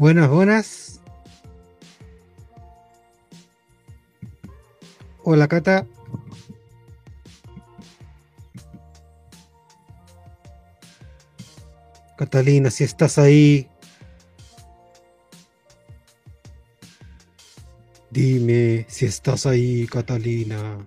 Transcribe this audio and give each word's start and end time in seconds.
Buenas, 0.00 0.30
buenas. 0.30 1.00
Hola, 5.22 5.46
Cata. 5.46 5.86
Catalina, 12.16 12.70
si 12.70 12.84
estás 12.84 13.18
ahí. 13.18 13.68
Dime 18.10 18.86
si 18.88 19.04
estás 19.04 19.44
ahí, 19.44 19.86
Catalina. 19.86 20.78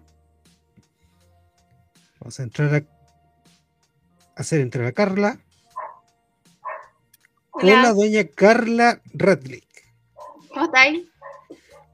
Vamos 2.20 2.40
a 2.40 2.42
entrar 2.42 2.74
a 2.74 4.42
hacer 4.42 4.62
entrar 4.62 4.88
a 4.88 4.92
Carla. 4.92 5.38
Hola. 7.64 7.80
Hola, 7.80 7.94
doña 7.94 8.28
Carla 8.28 9.02
Radlick. 9.14 9.66
¿Cómo 10.50 10.66
estáis? 10.66 11.08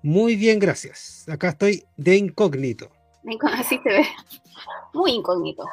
Muy 0.02 0.36
bien, 0.36 0.58
gracias. 0.58 1.30
Acá 1.30 1.50
estoy 1.50 1.84
de 1.96 2.16
incógnito. 2.16 2.90
Así 3.54 3.78
te 3.84 3.90
ve. 3.90 4.08
Muy 4.94 5.12
incógnito. 5.12 5.70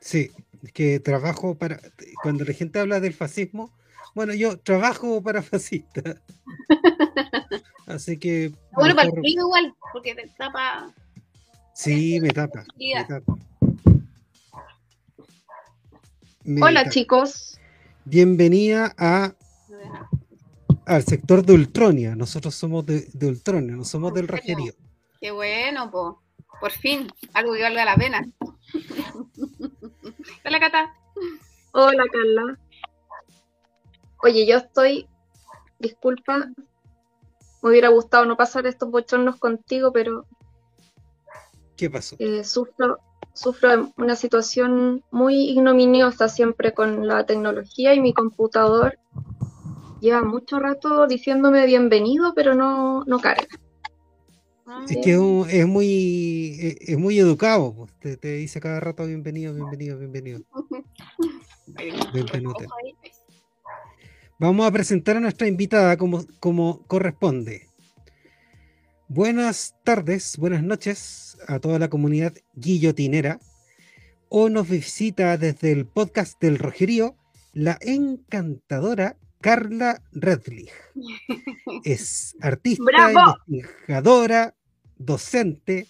Sí, 0.00 0.32
es 0.64 0.72
que 0.72 0.98
trabajo 0.98 1.54
para. 1.54 1.80
Cuando 2.22 2.44
la 2.44 2.52
gente 2.54 2.80
habla 2.80 2.98
del 2.98 3.14
fascismo, 3.14 3.70
bueno, 4.16 4.34
yo 4.34 4.58
trabajo 4.58 5.22
para 5.22 5.42
fascistas. 5.44 6.20
Así 7.86 8.18
que. 8.18 8.50
Bueno, 8.72 8.96
para 8.96 9.08
el 9.08 9.24
igual, 9.24 9.72
porque 9.92 10.16
te 10.16 10.26
tapa. 10.36 10.92
Sí, 11.72 12.18
me 12.20 12.30
tapa. 12.30 12.64
Me 12.66 12.74
Fría. 12.74 13.06
tapa. 13.06 13.36
Me 16.42 16.62
Hola 16.62 16.80
tapa. 16.80 16.90
chicos, 16.90 17.60
Bienvenida 18.08 18.94
a, 18.96 19.34
al 20.86 21.02
sector 21.02 21.44
de 21.44 21.54
Ultronia. 21.54 22.14
Nosotros 22.14 22.54
somos 22.54 22.86
de, 22.86 23.08
de 23.12 23.26
Ultronia, 23.26 23.74
no 23.74 23.84
somos 23.84 24.14
del. 24.14 24.28
Rogerío. 24.28 24.72
Qué 25.20 25.32
bueno, 25.32 25.90
po. 25.90 26.22
Por 26.60 26.70
fin, 26.70 27.08
algo 27.34 27.52
que 27.54 27.62
valga 27.62 27.84
la 27.84 27.96
pena. 27.96 28.24
Hola, 30.44 30.60
Cata. 30.60 30.94
hola 31.72 32.04
Carla. 32.12 32.58
Oye, 34.22 34.46
yo 34.46 34.56
estoy, 34.58 35.08
disculpa, 35.80 36.46
me 37.62 37.70
hubiera 37.70 37.88
gustado 37.88 38.24
no 38.24 38.36
pasar 38.36 38.66
estos 38.66 38.88
bochornos 38.90 39.36
contigo, 39.36 39.92
pero 39.92 40.26
¿Qué 41.76 41.90
pasó? 41.90 42.16
eh, 42.20 42.44
sufro, 42.44 42.98
sufro 43.34 43.70
de 43.76 43.92
una 43.96 44.16
situación 44.16 45.02
muy 45.10 45.50
ignominiosa 45.50 46.28
siempre 46.28 46.72
con 46.72 47.06
la 47.06 47.24
tecnología 47.26 47.94
y 47.94 48.00
mi 48.00 48.12
computador 48.12 48.98
lleva 50.00 50.22
mucho 50.22 50.58
rato 50.58 51.06
diciéndome 51.06 51.66
bienvenido, 51.66 52.32
pero 52.34 52.54
no, 52.54 53.04
no 53.04 53.18
carga. 53.18 53.46
Es 54.88 54.98
que 55.02 55.12
es, 55.12 55.18
un- 55.18 55.46
es 55.48 55.66
muy 55.66 56.56
es, 56.60 56.76
es 56.80 56.98
muy 56.98 57.18
educado. 57.18 57.74
pues, 57.74 57.92
Te, 58.00 58.16
te 58.16 58.32
dice 58.36 58.60
cada 58.60 58.80
rato 58.80 59.06
bienvenido, 59.06 59.54
bienvenido, 59.54 59.98
bienvenido. 59.98 60.40
Bienvenido. 62.12 62.54
Vamos 64.38 64.66
a 64.66 64.70
presentar 64.70 65.16
a 65.16 65.20
nuestra 65.20 65.46
invitada 65.46 65.96
como, 65.96 66.24
como 66.40 66.82
corresponde. 66.86 67.65
Buenas 69.08 69.76
tardes, 69.84 70.36
buenas 70.36 70.64
noches 70.64 71.38
a 71.46 71.60
toda 71.60 71.78
la 71.78 71.88
comunidad 71.88 72.34
guillotinera. 72.54 73.38
Hoy 74.28 74.50
nos 74.50 74.68
visita 74.68 75.36
desde 75.36 75.70
el 75.70 75.86
podcast 75.86 76.40
del 76.42 76.58
Rogerío 76.58 77.14
la 77.52 77.78
encantadora 77.82 79.16
Carla 79.40 80.02
Redlich. 80.10 80.72
Es 81.84 82.36
artista, 82.40 82.82
¡Bravo! 82.84 83.36
investigadora, 83.46 84.56
docente, 84.98 85.86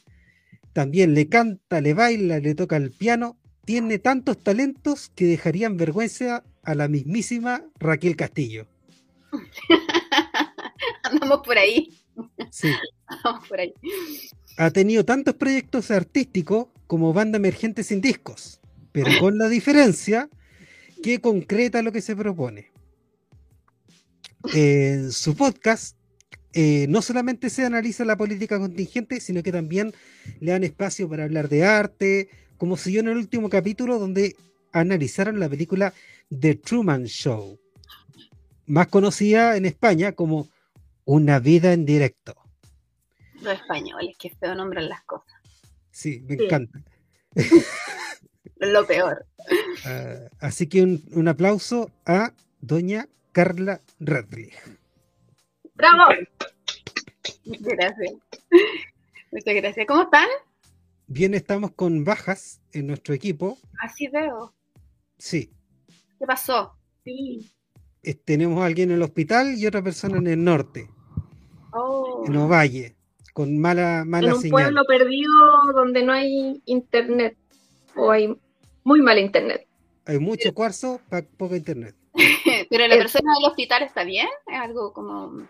también 0.75 1.15
le 1.15 1.27
canta, 1.31 1.81
le 1.81 1.95
baila, 1.95 2.39
le 2.39 2.55
toca 2.55 2.77
el 2.77 2.91
piano. 2.91 3.39
Tiene 3.65 3.99
tantos 3.99 4.43
talentos 4.43 5.11
que 5.17 5.25
dejarían 5.25 5.79
vergüenza 5.79 6.45
a 6.63 6.75
la 6.75 6.87
mismísima 6.87 7.65
Raquel 7.79 8.15
Castillo. 8.15 8.67
Andamos 11.03 11.41
por 11.43 11.57
ahí. 11.57 11.99
Sí, 12.51 12.69
ha 14.59 14.71
tenido 14.71 15.05
tantos 15.05 15.35
proyectos 15.35 15.91
artísticos 15.91 16.69
como 16.87 17.13
banda 17.13 17.37
emergente 17.37 17.83
sin 17.83 18.01
discos, 18.01 18.61
pero 18.93 19.11
con 19.21 19.39
la 19.39 19.49
diferencia 19.49 20.29
que 21.03 21.21
concreta 21.21 21.83
lo 21.83 21.93
que 21.93 22.01
se 22.01 22.17
propone. 22.17 22.73
En 24.55 25.13
su 25.13 25.37
podcast 25.37 25.97
eh, 26.53 26.87
no 26.89 27.03
solamente 27.03 27.51
se 27.51 27.65
analiza 27.65 28.05
la 28.05 28.17
política 28.17 28.59
contingente, 28.59 29.21
sino 29.21 29.43
que 29.43 29.53
también 29.53 29.93
le 30.41 30.53
dan 30.53 30.65
espacio 30.65 31.09
para 31.09 31.25
hablar 31.25 31.49
de 31.49 31.65
arte, 31.65 32.29
como 32.57 32.77
siguió 32.77 33.01
en 33.01 33.09
el 33.09 33.19
último 33.19 33.51
capítulo 33.51 33.99
donde 33.99 34.37
analizaron 34.73 35.39
la 35.39 35.49
película 35.49 35.93
The 36.31 36.55
Truman 36.55 37.05
Show, 37.05 37.59
más 38.67 38.87
conocida 38.89 39.57
en 39.57 39.67
España 39.67 40.13
como 40.13 40.49
Una 41.05 41.39
vida 41.39 41.73
en 41.73 41.85
directo. 41.85 42.46
Los 43.47 43.55
españoles, 43.61 44.17
qué 44.19 44.31
feo 44.31 44.55
nombran 44.57 44.89
las 44.89 45.03
cosas. 45.05 45.33
Sí, 45.93 46.21
me 46.29 46.37
Sí. 46.37 46.45
encanta. 46.45 46.83
Lo 48.57 48.87
peor. 48.87 49.25
Ah, 49.85 50.17
así 50.41 50.67
que 50.67 50.83
un, 50.83 51.03
un 51.13 51.29
aplauso 51.29 51.91
a 52.05 52.33
doña 52.61 53.07
Carla 53.33 53.81
Radley. 54.01 54.51
¡Bravo! 55.75 56.05
Muchas 57.45 57.67
gracias. 57.69 58.13
Muchas 59.31 59.55
gracias. 59.55 59.87
¿Cómo 59.87 60.03
están? 60.03 60.27
Bien, 61.07 61.35
estamos 61.35 61.71
con 61.73 62.03
bajas 62.05 62.61
en 62.73 62.89
nuestro 62.89 63.15
equipo. 63.15 63.59
Así 63.81 64.09
veo. 64.09 64.53
Sí, 65.19 65.51
¿Qué 66.19 66.27
pasó? 66.27 66.77
Sí. 67.05 67.49
eh, 68.03 68.15
tenemos 68.15 68.61
a 68.61 68.67
alguien 68.67 68.91
en 68.91 68.97
el 68.97 69.03
hospital 69.03 69.55
y 69.57 69.67
otra 69.67 69.83
persona 69.83 70.17
en 70.19 70.27
el 70.27 70.43
norte, 70.43 70.91
Oh. 71.73 72.25
en 72.27 72.37
Ovalle, 72.37 72.96
con 73.37 73.59
mala, 73.59 74.05
mala 74.07 74.29
en 74.29 74.35
un 74.37 74.41
señal. 74.41 74.51
pueblo 74.53 74.85
perdido 74.87 75.31
donde 75.75 76.03
no 76.03 76.11
hay 76.15 76.63
internet 76.65 77.37
o 77.95 78.11
hay 78.11 78.35
muy 78.83 79.03
mal 79.03 79.19
internet. 79.19 79.67
Hay 80.07 80.19
mucho 80.19 80.55
cuarzo, 80.55 81.03
pa- 81.11 81.21
poco 81.37 81.55
internet. 81.55 81.95
Pero 82.71 82.89
la 82.89 82.95
Eh, 82.95 82.99
persona 82.99 83.31
del 83.39 83.51
hospital 83.51 83.83
está 83.83 84.05
bien. 84.05 84.27
Es 84.47 84.59
algo 84.59 84.91
como. 84.95 85.47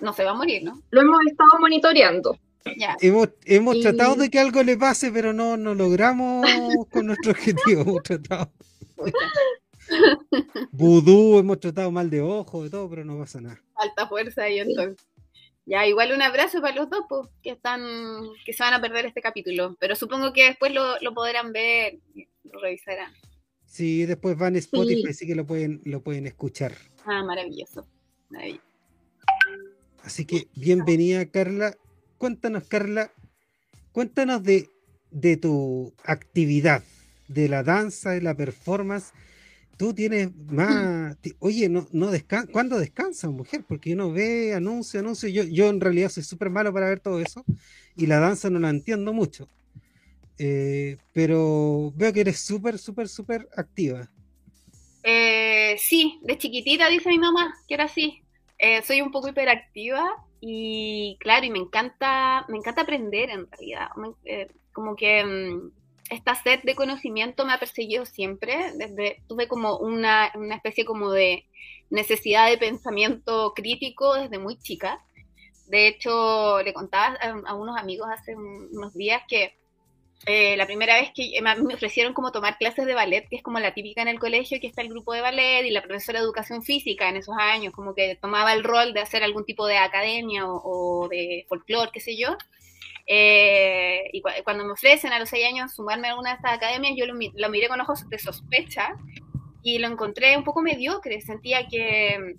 No 0.00 0.12
se 0.12 0.22
va 0.22 0.30
a 0.30 0.34
morir, 0.34 0.62
¿no? 0.62 0.80
Lo 0.90 1.00
hemos 1.00 1.18
estado 1.26 1.58
monitoreando. 1.58 2.38
Ya. 2.78 2.96
Hemos, 3.00 3.30
hemos 3.44 3.74
Y- 3.74 3.82
tratado 3.82 4.14
de 4.14 4.30
que 4.30 4.38
algo 4.38 4.62
le 4.62 4.76
pase, 4.76 5.10
pero 5.10 5.32
no, 5.32 5.56
no 5.56 5.74
logramos 5.74 6.46
con 6.92 7.06
nuestro 7.06 7.32
objetivo. 7.36 7.80
Hemos 7.82 8.02
tratado 8.04 8.52
vudú, 10.70 11.38
hemos 11.40 11.58
tratado 11.58 11.90
mal 11.90 12.08
de 12.08 12.20
ojo, 12.20 12.62
de 12.62 12.70
todo, 12.70 12.88
pero 12.88 13.04
no 13.04 13.18
pasa 13.18 13.40
nada. 13.40 13.60
Falta 13.74 14.06
fuerza 14.06 14.42
ahí 14.44 14.60
entonces. 14.60 15.04
Ya, 15.66 15.84
igual 15.86 16.12
un 16.12 16.22
abrazo 16.22 16.60
para 16.60 16.76
los 16.76 16.88
dos 16.88 17.04
pues, 17.08 17.28
que 17.42 17.50
están, 17.50 17.82
que 18.44 18.52
se 18.52 18.62
van 18.62 18.74
a 18.74 18.80
perder 18.80 19.06
este 19.06 19.20
capítulo. 19.20 19.76
Pero 19.80 19.96
supongo 19.96 20.32
que 20.32 20.44
después 20.44 20.72
lo, 20.72 20.98
lo 21.00 21.12
podrán 21.12 21.52
ver, 21.52 21.98
lo 22.44 22.60
revisarán. 22.60 23.12
Sí, 23.66 24.06
después 24.06 24.38
van 24.38 24.54
a 24.54 24.58
Spotify, 24.58 25.02
Sí. 25.02 25.08
así 25.10 25.26
que 25.26 25.34
lo 25.34 25.44
pueden, 25.44 25.82
lo 25.84 26.00
pueden 26.02 26.26
escuchar. 26.26 26.72
Ah, 27.04 27.24
maravilloso. 27.24 27.86
Maravilloso. 28.30 28.62
Así 30.04 30.24
que 30.24 30.46
bienvenida, 30.54 31.26
Carla. 31.26 31.76
Cuéntanos, 32.16 32.64
Carla, 32.68 33.10
cuéntanos 33.92 34.42
de, 34.44 34.70
de 35.10 35.36
tu 35.36 35.92
actividad, 36.04 36.84
de 37.26 37.48
la 37.48 37.64
danza, 37.64 38.10
de 38.12 38.22
la 38.22 38.34
performance. 38.36 39.12
Tú 39.76 39.92
tienes 39.92 40.34
más. 40.50 41.16
Oye, 41.38 41.68
no, 41.68 41.86
no 41.92 42.10
¿cuándo 42.50 42.78
descansas, 42.78 43.30
mujer? 43.30 43.64
Porque 43.68 43.92
uno 43.92 44.10
ve 44.10 44.54
anuncio, 44.54 45.00
anuncio. 45.00 45.28
Yo, 45.28 45.44
yo 45.44 45.68
en 45.68 45.80
realidad 45.80 46.08
soy 46.08 46.22
súper 46.22 46.50
malo 46.50 46.72
para 46.72 46.88
ver 46.88 47.00
todo 47.00 47.20
eso 47.20 47.44
y 47.94 48.06
la 48.06 48.18
danza 48.18 48.48
no 48.48 48.58
la 48.58 48.70
entiendo 48.70 49.12
mucho. 49.12 49.48
Eh, 50.38 50.98
pero 51.12 51.92
veo 51.94 52.12
que 52.12 52.20
eres 52.20 52.40
súper, 52.40 52.78
súper, 52.78 53.08
súper 53.08 53.48
activa. 53.56 54.10
Eh, 55.02 55.76
sí, 55.78 56.18
de 56.22 56.36
chiquitita 56.36 56.88
dice 56.88 57.08
mi 57.08 57.18
mamá 57.18 57.54
que 57.68 57.74
era 57.74 57.84
así. 57.84 58.22
Eh, 58.58 58.82
soy 58.82 59.02
un 59.02 59.12
poco 59.12 59.28
hiperactiva 59.28 60.04
y 60.40 61.16
claro, 61.20 61.46
y 61.46 61.50
me 61.50 61.58
encanta, 61.58 62.44
me 62.48 62.56
encanta 62.56 62.82
aprender 62.82 63.30
en 63.30 63.46
realidad. 63.50 63.88
Eh, 64.24 64.48
como 64.72 64.96
que 64.96 65.24
mm, 65.24 65.70
esta 66.10 66.34
sed 66.34 66.60
de 66.62 66.74
conocimiento 66.74 67.44
me 67.46 67.52
ha 67.52 67.58
perseguido 67.58 68.06
siempre. 68.06 68.72
Desde, 68.76 69.22
tuve 69.28 69.48
como 69.48 69.78
una, 69.78 70.30
una 70.34 70.56
especie 70.56 70.84
como 70.84 71.10
de 71.10 71.44
necesidad 71.90 72.48
de 72.50 72.58
pensamiento 72.58 73.52
crítico 73.54 74.14
desde 74.14 74.38
muy 74.38 74.58
chica. 74.58 75.00
De 75.68 75.88
hecho, 75.88 76.62
le 76.62 76.74
contaba 76.74 77.16
a, 77.46 77.54
unos 77.54 77.78
amigos 77.78 78.08
hace 78.12 78.36
un- 78.36 78.68
unos 78.72 78.94
días 78.94 79.22
que 79.28 79.54
eh, 80.26 80.56
la 80.56 80.66
primera 80.66 80.94
vez 80.96 81.10
que 81.14 81.40
me 81.42 81.74
ofrecieron 81.74 82.14
como 82.14 82.32
tomar 82.32 82.58
clases 82.58 82.86
de 82.86 82.94
ballet, 82.94 83.28
que 83.28 83.36
es 83.36 83.42
como 83.42 83.60
la 83.60 83.74
típica 83.74 84.02
en 84.02 84.08
el 84.08 84.18
colegio, 84.18 84.58
que 84.60 84.66
está 84.66 84.82
el 84.82 84.88
grupo 84.88 85.12
de 85.12 85.20
ballet 85.20 85.64
y 85.66 85.70
la 85.70 85.82
profesora 85.82 86.18
de 86.20 86.24
educación 86.24 86.62
física 86.62 87.08
en 87.08 87.16
esos 87.16 87.36
años, 87.38 87.72
como 87.74 87.94
que 87.94 88.16
tomaba 88.20 88.52
el 88.54 88.64
rol 88.64 88.92
de 88.94 89.00
hacer 89.00 89.22
algún 89.22 89.44
tipo 89.44 89.66
de 89.66 89.76
academia 89.78 90.44
o, 90.48 91.08
de 91.08 91.44
folclore, 91.48 91.90
qué 91.92 92.00
sé 92.00 92.16
yo. 92.16 92.36
Eh, 93.06 94.10
y 94.12 94.20
cuando 94.42 94.64
me 94.64 94.72
ofrecen 94.72 95.12
a 95.12 95.18
los 95.18 95.28
seis 95.28 95.46
años 95.46 95.74
sumarme 95.74 96.08
a 96.08 96.10
alguna 96.10 96.30
de 96.30 96.36
estas 96.36 96.54
academias, 96.54 96.94
yo 96.96 97.06
lo, 97.06 97.14
lo 97.14 97.50
miré 97.50 97.68
con 97.68 97.80
ojos 97.80 98.08
de 98.08 98.18
sospecha 98.18 98.96
y 99.62 99.78
lo 99.78 99.88
encontré 99.88 100.36
un 100.36 100.44
poco 100.44 100.62
mediocre. 100.62 101.20
Sentía 101.20 101.66
que 101.68 102.36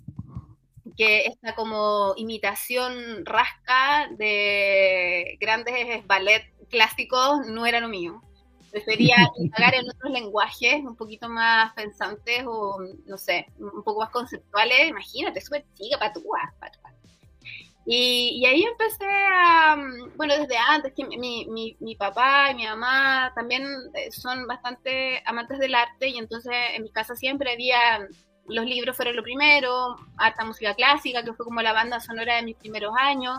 que 0.98 1.26
esta 1.26 1.54
como 1.54 2.12
imitación 2.16 3.24
rasca 3.24 4.08
de 4.18 5.38
grandes 5.40 6.04
ballet 6.08 6.42
clásicos 6.68 7.46
no 7.46 7.64
era 7.66 7.78
lo 7.80 7.88
mío. 7.88 8.20
Prefería 8.72 9.16
indagar 9.38 9.74
en 9.76 9.88
otros 9.88 10.12
lenguajes 10.12 10.84
un 10.84 10.96
poquito 10.96 11.28
más 11.28 11.72
pensantes 11.74 12.42
o, 12.46 12.78
no 13.06 13.16
sé, 13.16 13.46
un 13.58 13.84
poco 13.84 14.00
más 14.00 14.10
conceptuales. 14.10 14.88
Imagínate, 14.88 15.40
súper 15.40 15.64
chica, 15.74 15.98
patúa, 15.98 16.52
patúa. 16.58 16.92
Y, 17.90 18.42
y, 18.42 18.44
ahí 18.44 18.64
empecé 18.64 19.06
a, 19.08 19.74
bueno, 20.16 20.36
desde 20.36 20.58
antes, 20.58 20.92
que 20.94 21.06
mi, 21.06 21.16
mi, 21.46 21.74
mi, 21.80 21.96
papá 21.96 22.50
y 22.50 22.54
mi 22.54 22.66
mamá 22.66 23.32
también 23.34 23.64
eh, 23.94 24.10
son 24.12 24.46
bastante 24.46 25.22
amantes 25.24 25.58
del 25.58 25.74
arte 25.74 26.08
y 26.08 26.18
entonces 26.18 26.52
en 26.74 26.82
mi 26.82 26.90
casa 26.90 27.16
siempre 27.16 27.50
había, 27.50 28.06
los 28.46 28.66
libros 28.66 28.94
fueron 28.94 29.16
lo 29.16 29.22
primero, 29.22 29.96
harta 30.18 30.44
música 30.44 30.74
clásica, 30.74 31.22
que 31.22 31.32
fue 31.32 31.46
como 31.46 31.62
la 31.62 31.72
banda 31.72 31.98
sonora 31.98 32.36
de 32.36 32.42
mis 32.42 32.56
primeros 32.56 32.92
años. 32.94 33.38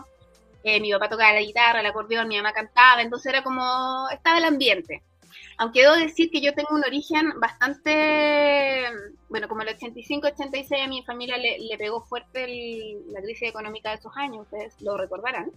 Eh, 0.64 0.80
mi 0.80 0.90
papá 0.90 1.08
tocaba 1.08 1.32
la 1.32 1.42
guitarra, 1.42 1.78
el 1.78 1.86
acordeón, 1.86 2.26
mi 2.26 2.36
mamá 2.36 2.52
cantaba, 2.52 3.02
entonces 3.02 3.32
era 3.32 3.44
como, 3.44 4.08
estaba 4.10 4.38
el 4.38 4.44
ambiente. 4.46 5.04
Aunque 5.60 5.82
debo 5.82 5.94
decir 5.94 6.30
que 6.30 6.40
yo 6.40 6.54
tengo 6.54 6.70
un 6.74 6.82
origen 6.84 7.38
bastante, 7.38 8.82
bueno, 9.28 9.46
como 9.46 9.60
el 9.60 9.68
85-86 9.68 10.82
a 10.82 10.88
mi 10.88 11.02
familia 11.02 11.36
le, 11.36 11.76
pegó 11.76 12.00
fuerte 12.00 12.46
la 13.12 13.20
crisis 13.20 13.50
económica 13.50 13.90
de 13.90 13.96
esos 13.96 14.10
años, 14.16 14.46
ustedes 14.50 14.80
lo 14.80 14.96
recordarán. 14.96 15.52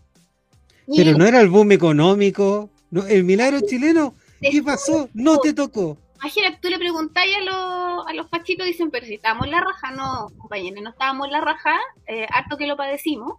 Pero 0.93 1.17
no 1.17 1.25
era 1.25 1.39
el 1.39 1.47
boom 1.47 1.71
económico, 1.71 2.69
no, 2.91 3.07
el 3.07 3.23
milagro 3.23 3.61
chileno, 3.61 4.13
¿qué 4.41 4.61
pasó? 4.61 5.07
No 5.13 5.37
te 5.39 5.53
tocó. 5.53 5.97
Imagínate, 6.15 6.59
tú 6.61 6.67
le 6.67 6.79
preguntáis 6.79 7.37
a 7.37 7.41
los, 7.41 8.05
a 8.05 8.13
los 8.13 8.27
pachitos, 8.27 8.65
dicen, 8.65 8.91
pero 8.91 9.05
si 9.05 9.13
estábamos 9.13 9.45
en 9.45 9.51
la 9.51 9.61
raja, 9.61 9.91
no, 9.91 10.27
compañeros, 10.37 10.83
no 10.83 10.89
estábamos 10.89 11.27
en 11.27 11.31
la 11.31 11.39
raja, 11.39 11.79
eh, 12.07 12.27
harto 12.29 12.57
que 12.57 12.67
lo 12.67 12.75
padecimos. 12.75 13.35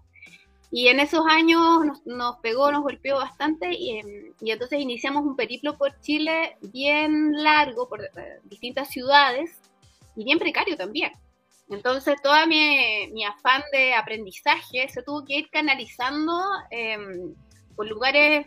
Y 0.71 0.88
en 0.88 0.99
esos 0.99 1.25
años 1.26 1.62
nos, 2.04 2.37
pegó, 2.38 2.73
nos 2.73 2.83
golpeó 2.83 3.16
bastante 3.16 3.66
em, 3.66 4.33
y, 4.40 4.50
entonces 4.50 4.80
iniciamos 4.80 5.25
un 5.25 5.37
periplo 5.37 5.78
por 5.78 6.00
Chile 6.00 6.56
bien 6.73 7.33
largo, 7.42 7.88
por 7.88 8.02
eh, 8.02 8.40
distintas 8.44 8.88
ciudades 8.88 9.61
y 10.16 10.25
bien 10.25 10.38
precario 10.38 10.76
también. 10.76 11.12
Entonces 11.68 12.16
todo 12.23 12.35
mi, 12.47 13.25
afán 13.25 13.62
de 13.73 13.94
aprendizaje 13.94 14.88
se 14.88 15.02
tuvo 15.02 15.25
que 15.25 15.38
ir 15.38 15.50
canalizando 15.50 16.33
em, 16.71 17.35
por 17.76 17.88
lugares, 17.88 18.47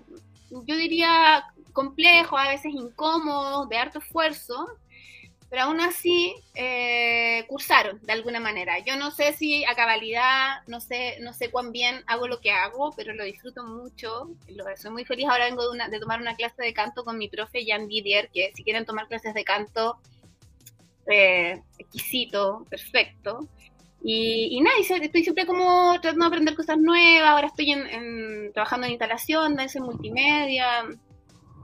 yo 0.50 0.75
diría, 0.75 1.43
complejos, 1.74 2.39
a 2.39 2.50
veces 2.50 2.74
incómodos, 2.74 3.69
de 3.69 3.77
harto 3.77 4.00
esfuerzo, 4.00 4.67
pero 5.50 5.63
aún 5.63 5.80
así 5.80 6.36
eh, 6.56 7.46
cursaron 7.48 8.00
de 8.01 8.13
alguna 8.13 8.39
manera. 8.39 8.80
Yo 8.80 8.98
no 8.98 9.12
sé 9.12 9.34
si 9.34 9.63
a 9.63 9.75
cabalidad, 9.75 10.62
no 10.68 10.82
sé, 10.82 11.18
no 11.22 11.34
sé 11.34 11.50
cuán 11.50 11.72
bien 11.72 12.04
hago 12.08 12.27
lo 12.27 12.42
que 12.42 12.51
hago, 12.51 12.92
pero 12.98 13.13
lo 13.13 13.24
disfruto 13.24 13.63
mucho. 13.63 14.30
Lo, 14.50 14.66
soy 14.75 14.92
muy 14.92 15.06
feliz. 15.06 15.27
Ahora 15.30 15.46
vengo 15.46 15.72
de, 15.72 15.89
de, 15.89 16.00
tomar 16.00 16.20
una 16.20 16.36
clase 16.36 16.62
de 16.62 16.74
canto 16.74 17.06
con 17.06 17.18
mi 17.18 17.30
profe 17.30 17.66
Jan 17.66 17.88
Didier, 17.88 18.30
que 18.34 18.51
si 18.56 18.63
quieren 18.63 18.86
tomar 18.86 19.08
clases 19.08 19.34
de 19.34 19.46
canto, 19.46 19.98
eh, 21.10 21.62
exquisito, 21.77 22.66
perfecto. 22.70 23.48
Y, 24.04 24.60
nada, 24.62 24.77
estoy 24.80 25.24
siempre 25.24 25.46
como 25.46 25.94
tratando 26.01 26.25
de 26.25 26.27
aprender 26.27 26.56
cosas 26.56 26.77
nuevas. 26.77 27.30
Ahora 27.30 27.48
estoy 27.48 27.72
en, 27.72 28.51
trabajando 28.54 28.86
en 28.86 28.94
instalación, 28.94 29.58
en 29.60 29.84
multimedia. 29.84 30.86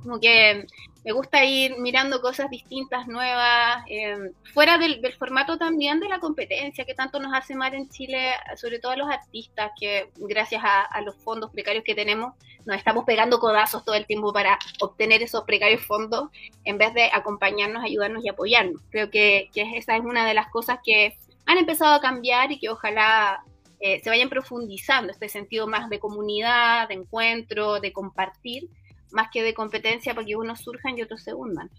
Como 0.01 0.19
que 0.19 0.65
me 1.03 1.11
gusta 1.11 1.43
ir 1.43 1.77
mirando 1.79 2.21
cosas 2.21 2.49
distintas, 2.49 3.07
nuevas, 3.07 3.83
em, 3.87 4.31
fuera 4.53 4.77
del, 4.77 5.01
formato 5.17 5.57
también 5.57 5.99
de 5.99 6.07
la 6.07 6.19
competencia 6.19 6.85
que 6.85 6.93
tanto 6.93 7.19
nos 7.19 7.33
hace 7.33 7.55
mal 7.55 7.73
en 7.73 7.89
Chile, 7.89 8.33
sobre 8.55 8.79
todo 8.79 8.93
a 8.93 8.95
los 8.95 9.09
artistas, 9.09 9.71
que 9.79 10.09
gracias 10.15 10.61
a, 10.63 11.01
los 11.01 11.15
fondos 11.23 11.51
precarios 11.51 11.83
que 11.83 11.95
tenemos, 11.95 12.33
nos 12.65 12.77
estamos 12.77 13.03
pegando 13.03 13.39
codazos 13.39 13.83
todo 13.83 13.95
el 13.95 14.05
tiempo 14.05 14.31
para 14.31 14.57
obtener 14.79 15.21
esos 15.21 15.43
precarios 15.43 15.85
fondos, 15.85 16.29
en 16.63 16.77
vez 16.77 16.93
de 16.93 17.09
acompañarnos, 17.11 17.83
ayudarnos 17.83 18.23
y 18.23 18.29
apoyarnos. 18.29 18.81
Creo 18.89 19.09
que, 19.09 19.49
esa 19.53 19.97
es 19.97 20.03
una 20.03 20.25
de 20.25 20.33
las 20.33 20.47
cosas 20.47 20.79
que 20.83 21.17
han 21.45 21.57
empezado 21.57 21.95
a 21.95 22.01
cambiar 22.01 22.51
y 22.53 22.59
que 22.59 22.69
ojalá 22.69 23.43
eh, 23.81 23.99
se 24.01 24.09
vayan 24.09 24.29
profundizando, 24.29 25.11
este 25.11 25.27
sentido 25.27 25.67
más 25.67 25.89
de 25.89 25.99
comunidad, 25.99 26.87
de 26.87 26.93
encuentro, 26.93 27.81
de 27.81 27.91
compartir 27.91 28.69
más 29.13 29.29
que 29.31 29.43
de 29.43 29.53
competencia 29.53 30.13
para 30.13 30.25
que 30.25 30.35
unos 30.35 30.59
surjan 30.59 30.97
y 30.97 31.03
otros 31.03 31.23
se 31.23 31.33
hundan. 31.33 31.69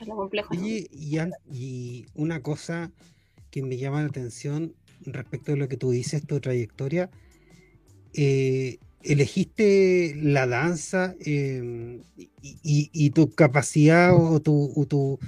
Es 0.00 0.08
lo 0.08 0.16
complejo. 0.16 0.54
y, 0.54 2.06
una 2.14 2.42
cosa 2.42 2.90
que 3.50 3.62
me 3.62 3.76
llama 3.76 4.02
la 4.02 4.08
atención 4.08 4.74
respecto 5.02 5.52
de 5.52 5.58
lo 5.58 5.68
que 5.68 5.76
tú 5.76 5.90
dices, 5.90 6.26
tu 6.26 6.40
trayectoria, 6.40 7.10
eh, 8.14 8.78
elegiste 9.02 10.14
la 10.16 10.46
danza 10.46 11.14
em, 11.20 12.02
y, 12.42 13.10
tu 13.10 13.32
capacidad 13.32 14.14
o 14.14 14.40
tu, 14.40 14.86
tu, 14.88 15.18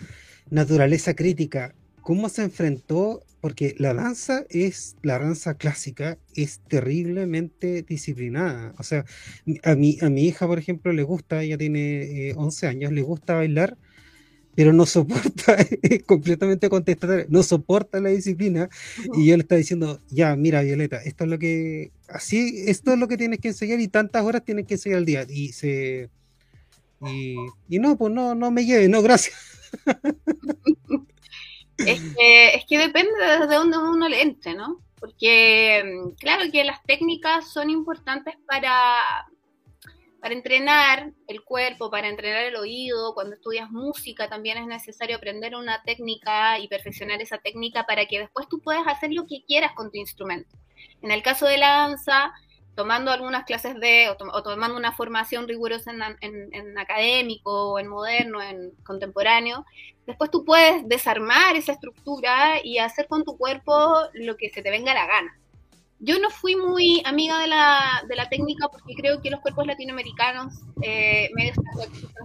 naturaleza 0.50 1.14
crítica, 1.14 1.74
¿cómo 2.02 2.28
se 2.28 2.42
enfrentó 2.42 3.22
porque 3.40 3.74
la 3.78 3.94
danza 3.94 4.44
es, 4.50 4.96
la 5.02 5.18
danza 5.18 5.54
clásica 5.54 6.18
es 6.34 6.60
terriblemente 6.68 7.82
disciplinada. 7.82 8.74
O 8.78 8.82
sea, 8.82 9.04
a 9.62 9.74
mi, 9.74 9.98
a 10.02 10.10
mi 10.10 10.26
hija, 10.26 10.46
por 10.46 10.58
ejemplo, 10.58 10.92
le 10.92 11.02
gusta, 11.02 11.42
ella 11.42 11.56
tiene 11.56 12.34
11 12.36 12.66
eh, 12.66 12.68
años, 12.68 12.92
le 12.92 13.02
gusta 13.02 13.34
bailar, 13.34 13.78
pero 14.54 14.72
no 14.74 14.84
soporta, 14.84 15.56
es 15.82 16.02
completamente 16.02 16.68
contestataria, 16.68 17.26
no 17.30 17.42
soporta 17.42 17.98
la 18.00 18.10
disciplina. 18.10 18.68
Y 19.14 19.26
yo 19.26 19.36
le 19.36 19.42
estaba 19.42 19.58
diciendo, 19.58 20.00
ya, 20.10 20.36
mira, 20.36 20.60
Violeta, 20.62 20.98
esto 20.98 21.24
es 21.24 21.30
lo 21.30 21.38
que, 21.38 21.92
así, 22.08 22.64
esto 22.66 22.92
es 22.92 22.98
lo 22.98 23.08
que 23.08 23.16
tienes 23.16 23.38
que 23.38 23.48
enseñar 23.48 23.80
y 23.80 23.88
tantas 23.88 24.22
horas 24.22 24.44
tienes 24.44 24.66
que 24.66 24.74
enseñar 24.74 24.98
al 24.98 25.06
día. 25.06 25.26
Y 25.28 25.52
se... 25.52 26.10
Y, 27.06 27.34
y 27.70 27.78
no, 27.78 27.96
pues 27.96 28.12
no, 28.12 28.34
no 28.34 28.50
me 28.50 28.66
lleve, 28.66 28.86
no, 28.90 29.00
gracias. 29.00 29.34
Es 31.86 32.00
que, 32.14 32.54
es 32.54 32.64
que 32.66 32.78
depende 32.78 33.12
de 33.48 33.54
dónde 33.54 33.78
uno 33.78 34.08
le 34.08 34.22
entre, 34.22 34.54
¿no? 34.54 34.80
Porque 34.98 35.82
mm, 35.84 36.10
claro 36.16 36.50
que 36.52 36.64
las 36.64 36.82
técnicas 36.84 37.50
son 37.52 37.70
importantes 37.70 38.34
para, 38.46 39.26
para 40.20 40.34
entrenar 40.34 41.12
el 41.26 41.42
cuerpo, 41.42 41.90
para 41.90 42.08
entrenar 42.08 42.44
el 42.44 42.56
oído. 42.56 43.14
Cuando 43.14 43.34
estudias 43.34 43.70
música 43.70 44.28
también 44.28 44.58
es 44.58 44.66
necesario 44.66 45.16
aprender 45.16 45.56
una 45.56 45.82
técnica 45.82 46.58
y 46.58 46.68
perfeccionar 46.68 47.20
esa 47.22 47.38
técnica 47.38 47.84
para 47.84 48.06
que 48.06 48.20
después 48.20 48.48
tú 48.48 48.60
puedas 48.60 48.86
hacer 48.86 49.12
lo 49.12 49.26
que 49.26 49.42
quieras 49.46 49.72
con 49.74 49.90
tu 49.90 49.98
instrumento. 49.98 50.56
En 51.02 51.10
el 51.10 51.22
caso 51.22 51.46
de 51.46 51.58
la 51.58 51.70
danza, 51.70 52.32
tomando 52.80 53.10
algunas 53.10 53.44
clases 53.44 53.78
de, 53.78 54.08
o, 54.08 54.42
tomando 54.42 54.74
una 54.74 54.92
formación 54.92 55.46
rigurosa 55.46 55.92
en, 56.22 56.78
académico, 56.78 57.72
o 57.72 57.78
en 57.78 57.88
moderno, 57.88 58.40
en 58.40 58.70
contemporáneo, 58.84 59.66
después 60.06 60.30
tú 60.30 60.46
puedes 60.46 60.88
desarmar 60.88 61.56
esa 61.56 61.72
estructura 61.72 62.54
y 62.64 62.78
hacer 62.78 63.06
con 63.06 63.22
tu 63.22 63.36
cuerpo 63.36 63.74
lo 64.14 64.38
que 64.38 64.48
se 64.48 64.62
te 64.62 64.70
venga 64.70 64.94
la 64.94 65.06
gana. 65.06 65.38
Yo 65.98 66.18
no 66.18 66.30
fui 66.30 66.56
muy 66.56 67.02
amiga 67.04 67.38
de 67.38 67.48
la, 67.48 68.02
de 68.08 68.16
la 68.16 68.30
técnica 68.30 68.68
porque 68.68 68.94
creo 68.94 69.20
que 69.20 69.28
los 69.28 69.40
cuerpos 69.40 69.66
latinoamericanos, 69.66 70.54
eh, 70.80 71.28
medios 71.34 71.58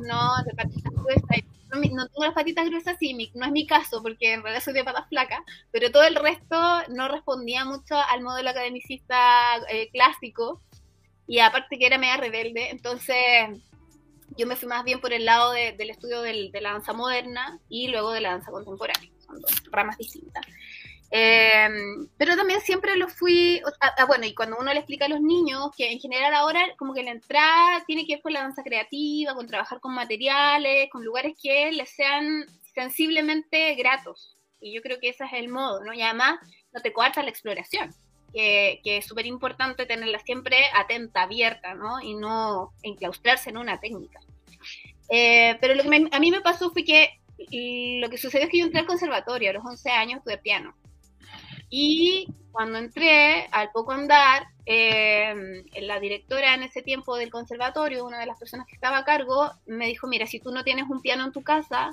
no, 0.08 0.32
de 0.46 0.54
patitas 0.54 0.94
gruesas, 0.94 1.44
no, 1.72 1.80
no, 1.80 2.08
tengo 2.08 2.26
las 2.26 2.34
patitas 2.34 2.68
gruesas, 2.68 2.98
sí, 3.00 3.32
no 3.34 3.46
es 3.46 3.52
mi 3.52 3.66
caso 3.66 4.02
porque 4.02 4.34
en 4.34 4.44
realidad 4.44 4.64
soy 4.64 4.74
de 4.74 4.84
patas 4.84 5.08
flacas, 5.10 5.40
pero 5.72 5.92
todo 5.92 6.04
el 6.04 6.16
resto 6.16 6.58
no 6.90 7.08
respondía 7.08 7.66
mucho 7.66 7.96
al 7.96 8.22
modelo 8.22 8.50
academicista 8.50 9.58
eh, 9.70 9.90
clásico 9.92 10.62
y 11.28 11.40
aparte 11.40 11.78
que 11.78 11.88
era 11.88 11.98
media 11.98 12.18
rebelde, 12.18 12.70
entonces 12.70 13.62
yo 14.38 14.48
me 14.48 14.56
fui 14.56 14.68
más 14.68 14.84
bien 14.84 15.00
por 15.00 15.14
el 15.14 15.26
lado 15.26 15.52
del 15.52 15.90
estudio 15.90 16.22
de 16.22 16.50
la 16.62 16.74
danza 16.74 16.94
moderna 16.94 17.60
y 17.70 17.88
luego 17.88 18.12
de 18.12 18.22
la 18.22 18.32
danza 18.32 18.52
contemporánea, 18.52 19.10
son 19.26 19.40
dos 19.40 19.64
ramas 19.72 19.98
distintas. 19.98 20.46
Eh, 21.12 21.68
pero 22.18 22.36
también 22.36 22.62
siempre 22.62 22.98
lo 22.98 23.08
fui, 23.08 23.62
bueno, 24.08 24.26
y 24.26 24.34
cuando 24.34 24.58
uno 24.60 24.74
le 24.74 24.80
explica 24.80 25.06
a 25.06 25.10
los 25.10 25.22
niños 25.22 25.70
que 25.76 25.92
en 25.92 26.00
general 26.00 26.34
ahora 26.34 26.62
como 26.78 26.94
que 26.94 27.04
la 27.04 27.12
entrada 27.12 27.84
tiene 27.86 28.06
que 28.06 28.16
ver 28.16 28.22
con 28.22 28.34
la 28.34 28.42
danza 28.42 28.64
creativa, 28.64 29.34
con 29.34 29.48
trabajar 29.48 29.80
con 29.80 29.94
materiales, 29.94 30.90
con 30.92 31.06
lugares 31.06 31.34
que 31.42 31.72
les 31.72 31.90
sean 31.90 32.46
sensiblemente 32.74 33.76
gratos. 33.76 34.38
Y 34.60 34.74
yo 34.74 34.82
creo 34.82 35.00
que 35.00 35.10
ese 35.10 35.26
es 35.26 35.34
el 35.34 35.50
modo, 35.50 35.84
¿no? 35.84 35.94
Y 35.94 36.02
además 36.02 36.40
no 36.74 36.82
te 36.82 36.92
coarta 36.92 37.24
la 37.24 37.30
exploración, 37.30 37.94
que, 38.34 38.82
es 38.84 39.06
súper 39.06 39.26
importante 39.28 39.86
tenerla 39.86 40.20
siempre 40.20 40.58
atenta, 40.74 41.22
abierta, 41.22 41.76
¿no? 41.76 42.02
Y 42.02 42.16
no 42.16 42.74
enclaustrarse 42.82 43.52
en 43.52 43.58
una 43.58 43.80
técnica. 43.80 44.20
Eh, 45.10 45.58
pero 45.62 45.76
lo 45.76 45.84
que 45.84 46.08
a 46.12 46.20
mí 46.20 46.32
me 46.32 46.42
pasó 46.42 46.72
fue 46.72 46.84
que 46.84 47.20
lo 47.38 48.10
que 48.10 48.18
sucedió 48.18 48.46
es 48.46 48.52
que 48.52 48.60
yo 48.60 48.66
entré 48.66 48.80
al 48.80 48.88
conservatorio 48.88 49.50
a 49.50 49.54
los 49.54 49.66
11 49.66 49.90
años, 49.92 50.24
de 50.24 50.38
piano. 50.38 50.74
Y 51.78 52.30
cuando 52.54 52.78
entré, 52.78 53.48
al 53.52 53.70
poco 53.72 53.92
andar, 53.92 54.48
eh, 54.66 55.62
la 55.82 56.00
directora 56.00 56.54
en 56.54 56.64
ese 56.64 56.82
tiempo 56.82 57.18
del 57.18 57.30
conservatorio, 57.30 58.06
una 58.06 58.18
de 58.18 58.26
las 58.26 58.40
personas 58.40 58.66
que 58.66 58.76
estaba 58.76 59.00
a 59.00 59.04
cargo, 59.04 59.52
me 59.66 59.88
dijo, 59.88 60.08
mira, 60.08 60.26
si 60.26 60.40
tú 60.40 60.52
no 60.52 60.64
tienes 60.64 60.86
un 60.90 61.02
piano 61.02 61.26
en 61.26 61.34
tu 61.34 61.44
casa, 61.44 61.92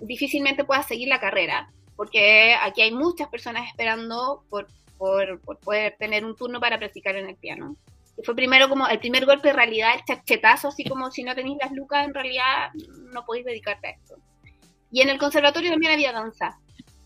difícilmente 0.00 0.64
puedas 0.64 0.88
seguir 0.88 1.06
la 1.06 1.20
carrera, 1.20 1.70
porque 1.94 2.56
aquí 2.60 2.82
hay 2.82 2.90
muchas 2.90 3.28
personas 3.28 3.68
esperando 3.68 4.42
por, 4.50 4.66
poder 4.98 5.94
tener 5.96 6.24
un 6.24 6.34
turno 6.34 6.58
para 6.58 6.76
practicar 6.80 7.14
en 7.14 7.28
el 7.28 7.36
piano. 7.36 7.76
Y 8.18 8.24
fue 8.24 8.34
primero 8.34 8.68
como 8.68 8.88
el 8.88 8.98
primer 8.98 9.24
golpe 9.24 9.50
de 9.50 9.54
realidad, 9.54 9.94
el 9.94 10.04
chachetazo, 10.04 10.66
así 10.66 10.82
como 10.82 11.12
si 11.12 11.22
no 11.22 11.36
tenéis 11.36 11.58
las 11.62 11.70
lucas, 11.70 12.04
en 12.04 12.12
realidad 12.12 12.72
no 13.12 13.24
podéis 13.24 13.46
dedicarte 13.46 13.86
a 13.86 13.90
esto. 13.90 14.16
Y 14.90 15.00
en 15.00 15.10
el 15.10 15.18
conservatorio 15.18 15.70
también 15.70 15.92
había 15.92 16.10
danza. 16.10 16.58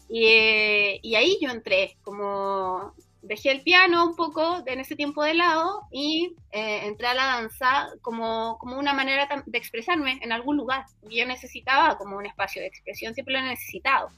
Y, 0.09 1.01
y 1.03 1.14
ahí 1.14 1.38
yo 1.40 1.51
entré, 1.51 1.97
como 2.03 2.95
dejé 3.25 3.51
el 3.51 3.62
piano 3.62 4.05
un 4.05 4.17
poco 4.17 4.62
en 4.67 4.81
ese 4.81 4.97
tiempo 4.97 5.23
de 5.25 5.35
lado 5.35 5.83
y 5.90 6.37
eh, 6.53 6.81
entré 6.85 7.07
a 7.07 7.14
la 7.14 7.27
danza 7.27 7.88
como, 8.03 8.59
como 8.59 8.79
una 8.79 8.93
manera 8.93 9.29
de 9.47 9.59
expresarme 9.59 10.19
en 10.23 10.33
algún 10.33 10.57
lugar. 10.57 10.85
Yo 11.11 11.27
necesitaba 11.27 11.97
como 11.97 12.17
un 12.17 12.27
espacio 12.27 12.61
de 12.61 12.69
expresión, 12.69 13.14
siempre 13.14 13.35
lo 13.35 13.40
he 13.40 13.43
necesitado. 13.51 14.09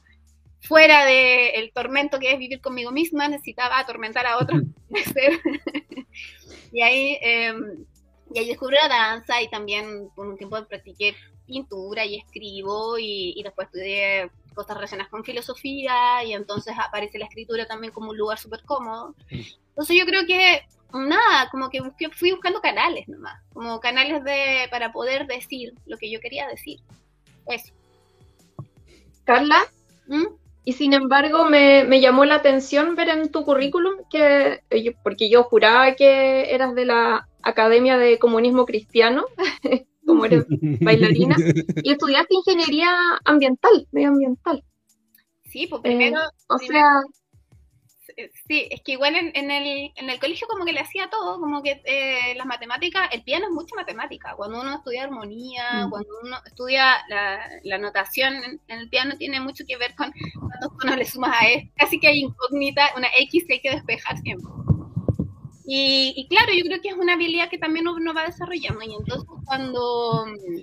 Fuera 0.61 1.05
del 1.05 1.71
tormento 1.71 2.19
que 2.19 2.33
es 2.33 2.39
vivir 2.39 2.59
conmigo 2.59 2.91
misma, 2.91 3.27
necesitaba 3.27 3.79
atormentar 3.79 4.25
a 4.25 4.37
otros. 4.37 4.63
y, 6.71 6.81
ahí, 6.81 7.17
eh, 7.21 7.53
y 8.33 8.39
ahí 8.39 8.47
descubrí 8.47 8.75
la 8.75 8.89
danza 8.89 9.41
y 9.41 9.49
también 9.49 10.09
por 10.15 10.27
un 10.27 10.37
tiempo 10.37 10.63
practiqué 10.65 11.15
pintura 11.45 12.03
y 12.05 12.17
escribo 12.17 12.97
y, 12.97 13.33
y 13.37 13.43
después 13.43 13.67
estudié 13.67 14.29
cosas 14.57 14.75
relacionadas 14.75 15.11
con 15.11 15.23
filosofía 15.23 16.23
y 16.25 16.33
entonces 16.33 16.75
aparece 16.77 17.19
la 17.19 17.25
escritura 17.25 17.67
también 17.67 17.93
como 17.93 18.09
un 18.09 18.17
lugar 18.17 18.39
súper 18.39 18.63
cómodo. 18.63 19.15
Entonces 19.29 19.95
yo 19.95 20.05
creo 20.05 20.25
que 20.25 20.65
nada, 20.93 21.49
como 21.51 21.69
que 21.69 21.79
fui 22.11 22.31
buscando 22.31 22.59
canales 22.59 23.07
nomás, 23.07 23.39
como 23.53 23.79
canales 23.79 24.23
de, 24.23 24.67
para 24.71 24.91
poder 24.91 25.27
decir 25.27 25.73
lo 25.85 25.97
que 25.97 26.11
yo 26.11 26.19
quería 26.19 26.47
decir. 26.47 26.79
Eso. 27.45 27.73
Carla, 29.23 29.59
¿Mm? 30.07 30.25
y 30.63 30.73
sin 30.73 30.93
embargo 30.93 31.45
me, 31.45 31.83
me, 31.83 32.01
llamó 32.01 32.25
la 32.25 32.35
atención 32.35 32.95
ver 32.95 33.09
en 33.09 33.31
tu 33.31 33.45
currículum 33.45 33.95
que, 34.09 34.63
eh, 34.69 34.95
porque 35.03 35.29
yo 35.29 35.43
juraba 35.43 35.93
que 35.95 36.53
eras 36.53 36.73
de 36.75 36.85
la 36.85 37.27
Academia 37.43 37.97
de 37.97 38.17
Comunismo 38.17 38.65
Cristiano, 38.65 39.25
como 40.07 40.25
eres 40.25 40.45
bailarina, 40.81 41.35
y 41.83 41.91
estudiaste 41.91 42.33
ingeniería 42.33 42.89
ambiental, 43.25 43.87
medioambiental. 43.91 44.63
Sí, 45.45 45.67
pues 45.67 45.81
primero... 45.81 46.19
Eh, 46.19 46.45
o 46.47 46.57
sea... 46.57 47.01
Sí, 48.47 48.67
es 48.71 48.81
que 48.81 48.93
igual 48.93 49.13
en, 49.15 49.51
el, 49.51 49.91
en 49.95 50.09
el 50.09 50.19
colegio 50.19 50.47
como 50.47 50.65
que 50.65 50.73
le 50.73 50.79
hacía 50.79 51.07
todo, 51.07 51.39
como 51.39 51.61
que 51.61 51.83
eh, 51.85 52.33
las 52.35 52.47
matemáticas, 52.47 53.09
el 53.11 53.21
piano 53.23 53.45
es 53.45 53.51
mucha 53.51 53.75
matemática, 53.75 54.33
cuando 54.35 54.59
uno 54.59 54.77
estudia 54.77 55.03
armonía, 55.03 55.85
mm. 55.85 55.89
cuando 55.91 56.09
uno 56.23 56.37
estudia 56.43 56.97
la, 57.09 57.47
la 57.63 57.77
notación 57.77 58.33
en, 58.33 58.59
el 58.69 58.89
piano 58.89 59.17
tiene 59.17 59.39
mucho 59.39 59.65
que 59.67 59.77
ver 59.77 59.93
con 59.93 60.11
cuántos 60.39 60.77
tonos 60.79 60.97
le 60.97 61.05
sumas 61.05 61.35
a 61.39 61.47
esto, 61.47 61.71
casi 61.75 61.99
que 61.99 62.07
hay 62.07 62.21
incógnita, 62.21 62.89
una 62.97 63.07
X 63.19 63.43
que 63.45 63.53
hay 63.53 63.61
que 63.61 63.71
despejar 63.71 64.17
siempre. 64.17 64.51
Y, 65.69 66.27
claro, 66.29 66.53
yo 66.53 66.63
creo 66.63 66.81
que 66.81 66.87
es 66.87 66.95
una 66.95 67.13
habilidad 67.13 67.49
que 67.49 67.57
también 67.57 67.89
uno 67.89 68.13
va 68.13 68.25
desarrollando. 68.25 68.81
Y 68.83 68.95
entonces 68.95 69.27
cuando 69.45 70.25
mm, 70.25 70.61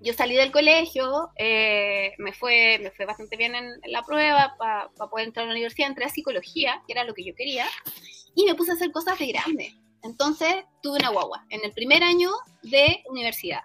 yo 0.00 0.14
salí 0.14 0.34
del 0.34 0.50
colegio, 0.50 1.28
eh, 1.36 2.14
me, 2.16 2.32
fue, 2.32 2.78
me 2.82 2.90
fue 2.90 3.04
bastante 3.04 3.36
bien 3.36 3.54
en, 3.54 3.70
la 3.86 4.02
prueba 4.02 4.56
para 4.58 4.88
poder 5.10 5.26
entrar 5.26 5.44
a 5.44 5.48
la 5.48 5.52
universidad, 5.52 5.90
entré 5.90 6.06
a 6.06 6.08
psicología, 6.08 6.82
que 6.86 6.94
era 6.94 7.04
lo 7.04 7.12
que 7.12 7.22
yo 7.22 7.34
quería, 7.34 7.66
y 8.34 8.46
me 8.46 8.54
puse 8.54 8.70
a 8.70 8.74
hacer 8.74 8.92
cosas 8.92 9.18
de 9.18 9.26
grande. 9.26 9.74
Entonces 10.02 10.64
tuve 10.82 11.00
una 11.00 11.10
guagua 11.10 11.44
en 11.50 11.62
el 11.62 11.72
primer 11.72 12.02
año 12.02 12.30
de 12.62 13.04
universidad. 13.10 13.60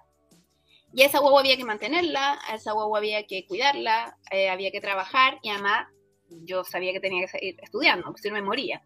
Y 0.94 1.04
a 1.04 1.06
esa 1.06 1.20
guagua 1.20 1.40
había 1.40 1.56
que 1.56 1.64
mantenerla, 1.64 2.38
a 2.50 2.56
esa 2.56 2.74
guagua 2.74 3.00
había 3.00 3.26
que 3.28 3.46
cuidarla, 3.48 4.18
eh, 4.30 4.50
había 4.50 4.72
que 4.72 4.82
trabajar 4.82 5.40
y 5.42 5.52
además 5.52 5.88
yo 6.30 6.66
sabía 6.66 6.92
que 6.92 7.00
tenía 7.00 7.22
que 7.22 7.28
seguir 7.30 7.56
estudiando, 7.62 8.08
porque 8.08 8.24
si 8.24 8.28
no 8.28 8.36
me 8.36 8.42
moría. 8.42 8.84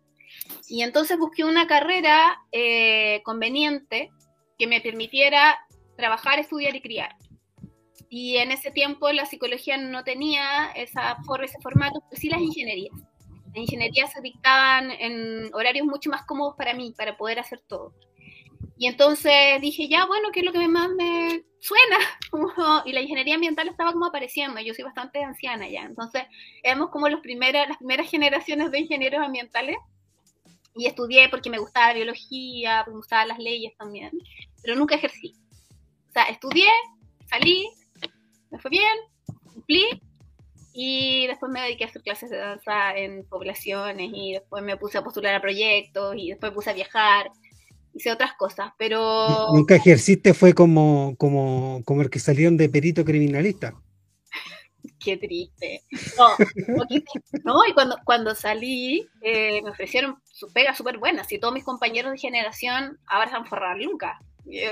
Y 0.68 0.82
entonces 0.82 1.18
busqué 1.18 1.44
una 1.44 1.68
carrera 1.68 2.42
eh, 2.52 3.22
conveniente 3.24 4.12
que 4.58 4.68
me 4.68 4.82
permitiera 4.82 5.58
trabajar, 5.96 6.40
estudiar 6.40 6.76
y 6.76 6.82
criar. 6.82 7.16
Y 8.10 8.38
en 8.38 8.52
ese 8.52 8.72
tiempo 8.72 9.12
la 9.12 9.26
psicología 9.26 9.78
no 9.78 10.04
tenía 10.04 10.72
esa, 10.76 11.18
ese 11.44 11.60
formato, 11.62 12.04
pero 12.10 12.20
sí 12.20 12.30
las 12.30 12.42
ingenierías. 12.42 12.96
Las 13.48 13.58
ingenierías 13.58 14.12
se 14.12 14.22
dictaban 14.22 14.92
en 14.92 15.54
horarios 15.54 15.86
mucho 15.86 16.10
más 16.10 16.26
cómodos 16.26 16.56
para 16.56 16.74
mí, 16.74 16.94
para 16.98 17.18
poder 17.18 17.40
hacer 17.40 17.62
todo. 17.68 17.94
Y 18.78 18.88
entonces 18.88 19.62
dije, 19.62 19.88
ya, 19.88 20.06
bueno, 20.06 20.30
¿qué 20.32 20.40
es 20.40 20.46
lo 20.46 20.52
que 20.52 20.68
más 20.68 20.90
me 20.90 21.44
suena? 21.60 21.98
y 22.86 22.92
la 22.92 23.02
ingeniería 23.02 23.36
ambiental 23.36 23.68
estaba 23.68 23.94
como 23.94 24.08
apareciendo, 24.08 24.60
yo 24.62 24.74
soy 24.74 24.84
bastante 24.84 25.24
anciana 25.24 25.70
ya. 25.70 25.82
Entonces, 25.82 26.24
éramos 26.64 26.90
como 26.90 27.10
los 27.10 27.22
primeros, 27.22 27.68
las 27.68 27.78
primeras 27.78 28.10
generaciones 28.10 28.72
de 28.72 28.80
ingenieros 28.80 29.22
ambientales 29.22 29.78
y 30.76 30.86
estudié 30.88 31.30
porque 31.30 31.50
me 31.50 31.60
gustaba 31.60 31.88
la 31.88 31.94
biología, 31.94 32.82
porque 32.84 32.96
me 32.96 33.00
gustaban 33.00 33.28
las 33.28 33.40
leyes 33.40 33.74
también, 33.78 34.12
pero 34.62 34.76
nunca 34.76 34.96
ejercí. 34.96 35.36
O 36.10 36.12
sea, 36.12 36.24
estudié, 36.26 36.68
salí, 37.30 37.68
me 38.52 38.60
fue 38.60 38.72
bien, 38.72 38.98
cumplí, 39.54 40.02
y 40.74 41.28
después 41.28 41.52
me 41.52 41.62
dediqué 41.62 41.86
a 41.86 41.88
hacer 41.88 42.02
clases 42.02 42.30
de 42.30 42.38
danza 42.38 42.96
en 42.96 43.26
poblaciones, 43.26 44.12
y 44.14 44.34
después 44.34 44.64
me 44.64 44.78
puse 44.78 44.98
a 44.98 45.04
postular 45.04 45.36
a 45.36 45.42
proyectos, 45.42 46.16
y 46.18 46.30
después 46.30 46.52
me 46.52 46.56
puse 46.56 46.70
a 46.70 46.74
viajar, 46.74 47.32
hice 47.94 48.12
otras 48.12 48.34
cosas, 48.34 48.72
pero... 48.78 49.54
Nunca 49.54 49.76
ejerciste, 49.76 50.34
fue 50.34 50.54
como, 50.54 51.16
como, 51.18 51.82
como 51.86 52.02
el 52.02 52.10
que 52.10 52.20
salieron 52.20 52.58
de 52.58 52.70
perito 52.70 53.06
criminalista 53.06 53.76
qué 55.00 55.18
triste. 55.18 55.84
No, 57.44 57.66
y 57.66 57.74
cuando, 57.74 57.98
cuando 58.04 58.36
salí, 58.36 59.08
eh, 59.22 59.62
me 59.62 59.72
ofrecieron 59.72 60.18
su 60.24 60.52
pega 60.52 60.76
súper 60.76 60.98
buena. 60.98 61.24
Si 61.24 61.40
todos 61.40 61.54
mis 61.54 61.64
compañeros 61.64 62.12
de 62.12 62.18
generación 62.18 63.00
ahora 63.08 63.26
están 63.26 63.46
forrar 63.46 63.78
nunca. 63.78 64.20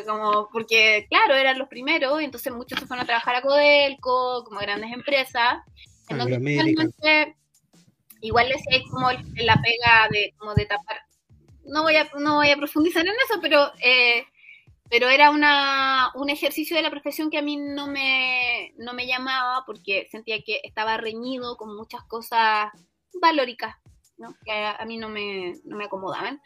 Como, 0.06 0.50
porque, 0.52 1.08
claro, 1.10 1.34
eran 1.36 1.58
los 1.58 1.70
primeros, 1.70 2.22
entonces 2.22 2.54
muchos 2.54 2.80
se 2.80 2.86
fueron 2.86 3.04
a 3.04 3.08
trabajar 3.08 3.36
a 3.36 3.42
Codelco, 3.42 4.44
como 4.44 4.60
grandes 4.60 4.92
empresas. 4.92 5.60
Entonces, 6.10 6.44
realmente, 6.44 7.36
igual 8.22 8.50
les 8.50 8.62
hay 8.72 8.84
como 8.90 9.10
la 9.12 9.62
pega 9.62 10.08
de, 10.12 10.34
como 10.38 10.54
de 10.56 10.66
tapar. 10.66 10.98
No 11.64 11.84
voy 11.84 11.96
a, 11.96 12.10
no 12.20 12.36
voy 12.36 12.50
a 12.50 12.58
profundizar 12.58 13.06
en 13.06 13.14
eso, 13.14 13.40
pero 13.42 13.72
eh, 13.82 14.26
pero 14.92 15.08
era 15.08 15.32
una, 15.32 16.12
un 16.16 16.30
ejercicio 16.30 16.76
de 16.76 16.84
la 16.84 16.92
profesión 16.92 17.30
que 17.30 17.38
a 17.38 17.42
mí 17.42 17.56
no 17.56 17.88
me, 17.88 18.74
no 18.78 18.94
me 18.94 19.08
llamaba 19.08 19.64
porque 19.66 20.10
sentía 20.12 20.42
que 20.46 20.60
estaba 20.64 20.98
reñido 20.98 21.56
con 21.56 21.74
muchas 21.78 22.04
cosas 22.04 22.74
valóricas, 23.14 23.78
¿no? 24.18 24.36
que 24.44 24.52
a, 24.52 24.84
mí 24.86 24.98
no 24.98 25.08
me, 25.08 25.54
no 25.64 25.78
me 25.78 25.86
acomodaban, 25.86 26.42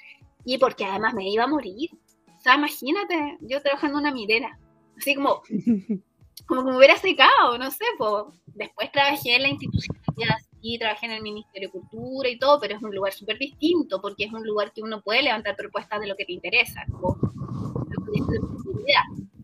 y 0.45 0.59
porque 0.59 0.85
además 0.85 1.15
me 1.15 1.27
iba 1.27 1.45
a 1.45 1.47
morir. 1.47 1.89
O 2.37 2.39
sea, 2.39 2.53
imagínate, 2.53 3.39
yo 3.41 3.63
trabajando 3.63 3.97
en 3.97 4.03
una 4.03 4.13
minera, 4.13 4.59
así 4.95 5.15
como, 5.15 5.41
como 6.45 6.65
que 6.65 6.71
me 6.71 6.77
hubiera 6.77 6.97
secado, 6.97 7.57
no 7.57 7.71
sé, 7.71 7.85
pues. 7.97 8.25
después 8.45 8.91
trabajé 8.91 9.37
en 9.37 9.41
la 9.41 9.49
institucionalidad, 9.49 10.35
sí, 10.61 10.77
trabajé 10.77 11.07
en 11.07 11.13
el 11.13 11.23
Ministerio 11.23 11.69
de 11.69 11.79
Cultura 11.79 12.29
y 12.29 12.37
todo, 12.37 12.59
pero 12.59 12.75
es 12.75 12.83
un 12.83 12.93
lugar 12.93 13.11
súper 13.11 13.39
distinto, 13.39 13.99
porque 13.99 14.25
es 14.25 14.33
un 14.33 14.45
lugar 14.45 14.71
que 14.71 14.83
uno 14.83 15.01
puede 15.01 15.23
levantar 15.23 15.55
propuestas 15.55 15.99
de 15.99 16.05
lo 16.05 16.15
que 16.15 16.25
te 16.25 16.33
interesa, 16.33 16.85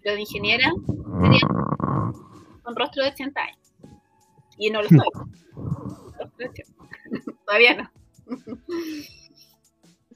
pero 0.01 0.15
de 0.15 0.21
ingeniera 0.21 0.71
sería 1.21 1.47
con 2.63 2.75
rostro 2.75 3.03
de 3.03 3.09
80 3.09 3.41
años. 3.41 3.73
Y 4.57 4.69
no 4.69 4.81
lo 4.81 4.89
soy. 4.89 4.99
Todavía 7.45 7.75
no. 7.75 7.91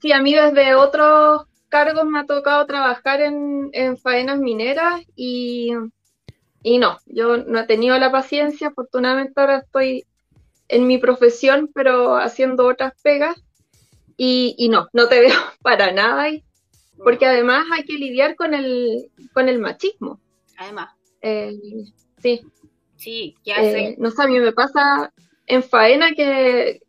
Sí, 0.02 0.12
a 0.12 0.22
mí 0.22 0.34
desde 0.34 0.76
otros 0.76 1.48
cargos 1.70 2.06
me 2.06 2.20
ha 2.20 2.26
tocado 2.26 2.66
trabajar 2.66 3.22
en, 3.22 3.98
faenas 3.98 4.40
mineras 4.40 5.02
y, 5.16 5.72
y 6.62 6.78
no, 6.78 7.00
yo 7.06 7.38
no 7.38 7.60
he 7.60 7.66
tenido 7.66 7.98
la 7.98 8.12
paciencia, 8.12 8.68
afortunadamente 8.68 9.34
ahora 9.36 9.58
estoy 9.58 10.06
en 10.68 10.88
mi 10.88 10.98
profesión, 10.98 11.70
pero 11.74 12.18
haciendo 12.18 12.68
otras 12.68 12.94
pegas 13.02 13.44
y, 14.16 14.56
y 14.58 14.70
no, 14.70 14.88
no 14.94 15.08
te 15.08 15.20
veo 15.20 15.40
para 15.62 15.92
nada 15.92 16.24
ahí 16.24 16.46
porque 16.98 17.26
además 17.26 17.66
hay 17.72 17.84
que 17.84 17.94
lidiar 17.94 18.36
con 18.36 18.54
el, 18.54 19.10
con 19.34 19.50
el 19.50 19.60
machismo. 19.60 20.20
Además. 20.58 20.94
Eh, 21.22 21.54
sí. 22.18 22.42
Sí, 22.96 23.36
¿qué 23.44 23.54
hace? 23.54 23.80
Eh, 23.80 23.96
no 23.98 24.10
sé, 24.12 24.24
a 24.24 24.28
mí 24.28 24.40
me 24.40 24.54
pasa 24.54 25.14
en 25.48 25.64
faena 25.64 26.12
que 26.14 26.82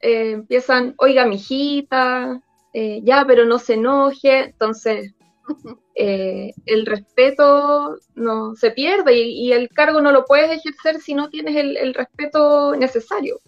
eh, 0.00 0.30
empiezan, 0.32 0.94
oiga, 0.98 1.26
mijita, 1.26 2.42
ya, 2.74 3.24
pero 3.26 3.44
no 3.44 3.58
se 3.58 3.74
enoje. 3.74 4.44
Entonces, 4.44 5.14
eh, 5.94 6.52
el 6.66 6.86
respeto 6.86 7.96
no 8.14 8.54
se 8.54 8.70
pierde 8.70 9.18
y, 9.18 9.52
el 9.52 9.68
cargo 9.68 10.00
no 10.00 10.12
lo 10.12 10.24
puedes 10.24 10.50
ejercer 10.50 11.00
si 11.00 11.14
no 11.14 11.28
tienes 11.30 11.56
el, 11.56 11.94
respeto 11.94 12.76
necesario. 12.76 13.40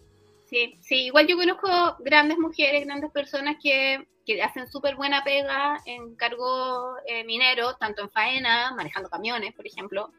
Sí, 0.46 0.74
sí, 0.80 1.06
igual 1.06 1.26
yo 1.28 1.36
conozco 1.36 1.68
grandes 2.00 2.38
mujeres, 2.38 2.84
grandes 2.84 3.10
personas 3.12 3.56
que, 3.62 4.04
que 4.34 4.42
hacen 4.42 4.70
súper 4.70 4.96
buena 4.96 5.24
pega 5.24 5.80
en 5.86 6.14
cargo 6.16 6.96
eh, 7.06 7.24
minero, 7.24 7.74
tanto 7.76 8.02
en 8.02 8.10
faena, 8.10 8.72
manejando 8.74 9.08
camiones, 9.08 9.54
por 9.54 9.66
ejemplo, 9.66 10.12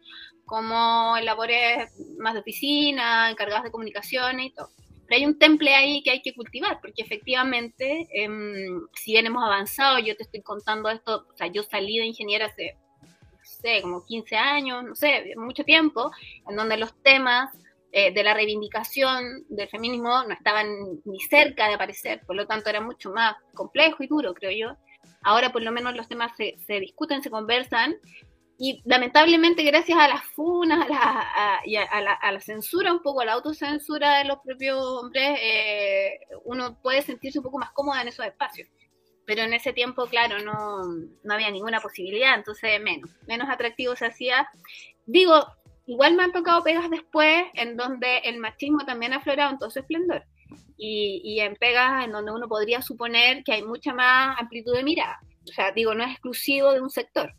como 0.45 1.15
en 1.17 1.25
labores 1.25 1.91
más 2.17 2.33
de 2.33 2.41
oficina, 2.41 3.29
encargadas 3.29 3.63
de 3.63 3.71
comunicaciones 3.71 4.47
y 4.47 4.49
todo. 4.51 4.69
Hay 5.09 5.25
un 5.25 5.37
temple 5.37 5.75
ahí 5.75 6.03
que 6.03 6.11
hay 6.11 6.21
que 6.21 6.33
cultivar, 6.33 6.79
porque 6.81 7.01
efectivamente, 7.01 8.07
em, 8.13 8.81
si 8.93 9.11
bien 9.11 9.25
hemos 9.25 9.43
avanzado, 9.43 9.99
yo 9.99 10.15
te 10.15 10.23
estoy 10.23 10.41
contando 10.41 10.89
esto, 10.89 11.25
o 11.33 11.37
sea, 11.37 11.47
yo 11.47 11.63
salí 11.63 11.97
de 11.97 12.05
ingeniera 12.05 12.45
hace, 12.45 12.77
no 13.01 13.39
sé, 13.43 13.81
como 13.81 14.05
15 14.05 14.37
años, 14.37 14.83
no 14.83 14.95
sé, 14.95 15.33
mucho 15.35 15.65
tiempo, 15.65 16.11
en 16.47 16.55
donde 16.55 16.77
los 16.77 16.93
temas 17.03 17.49
eh, 17.91 18.13
de 18.13 18.23
la 18.23 18.33
reivindicación 18.33 19.45
del 19.49 19.69
feminismo 19.69 20.23
no 20.23 20.33
estaban 20.33 20.67
ni 21.05 21.19
cerca 21.19 21.67
de 21.67 21.75
aparecer, 21.75 22.21
por 22.25 22.35
lo 22.35 22.47
tanto 22.47 22.69
era 22.69 22.81
mucho 22.81 23.11
más 23.11 23.35
complejo 23.53 24.03
y 24.03 24.07
duro, 24.07 24.33
creo 24.33 24.51
yo. 24.51 24.77
Ahora 25.23 25.51
por 25.51 25.61
lo 25.61 25.71
menos 25.71 25.95
los 25.95 26.07
temas 26.07 26.31
se, 26.35 26.55
se 26.65 26.79
discuten, 26.79 27.21
se 27.21 27.29
conversan 27.29 27.95
y 28.63 28.79
lamentablemente, 28.85 29.63
gracias 29.63 29.97
a 29.97 30.07
las 30.07 30.23
funas 30.35 30.85
a 30.91 31.61
y 31.65 31.77
a, 31.77 32.01
la, 32.01 32.39
censura, 32.39 32.93
un 32.93 33.01
poco 33.01 33.21
a 33.21 33.25
la 33.25 33.33
autocensura 33.33 34.19
de 34.19 34.25
los 34.25 34.37
propios 34.45 34.77
hombres, 34.79 35.39
eh, 35.41 36.19
uno 36.43 36.77
puede 36.79 37.01
sentirse 37.01 37.39
un 37.39 37.43
poco 37.43 37.57
más 37.57 37.71
cómoda 37.71 38.03
en 38.03 38.09
esos 38.09 38.23
espacios. 38.23 38.69
Pero 39.25 39.41
en 39.41 39.53
ese 39.55 39.73
tiempo, 39.73 40.05
claro, 40.05 40.37
no, 40.45 40.83
no 41.23 41.33
había 41.33 41.49
ninguna 41.49 41.79
posibilidad, 41.79 42.35
entonces 42.35 42.79
menos, 42.79 43.09
menos 43.27 43.49
atractivo 43.49 43.95
se 43.95 44.05
hacía. 44.05 44.47
Digo, 45.07 45.43
igual 45.85 46.15
me 46.15 46.23
han 46.23 46.31
tocado 46.31 46.63
pegas 46.63 46.89
después 46.89 47.45
en 47.53 47.77
donde 47.77 48.19
el 48.19 48.37
machismo 48.37 48.85
también 48.85 49.13
ha 49.13 49.17
aflorado 49.17 49.51
en 49.51 49.59
todo 49.59 49.69
su 49.69 49.79
esplendor. 49.79 50.23
Y, 50.77 51.21
y 51.23 51.39
en 51.41 51.55
pegas 51.55 52.05
en 52.05 52.11
donde 52.11 52.31
uno 52.31 52.47
podría 52.47 52.81
suponer 52.81 53.43
que 53.43 53.53
hay 53.53 53.63
mucha 53.63 53.93
más 53.93 54.39
amplitud 54.39 54.73
de 54.73 54.83
mirada. 54.83 55.19
O 55.43 55.53
sea, 55.53 55.71
digo, 55.71 55.93
no 55.93 56.03
es 56.03 56.11
exclusivo 56.11 56.73
de 56.73 56.81
un 56.81 56.89
sector 56.89 57.33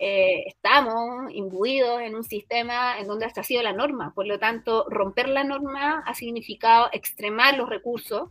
eh, 0.00 0.44
estamos 0.46 1.32
imbuidos 1.32 2.00
en 2.02 2.14
un 2.14 2.22
sistema 2.22 3.00
en 3.00 3.08
donde 3.08 3.26
esta 3.26 3.40
ha 3.40 3.44
sido 3.44 3.62
la 3.62 3.72
norma. 3.72 4.12
Por 4.14 4.26
lo 4.26 4.38
tanto, 4.38 4.86
romper 4.88 5.28
la 5.28 5.42
norma 5.42 6.04
ha 6.06 6.14
significado 6.14 6.88
extremar 6.92 7.56
los 7.56 7.68
recursos. 7.68 8.30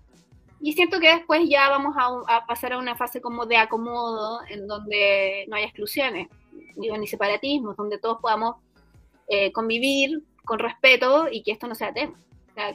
Y 0.62 0.74
siento 0.74 1.00
que 1.00 1.14
después 1.14 1.48
ya 1.48 1.70
vamos 1.70 1.96
a, 1.98 2.46
pasar 2.48 2.74
a 2.74 2.78
una 2.80 2.96
fase 2.96 3.22
como 3.22 3.46
de 3.46 3.58
acomodo, 3.58 4.40
en 4.50 4.66
donde 4.68 5.46
no 5.50 5.56
hay 5.56 5.66
exclusiones, 5.66 6.30
digo, 6.76 6.98
ni 6.98 7.06
separatismos, 7.06 7.76
donde 7.76 8.00
todos 8.00 8.20
podamos 8.20 8.56
eh, 9.28 9.52
convivir 9.52 10.24
con 10.46 10.60
respeto 10.60 11.28
y 11.32 11.44
que 11.44 11.52
esto 11.52 11.68
no 11.68 11.76
sea 11.76 11.94
tema. 11.94 12.20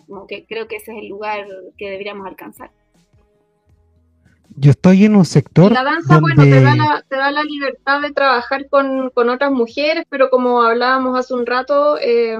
como 0.06 0.26
que 0.26 0.44
creo 0.46 0.68
que 0.68 0.76
ese 0.76 0.92
es 0.92 0.98
el 0.98 1.08
lugar 1.08 1.46
que 1.76 1.90
deberíamos 1.90 2.26
alcanzar. 2.26 2.70
Yo 4.56 4.70
estoy 4.70 5.04
en 5.04 5.16
un 5.16 5.24
sector. 5.24 5.72
la 5.72 5.82
danza, 5.82 6.20
bueno, 6.20 6.42
te 6.42 6.60
da, 6.60 6.76
la, 6.76 7.04
te 7.08 7.16
da, 7.16 7.30
la, 7.30 7.42
libertad 7.42 8.02
de 8.02 8.12
trabajar 8.12 8.68
con, 8.68 9.10
otras 9.14 9.50
mujeres, 9.50 10.04
pero 10.08 10.28
como 10.28 10.62
hablábamos 10.62 11.18
hace 11.18 11.32
un 11.34 11.46
rato, 11.46 11.98
eh, 11.98 12.38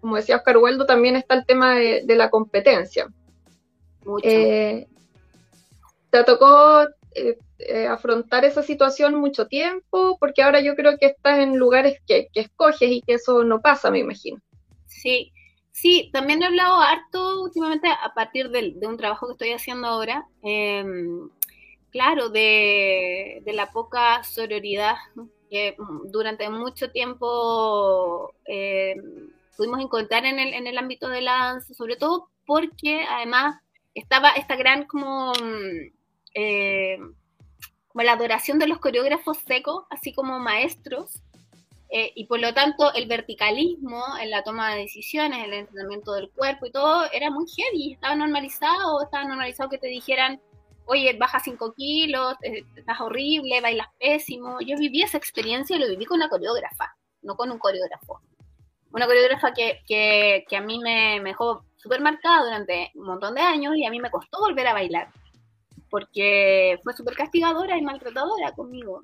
como 0.00 0.16
decía 0.16 0.36
Oscar 0.36 0.58
Waldo, 0.58 0.84
también 0.84 1.14
está 1.16 1.34
el 1.34 1.46
tema 1.46 1.74
de, 1.74 2.04
la 2.08 2.28
competencia. 2.28 3.06
Eh, 4.22 4.86
¿Te 6.10 6.24
tocó 6.24 6.86
eh, 7.14 7.86
afrontar 7.86 8.44
esa 8.44 8.62
situación 8.62 9.14
mucho 9.14 9.46
tiempo? 9.46 10.16
Porque 10.18 10.42
ahora 10.42 10.60
yo 10.60 10.74
creo 10.74 10.98
que 10.98 11.06
estás 11.06 11.38
en 11.38 11.56
lugares 11.56 12.00
que, 12.06 12.28
escoges 12.34 12.90
y 12.90 13.02
que 13.02 13.14
eso 13.14 13.44
no 13.44 13.60
pasa, 13.60 13.90
me 13.90 14.00
imagino. 14.00 14.40
Sí, 14.86 15.32
Sí, 15.76 16.08
también 16.12 16.40
he 16.40 16.46
hablado 16.46 16.80
harto 16.80 17.42
últimamente 17.42 17.88
a 17.88 18.14
partir 18.14 18.48
de, 18.50 18.74
de 18.76 18.86
un 18.86 18.96
trabajo 18.96 19.26
que 19.26 19.32
estoy 19.32 19.50
haciendo 19.50 19.88
ahora, 19.88 20.24
em, 20.40 21.28
claro, 21.90 22.28
de, 22.28 23.42
la 23.46 23.70
poca 23.72 24.22
sororidad 24.22 24.94
que 25.50 25.76
durante 26.06 26.48
mucho 26.48 26.90
tiempo 26.92 28.32
eh, 28.46 28.94
pudimos 29.56 29.80
encontrar 29.80 30.24
en 30.26 30.38
el, 30.38 30.54
en 30.54 30.66
el 30.68 30.78
ámbito 30.78 31.08
de 31.08 31.22
la 31.22 31.32
danza, 31.38 31.74
sobre 31.74 31.96
todo 31.96 32.28
porque 32.46 33.04
además 33.08 33.60
estaba 33.94 34.30
esta 34.30 34.56
gran 34.56 34.84
como, 34.86 35.32
eh, 36.34 36.98
como 37.88 38.02
la 38.02 38.12
adoración 38.12 38.58
de 38.58 38.66
los 38.66 38.78
coreógrafos 38.78 39.38
secos, 39.38 39.84
así 39.90 40.12
como 40.12 40.38
maestros, 40.38 41.22
eh, 41.90 42.12
y 42.14 42.26
por 42.26 42.40
lo 42.40 42.52
tanto 42.52 42.92
el 42.92 43.06
verticalismo 43.06 44.02
en 44.20 44.30
la 44.30 44.42
toma 44.42 44.74
de 44.74 44.82
decisiones, 44.82 45.44
el 45.44 45.52
entrenamiento 45.52 46.12
del 46.12 46.30
cuerpo 46.30 46.66
y 46.66 46.72
todo 46.72 47.10
era 47.12 47.30
muy 47.30 47.46
heavy, 47.48 47.92
estaba 47.92 48.16
normalizado, 48.16 49.02
estaba 49.02 49.24
normalizado 49.24 49.70
que 49.70 49.78
te 49.78 49.86
dijeran 49.86 50.40
oye, 50.86 51.16
baja 51.18 51.40
5 51.40 51.74
kilos, 51.74 52.34
eh, 52.42 52.64
estás 52.76 53.00
horrible, 53.00 53.60
bailas 53.60 53.88
pésimo. 53.98 54.60
Yo 54.60 54.76
viví 54.76 55.02
esa 55.02 55.18
experiencia 55.18 55.76
y 55.76 55.78
lo 55.78 55.88
viví 55.88 56.04
con 56.04 56.16
una 56.16 56.28
coreógrafa, 56.28 56.94
no 57.22 57.36
con 57.36 57.50
un 57.50 57.58
coreógrafo. 57.58 58.20
Una 58.92 59.06
coreógrafa 59.06 59.52
que, 59.52 59.80
que, 59.86 60.44
que 60.48 60.56
a 60.56 60.60
mí 60.60 60.78
me, 60.78 61.20
me 61.20 61.30
dejó 61.30 61.64
súper 61.76 62.00
marcada 62.00 62.44
durante 62.44 62.92
un 62.94 63.06
montón 63.06 63.34
de 63.34 63.40
años 63.40 63.76
y 63.76 63.84
a 63.84 63.90
mí 63.90 64.00
me 64.00 64.10
costó 64.10 64.40
volver 64.40 64.66
a 64.66 64.74
bailar, 64.74 65.08
porque 65.94 66.80
fue 66.82 66.92
súper 66.92 67.14
castigadora 67.14 67.78
y 67.78 67.82
maltratadora 67.82 68.50
conmigo. 68.50 69.00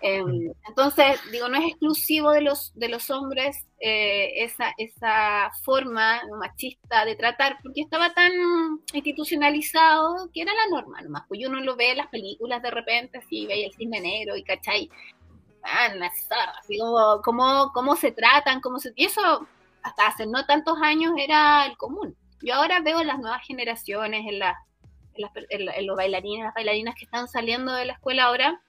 Em, 0.00 0.52
entonces, 0.68 1.20
digo, 1.32 1.48
no 1.48 1.58
es 1.58 1.70
exclusivo 1.70 2.30
de 2.30 2.42
los, 2.42 2.70
de 2.76 2.88
los 2.88 3.10
hombres 3.10 3.66
eh, 3.80 4.44
esa, 4.44 4.72
esa 4.78 5.50
forma 5.64 6.22
machista 6.38 7.04
de 7.04 7.16
tratar, 7.16 7.58
porque 7.60 7.80
estaba 7.80 8.14
tan 8.14 8.30
institucionalizado 8.92 10.30
que 10.32 10.42
era 10.42 10.52
la 10.54 10.76
norma 10.76 11.00
nomás. 11.00 11.24
Pues 11.26 11.44
uno 11.44 11.58
lo 11.60 11.74
ve 11.74 11.90
en 11.90 11.96
las 11.96 12.06
películas 12.06 12.62
de 12.62 12.70
repente, 12.70 13.18
así 13.18 13.44
veía 13.48 13.66
el 13.66 13.74
cisne 13.74 14.00
negro 14.00 14.36
y 14.36 14.44
cachai, 14.44 14.88
ah, 15.64 15.88
así 16.60 16.78
como 16.78 17.72
cómo, 17.74 17.96
se 17.96 18.12
tratan, 18.12 18.60
cómo 18.60 18.78
se... 18.78 18.92
Y 18.94 19.06
eso 19.06 19.48
hasta 19.82 20.06
hace 20.06 20.24
no 20.24 20.46
tantos 20.46 20.78
años 20.80 21.14
era 21.18 21.66
el 21.66 21.76
común. 21.76 22.16
Yo 22.40 22.54
ahora 22.54 22.78
veo 22.78 23.02
las 23.02 23.18
nuevas 23.18 23.44
generaciones, 23.44 24.24
en, 24.24 24.38
las, 24.38 24.54
en 25.48 25.86
los 25.86 25.96
bailarines, 25.96 26.44
las 26.44 26.54
bailarinas 26.54 26.94
que 26.94 27.04
están 27.04 27.28
saliendo 27.28 27.72
de 27.72 27.84
la 27.84 27.94
escuela 27.94 28.24
ahora, 28.24 28.60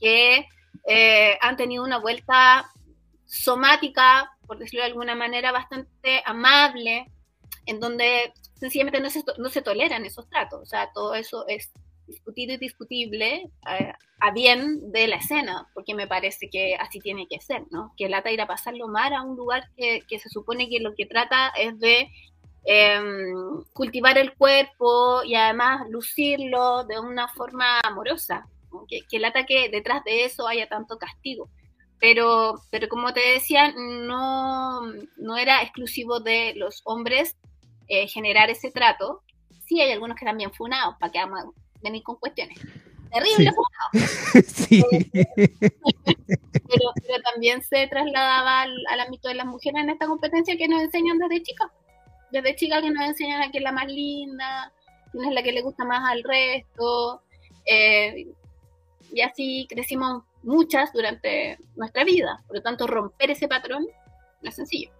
que 0.00 0.46
eh, 0.86 1.38
han 1.40 1.56
tenido 1.56 1.84
una 1.84 1.98
vuelta 1.98 2.70
somática, 3.26 4.30
por 4.46 4.58
decirlo 4.58 4.80
de 4.80 4.90
alguna 4.90 5.14
manera, 5.14 5.52
bastante 5.52 6.22
amable, 6.24 7.06
en 7.66 7.80
donde 7.80 8.32
sencillamente 8.54 9.00
no 9.00 9.10
se, 9.10 9.22
no 9.38 9.48
se 9.50 9.62
toleran 9.62 10.04
esos 10.06 10.28
tratos. 10.28 10.62
O 10.62 10.66
sea, 10.66 10.90
todo 10.92 11.14
eso 11.14 11.46
es 11.46 11.70
discutido 12.06 12.54
y 12.54 12.56
discutible 12.56 13.50
eh, 13.70 13.92
a 14.20 14.30
bien 14.32 14.90
de 14.90 15.06
la 15.06 15.16
escena, 15.16 15.68
porque 15.74 15.94
me 15.94 16.06
parece 16.06 16.48
que 16.50 16.74
así 16.76 17.00
tiene 17.00 17.26
que 17.28 17.40
ser, 17.40 17.64
¿no? 17.70 17.92
Que 17.96 18.08
lata 18.08 18.32
ir 18.32 18.40
a 18.40 18.46
pasarlo 18.46 18.88
mal 18.88 19.12
a 19.12 19.22
un 19.22 19.36
lugar 19.36 19.68
que, 19.76 20.02
que 20.08 20.18
se 20.18 20.30
supone 20.30 20.68
que 20.68 20.80
lo 20.80 20.94
que 20.94 21.06
trata 21.06 21.50
es 21.50 21.78
de 21.78 22.08
em, 22.64 23.62
cultivar 23.72 24.18
el 24.18 24.34
cuerpo 24.34 25.22
y 25.24 25.34
además 25.34 25.88
lucirlo 25.88 26.84
de 26.84 26.98
una 27.00 27.28
forma 27.28 27.80
amorosa 27.84 28.46
que, 28.88 29.04
el 29.10 29.24
ataque 29.24 29.68
detrás 29.70 30.04
de 30.04 30.24
eso 30.24 30.46
haya 30.46 30.68
tanto 30.68 30.98
castigo. 30.98 31.48
Pero, 32.00 32.54
pero 32.70 32.88
como 32.88 33.12
te 33.12 33.20
decía, 33.20 33.72
no, 33.76 34.82
no 35.16 35.36
era 35.36 35.62
exclusivo 35.62 36.20
de 36.20 36.54
los 36.54 36.80
hombres 36.84 37.36
eh, 37.88 38.06
generar 38.06 38.50
ese 38.50 38.70
trato. 38.70 39.22
Sí 39.66 39.80
hay 39.80 39.90
algunos 39.92 40.16
que 40.16 40.24
también 40.24 40.52
funados, 40.52 40.94
para 41.00 41.10
que 41.10 41.18
vamos 41.18 41.40
a 41.40 41.80
venir 41.82 42.02
con 42.02 42.16
cuestiones. 42.16 42.58
Terrible 43.10 43.52
sí. 44.46 44.84
pero, 45.34 46.84
pero, 47.06 47.22
también 47.32 47.62
se 47.62 47.86
trasladaba 47.86 48.62
al, 48.62 49.00
ámbito 49.00 49.28
de 49.28 49.34
las 49.34 49.46
mujeres 49.46 49.82
en 49.82 49.90
esta 49.90 50.06
competencia 50.06 50.56
que 50.56 50.68
nos 50.68 50.82
enseñan 50.82 51.18
desde 51.18 51.42
chicas. 51.42 51.70
Desde 52.30 52.56
chicas 52.56 52.82
que 52.82 52.90
nos 52.90 53.04
enseñan 53.04 53.42
a 53.42 53.50
que 53.50 53.58
es 53.58 53.64
la 53.64 53.72
más 53.72 53.86
linda, 53.86 54.72
quién 55.12 55.24
es 55.24 55.34
la 55.34 55.42
que 55.42 55.52
le 55.52 55.62
gusta 55.62 55.84
más 55.84 56.02
al 56.10 56.22
resto. 56.22 57.22
Eh, 57.64 58.26
y 59.12 59.20
así 59.20 59.66
crecimos 59.68 60.22
muchas 60.42 60.92
durante 60.92 61.58
nuestra 61.76 62.04
vida. 62.04 62.42
Por 62.46 62.56
lo 62.56 62.62
tanto, 62.62 62.86
romper 62.86 63.30
ese 63.30 63.48
patrón 63.48 63.86
no 64.42 64.48
es 64.48 64.54
sencillo. 64.54 64.90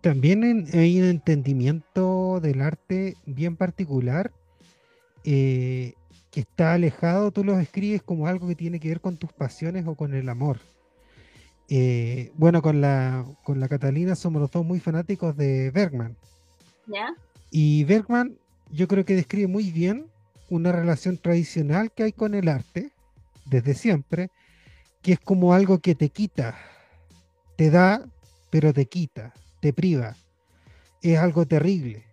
También 0.00 0.66
hay 0.72 1.00
un 1.00 1.08
entendimiento 1.08 2.40
del 2.40 2.62
arte 2.62 3.16
bien 3.26 3.56
particular 3.56 4.30
eh, 5.24 5.94
que 6.30 6.40
está 6.40 6.74
alejado, 6.74 7.32
tú 7.32 7.42
lo 7.42 7.58
escribes 7.58 8.02
como 8.02 8.28
algo 8.28 8.46
que 8.46 8.54
tiene 8.54 8.78
que 8.78 8.88
ver 8.88 9.00
con 9.00 9.16
tus 9.16 9.32
pasiones 9.32 9.86
o 9.86 9.94
con 9.96 10.14
el 10.14 10.28
amor. 10.28 10.60
Eh, 11.68 12.32
bueno, 12.34 12.62
con 12.62 12.80
la, 12.80 13.26
con 13.44 13.60
la 13.60 13.68
Catalina 13.68 14.14
somos 14.14 14.40
los 14.40 14.50
dos 14.50 14.64
muy 14.64 14.80
fanáticos 14.80 15.36
de 15.36 15.70
Bergman. 15.70 16.16
¿Ya? 16.86 17.14
Y 17.50 17.84
Bergman 17.84 18.38
yo 18.70 18.88
creo 18.88 19.04
que 19.04 19.14
describe 19.14 19.48
muy 19.48 19.70
bien 19.70 20.06
una 20.50 20.72
relación 20.72 21.18
tradicional 21.18 21.92
que 21.92 22.04
hay 22.04 22.12
con 22.12 22.34
el 22.34 22.48
arte, 22.48 22.90
desde 23.44 23.74
siempre, 23.74 24.30
que 25.02 25.12
es 25.12 25.20
como 25.20 25.52
algo 25.52 25.78
que 25.78 25.94
te 25.94 26.08
quita, 26.08 26.58
te 27.56 27.70
da, 27.70 28.06
pero 28.50 28.72
te 28.72 28.86
quita, 28.86 29.34
te 29.60 29.72
priva. 29.72 30.16
Es 31.02 31.18
algo 31.18 31.46
terrible. 31.46 32.04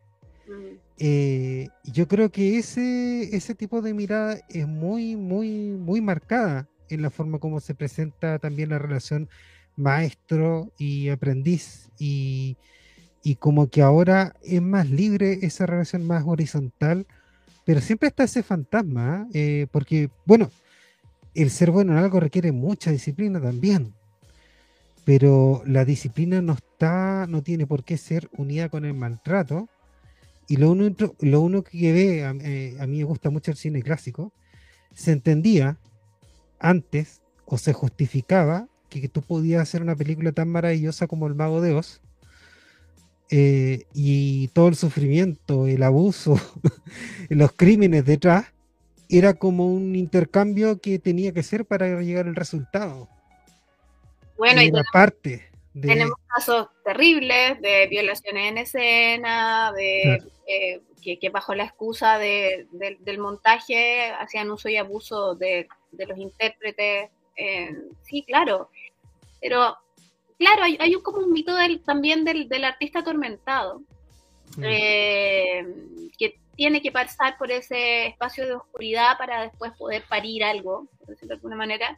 Mm. 0.48 0.78
Eh, 0.98 1.68
yo 1.84 2.08
creo 2.08 2.30
que 2.30 2.58
ese, 2.58 3.36
ese 3.36 3.56
tipo 3.56 3.82
de 3.82 3.94
mirada 3.94 4.38
es 4.50 4.68
muy, 4.68 5.16
muy, 5.16 5.50
muy 5.72 6.02
marcada 6.02 6.68
en 6.90 7.02
la 7.02 7.10
forma 7.10 7.40
como 7.40 7.60
se 7.60 7.76
presenta 7.76 8.40
también 8.40 8.70
la 8.70 8.80
relación 8.80 9.30
maestro 9.76 10.72
y 10.78 11.10
aprendiz 11.10 11.90
y, 12.00 12.58
y 13.24 13.36
como 13.36 13.70
que 13.70 13.82
ahora 13.82 14.36
es 14.44 14.62
más 14.62 14.90
libre 14.90 15.40
esa 15.42 15.66
relación 15.66 16.06
más 16.06 16.24
horizontal, 16.26 17.08
pero 17.66 17.82
siempre 17.82 18.10
está 18.10 18.24
ese 18.24 18.44
fantasma, 18.44 19.28
¿eh? 19.34 19.66
porque 19.72 20.10
bueno, 20.26 20.52
el 21.34 21.50
ser 21.50 21.72
bueno 21.72 21.94
en 21.94 21.98
algo 21.98 22.20
requiere 22.20 22.52
mucha 22.52 22.92
disciplina 22.92 23.42
también, 23.42 23.94
pero 25.06 25.64
la 25.66 25.86
disciplina 25.86 26.42
no 26.42 26.54
está, 26.54 27.26
no 27.28 27.42
tiene 27.42 27.66
por 27.66 27.84
qué 27.84 27.98
ser 27.98 28.30
unida 28.38 28.70
con 28.70 28.86
el 28.86 28.94
maltrato, 28.94 29.70
y 30.48 30.58
lo 30.58 30.72
uno, 30.72 30.96
lo 31.20 31.42
uno 31.42 31.64
que 31.64 31.92
ve, 31.92 32.26
a, 32.26 32.36
eh, 32.42 32.78
a 32.80 32.86
mí 32.86 33.00
me 33.00 33.04
gusta 33.06 33.32
mucho 33.32 33.50
el 33.50 33.58
cine 33.58 33.82
clásico, 33.82 34.32
se 34.94 35.12
entendía 35.12 35.80
antes 36.66 37.22
o 37.46 37.58
se 37.58 37.74
justificaba 37.74 38.68
que, 38.90 39.10
tú 39.10 39.22
podías 39.22 39.62
hacer 39.62 39.82
una 39.82 39.96
película 39.96 40.32
tan 40.32 40.50
maravillosa 40.50 41.08
como 41.08 41.28
El 41.28 41.36
Mago 41.36 41.62
de 41.62 41.74
Oz 41.74 42.02
eh, 43.30 43.84
y 43.94 44.48
todo 44.50 44.70
el 44.70 44.76
sufrimiento, 44.76 45.68
el 45.68 45.84
abuso, 45.84 46.40
los 47.30 47.52
crímenes 47.52 48.06
detrás, 48.06 48.54
era 49.10 49.34
como 49.34 49.68
un 49.68 49.96
intercambio 49.96 50.80
que 50.80 50.98
tenía 50.98 51.34
que 51.34 51.44
ser 51.44 51.66
para 51.66 52.02
llegar 52.02 52.28
al 52.28 52.36
resultado. 52.36 53.10
Bueno, 54.38 54.62
y, 54.62 54.72
parte 54.92 55.50
tenemos 55.82 56.16
casos 56.28 56.68
terribles 56.84 57.60
de 57.62 57.88
violaciones 57.88 58.50
en 58.50 58.58
escena, 58.58 59.74
de 59.74 60.24
eh, 60.48 60.82
que, 61.02 61.30
bajo 61.30 61.54
la 61.54 61.66
excusa 61.66 62.18
de, 62.18 62.68
del 62.72 63.20
montaje 63.20 64.12
hacían 64.12 64.50
uso 64.50 64.70
y 64.70 64.78
abuso 64.78 65.36
de, 65.36 65.68
los 66.06 66.18
intérpretes. 66.18 67.10
Eh, 67.36 67.76
sí, 68.04 68.24
claro. 68.24 68.70
Pero, 69.42 69.78
claro, 70.38 70.64
hay, 70.64 70.78
hay 70.80 70.96
un, 70.96 71.02
como 71.02 71.20
un 71.20 71.32
mito 71.32 71.56
del, 71.56 71.82
también 71.82 72.24
del, 72.24 72.64
artista 72.64 73.00
atormentado, 73.00 73.82
mm. 74.58 74.64
eh, 74.64 75.66
que 76.18 76.40
tiene 76.56 76.82
que 76.82 76.92
pasar 76.92 77.38
por 77.38 77.52
ese 77.52 78.08
espacio 78.08 78.46
de 78.46 78.56
oscuridad 78.56 79.18
para 79.18 79.44
después 79.44 79.74
poder 79.78 80.04
parir 80.08 80.44
algo, 80.44 80.88
por 81.00 81.10
decirlo 81.10 81.30
de 81.30 81.36
alguna 81.36 81.56
manera, 81.56 81.96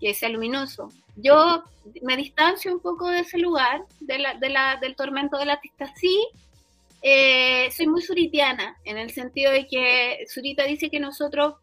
que 0.00 0.14
sea 0.14 0.28
luminoso. 0.28 0.90
Yo 1.16 1.64
me 2.02 2.16
distancio 2.16 2.72
un 2.72 2.80
poco 2.80 3.08
de 3.08 3.20
ese 3.20 3.38
lugar, 3.38 3.82
de 4.00 4.18
la, 4.18 4.34
de 4.34 4.48
la, 4.48 4.76
del 4.76 4.94
tormento 4.94 5.36
del 5.38 5.50
artista. 5.50 5.92
Sí, 5.96 6.26
eh, 7.02 7.70
soy 7.70 7.86
muy 7.86 8.02
suritiana, 8.02 8.76
en 8.84 8.98
el 8.98 9.10
sentido 9.10 9.52
de 9.52 9.66
que 9.66 10.24
Surita 10.28 10.64
dice 10.64 10.90
que 10.90 11.00
nosotros 11.00 11.54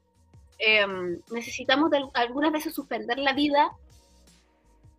em, 0.58 1.20
necesitamos 1.32 1.92
algunas 2.14 2.52
veces 2.52 2.74
suspender 2.74 3.18
la 3.20 3.34
vida, 3.34 3.72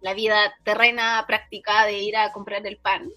la 0.00 0.14
vida 0.14 0.54
terrena 0.64 1.24
práctica 1.26 1.84
de 1.86 1.98
ir 1.98 2.16
a 2.16 2.32
comprar 2.32 2.66
el 2.66 2.76
pan, 2.76 3.10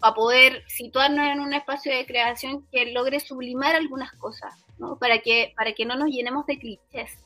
para 0.00 0.14
poder 0.14 0.64
situarnos 0.68 1.26
en 1.26 1.40
un 1.40 1.52
espacio 1.52 1.94
de 1.94 2.06
creación 2.06 2.66
que 2.70 2.92
logre 2.92 3.20
sublimar 3.20 3.74
algunas 3.74 4.12
cosas, 4.12 4.54
¿no? 4.78 4.98
para, 4.98 5.18
que, 5.18 5.52
para 5.56 5.72
que 5.72 5.84
no 5.84 5.96
nos 5.96 6.08
llenemos 6.08 6.46
de 6.46 6.58
clichés. 6.58 7.18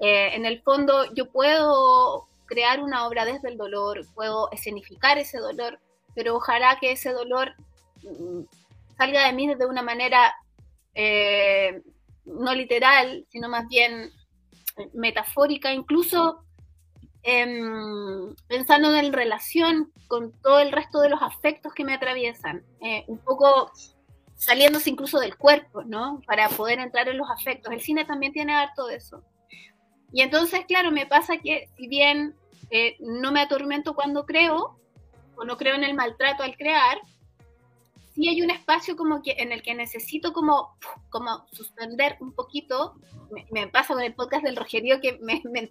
Eh, 0.00 0.34
en 0.34 0.46
el 0.46 0.62
fondo, 0.62 1.12
yo 1.14 1.30
puedo 1.30 2.26
crear 2.46 2.82
una 2.82 3.06
obra 3.06 3.24
desde 3.24 3.48
el 3.48 3.58
dolor, 3.58 4.06
puedo 4.14 4.50
escenificar 4.50 5.18
ese 5.18 5.38
dolor, 5.38 5.78
pero 6.14 6.36
ojalá 6.36 6.78
que 6.80 6.92
ese 6.92 7.12
dolor 7.12 7.54
mm, 8.02 8.42
salga 8.96 9.26
de 9.26 9.32
mí 9.32 9.54
de 9.54 9.66
una 9.66 9.82
manera 9.82 10.34
eh, 10.94 11.82
no 12.38 12.54
literal, 12.54 13.26
sino 13.30 13.48
más 13.48 13.68
bien 13.68 14.10
metafórica, 14.94 15.72
incluso 15.72 16.44
em, 17.22 18.34
pensando 18.48 18.94
en 18.94 19.12
relación 19.12 19.92
con 20.08 20.32
todo 20.40 20.60
el 20.60 20.72
resto 20.72 21.00
de 21.00 21.10
los 21.10 21.22
afectos 21.22 21.74
que 21.74 21.84
me 21.84 21.94
atraviesan, 21.94 22.64
eh, 22.80 23.04
un 23.08 23.18
poco 23.18 23.70
saliéndose 24.36 24.88
incluso 24.90 25.20
del 25.20 25.36
cuerpo, 25.36 25.84
¿no? 25.84 26.22
Para 26.26 26.48
poder 26.48 26.78
entrar 26.78 27.08
en 27.08 27.18
los 27.18 27.30
afectos. 27.30 27.72
El 27.72 27.82
cine 27.82 28.06
también 28.06 28.32
tiene 28.32 28.54
harto 28.54 28.86
de 28.86 28.96
eso. 28.96 29.22
Y 30.12 30.22
entonces, 30.22 30.64
claro, 30.66 30.90
me 30.90 31.06
pasa 31.06 31.36
que 31.36 31.68
si 31.76 31.88
bien 31.88 32.34
eh, 32.70 32.96
no 33.00 33.32
me 33.32 33.42
atormento 33.42 33.94
cuando 33.94 34.24
creo, 34.24 34.78
o 35.36 35.44
no 35.44 35.56
creo 35.56 35.74
en 35.74 35.84
el 35.84 35.94
maltrato 35.94 36.42
al 36.42 36.56
crear, 36.56 36.98
sí 38.14 38.28
hay 38.28 38.42
un 38.42 38.50
espacio 38.50 38.96
como 38.96 39.22
que 39.22 39.36
en 39.38 39.52
el 39.52 39.62
que 39.62 39.74
necesito 39.74 40.32
como, 40.32 40.76
como 41.08 41.46
suspender 41.52 42.16
un 42.20 42.32
poquito. 42.32 42.94
Me, 43.50 43.68
pasa 43.68 43.94
con 43.94 44.02
el 44.02 44.14
podcast 44.14 44.44
del 44.44 44.56
Rogerio 44.56 45.00
que 45.00 45.18
me, 45.20 45.40
me 45.44 45.68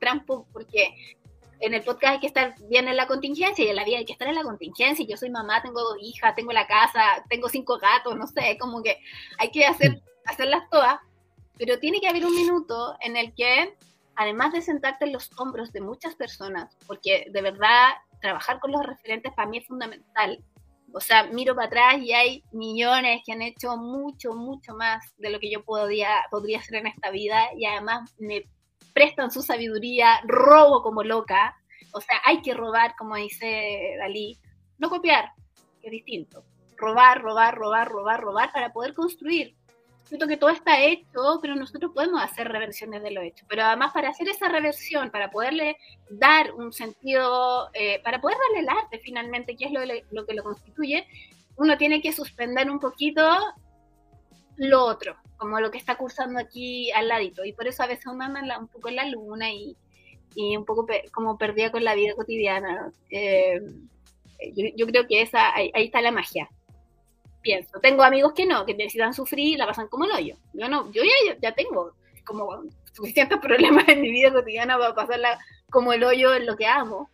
porque 0.53 1.17
en 1.59 1.73
el 1.73 1.83
podcast 1.83 2.13
hay 2.13 2.19
que 2.19 2.27
estar 2.27 2.55
bien 2.69 2.87
en 2.87 2.95
la 2.95 3.07
contingencia 3.07 3.65
y 3.65 3.67
en 3.67 3.75
la 3.75 3.83
vida 3.83 3.97
hay 3.97 4.05
que 4.05 4.13
estar 4.13 4.27
en 4.27 4.35
la 4.35 4.43
contingencia. 4.43 5.05
Yo 5.07 5.17
soy 5.17 5.29
mamá, 5.29 5.61
tengo 5.61 5.81
dos 5.81 5.97
hijas, 6.01 6.35
tengo 6.35 6.53
la 6.53 6.67
casa, 6.67 7.23
tengo 7.29 7.49
cinco 7.49 7.77
gatos, 7.77 8.15
no 8.15 8.27
sé, 8.27 8.57
como 8.59 8.81
que 8.81 8.97
hay 9.37 9.51
que 9.51 9.65
hacer, 9.65 10.01
hacerlas 10.25 10.69
todas. 10.69 10.99
Pero 11.57 11.77
tiene 11.79 11.99
que 11.99 12.07
haber 12.07 12.25
un 12.25 12.33
minuto 12.33 12.95
en 13.01 13.17
el 13.17 13.33
que 13.33 13.75
además 14.15 14.53
de 14.53 14.61
sentarte 14.61 15.05
en 15.05 15.13
los 15.13 15.29
hombros 15.37 15.71
de 15.73 15.81
muchas 15.81 16.15
personas, 16.15 16.75
porque 16.87 17.27
de 17.31 17.41
verdad 17.41 17.91
trabajar 18.21 18.59
con 18.59 18.71
los 18.71 18.85
referentes 18.85 19.33
para 19.33 19.49
mí 19.49 19.57
es 19.57 19.67
fundamental. 19.67 20.43
O 20.93 20.99
sea, 20.99 21.23
miro 21.23 21.55
para 21.55 21.67
atrás 21.67 22.01
y 22.01 22.13
hay 22.13 22.43
millones 22.51 23.21
que 23.25 23.31
han 23.31 23.41
hecho 23.41 23.77
mucho, 23.77 24.33
mucho 24.33 24.73
más 24.73 25.03
de 25.17 25.29
lo 25.29 25.39
que 25.39 25.51
yo 25.51 25.63
podría, 25.63 26.09
podría 26.31 26.59
hacer 26.59 26.75
en 26.75 26.87
esta 26.87 27.11
vida 27.11 27.49
y 27.55 27.65
además 27.65 28.13
me 28.17 28.43
prestan 28.93 29.31
su 29.31 29.41
sabiduría, 29.41 30.21
robo 30.25 30.81
como 30.81 31.03
loca. 31.03 31.55
O 31.93 32.01
sea, 32.01 32.21
hay 32.25 32.41
que 32.41 32.53
robar, 32.53 32.95
como 32.97 33.15
dice 33.15 33.95
Dalí, 33.99 34.37
no 34.77 34.89
copiar, 34.89 35.31
que 35.81 35.87
es 35.87 35.91
distinto. 35.91 36.43
Robar, 36.77 37.21
robar, 37.21 37.55
robar, 37.55 37.87
robar, 37.89 38.21
robar 38.21 38.51
para 38.51 38.71
poder 38.71 38.93
construir 38.93 39.55
siento 40.09 40.27
que 40.27 40.37
todo 40.37 40.49
está 40.49 40.83
hecho, 40.83 41.39
pero 41.39 41.55
nosotros 41.55 41.91
podemos 41.93 42.21
hacer 42.21 42.47
reversiones 42.47 43.03
de 43.03 43.11
lo 43.11 43.21
hecho. 43.21 43.45
Pero 43.47 43.63
además 43.63 43.93
para 43.93 44.09
hacer 44.09 44.27
esa 44.27 44.49
reversión, 44.49 45.11
para 45.11 45.29
poderle 45.29 45.77
dar 46.09 46.51
un 46.53 46.73
sentido, 46.73 47.69
eh, 47.73 48.01
para 48.03 48.19
poder 48.19 48.37
darle 48.37 48.61
el 48.61 48.69
arte 48.69 48.99
finalmente, 49.03 49.55
que 49.55 49.65
es 49.65 49.71
lo, 49.71 49.81
lo, 50.09 50.25
que 50.25 50.33
lo 50.33 50.43
constituye, 50.43 51.07
uno 51.57 51.77
tiene 51.77 52.01
que 52.01 52.11
suspender 52.11 52.71
un 52.71 52.79
poquito 52.79 53.21
lo 54.57 54.83
otro, 54.83 55.15
como 55.37 55.59
lo 55.59 55.69
que 55.69 55.77
está 55.77 55.95
cursando 55.95 56.39
aquí 56.39 56.91
al 56.91 57.07
ladito. 57.07 57.45
Y 57.45 57.53
por 57.53 57.67
eso 57.67 57.83
a 57.83 57.87
veces 57.87 58.07
uno 58.07 58.25
anda 58.25 58.57
un 58.57 58.67
poco 58.67 58.89
en 58.89 58.95
la 58.95 59.05
luna 59.05 59.51
y, 59.51 59.77
y 60.33 60.57
un 60.57 60.65
poco 60.65 60.87
como 61.13 61.37
perdida 61.37 61.71
con 61.71 61.83
la 61.83 61.93
vida 61.93 62.15
cotidiana. 62.15 62.91
Eh, 63.11 63.61
yo, 64.75 64.87
creo 64.87 65.05
que 65.05 65.21
esa 65.21 65.53
ahí 65.53 65.71
está 65.75 66.01
la 66.01 66.11
magia 66.11 66.49
pienso. 67.41 67.79
Tengo 67.79 68.03
amigos 68.03 68.33
que 68.33 68.45
no, 68.45 68.65
que 68.65 68.73
necesitan 68.73 69.13
sufrir 69.13 69.55
y 69.55 69.57
la 69.57 69.67
pasan 69.67 69.87
como 69.87 70.05
el 70.05 70.11
hoyo. 70.11 70.37
Yo 70.53 70.69
no, 70.69 70.91
yo 70.91 71.03
ya, 71.03 71.37
ya 71.41 71.53
tengo 71.53 71.93
como 72.25 72.63
suficientes 72.93 73.37
problemas 73.41 73.87
en 73.87 74.01
mi 74.01 74.11
vida 74.11 74.31
cotidiana 74.31 74.77
para 74.77 74.95
pasarla 74.95 75.39
como 75.69 75.93
el 75.93 76.03
hoyo 76.03 76.33
en 76.35 76.45
lo 76.45 76.55
que 76.55 76.67
amo. 76.67 77.09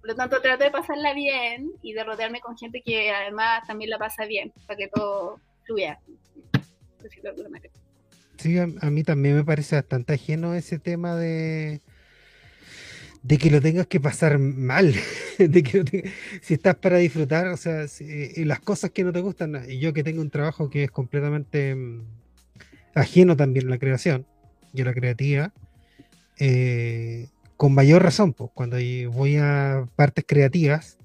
Por 0.00 0.10
lo 0.10 0.14
tanto, 0.14 0.40
trato 0.40 0.64
de 0.64 0.70
pasarla 0.70 1.12
bien 1.12 1.72
y 1.82 1.92
de 1.92 2.04
rodearme 2.04 2.40
con 2.40 2.56
gente 2.56 2.82
que 2.82 3.10
además 3.10 3.66
también 3.66 3.90
la 3.90 3.98
pasa 3.98 4.24
bien, 4.24 4.52
para 4.66 4.78
que 4.78 4.88
todo 4.88 5.38
fluya. 5.64 6.00
Sí, 8.38 8.58
a, 8.58 8.62
a 8.62 8.90
mí 8.90 9.04
también 9.04 9.36
me 9.36 9.44
parece 9.44 9.76
bastante 9.76 10.14
ajeno 10.14 10.54
ese 10.54 10.78
tema 10.78 11.16
de, 11.16 11.82
de 13.22 13.38
que 13.38 13.50
lo 13.50 13.60
tengas 13.60 13.86
que 13.86 14.00
pasar 14.00 14.38
mal, 14.38 14.94
de 15.38 15.62
que 15.62 16.10
si 16.40 16.54
estás 16.54 16.76
para 16.76 16.98
disfrutar, 16.98 17.48
o 17.48 17.56
sea, 17.56 17.84
eh, 18.00 18.44
las 18.46 18.60
cosas 18.60 18.90
que 18.90 19.04
no 19.04 19.12
te 19.12 19.20
gustan, 19.20 19.62
y 19.68 19.78
yo 19.78 19.92
que 19.92 20.04
tengo 20.04 20.22
un 20.22 20.30
trabajo 20.30 20.70
que 20.70 20.84
es 20.84 20.90
completamente 20.90 21.74
mm, 21.74 22.04
ajeno 22.94 23.36
también 23.36 23.66
a 23.66 23.70
la 23.70 23.78
creación 23.78 24.26
y 24.72 24.82
a 24.82 24.86
la 24.86 24.94
creativa, 24.94 25.52
eh, 26.38 27.28
con 27.56 27.74
mayor 27.74 28.02
razón, 28.02 28.32
pues, 28.32 28.50
cuando 28.54 28.78
voy 29.12 29.36
a 29.36 29.86
partes 29.96 30.24
creativas, 30.26 30.96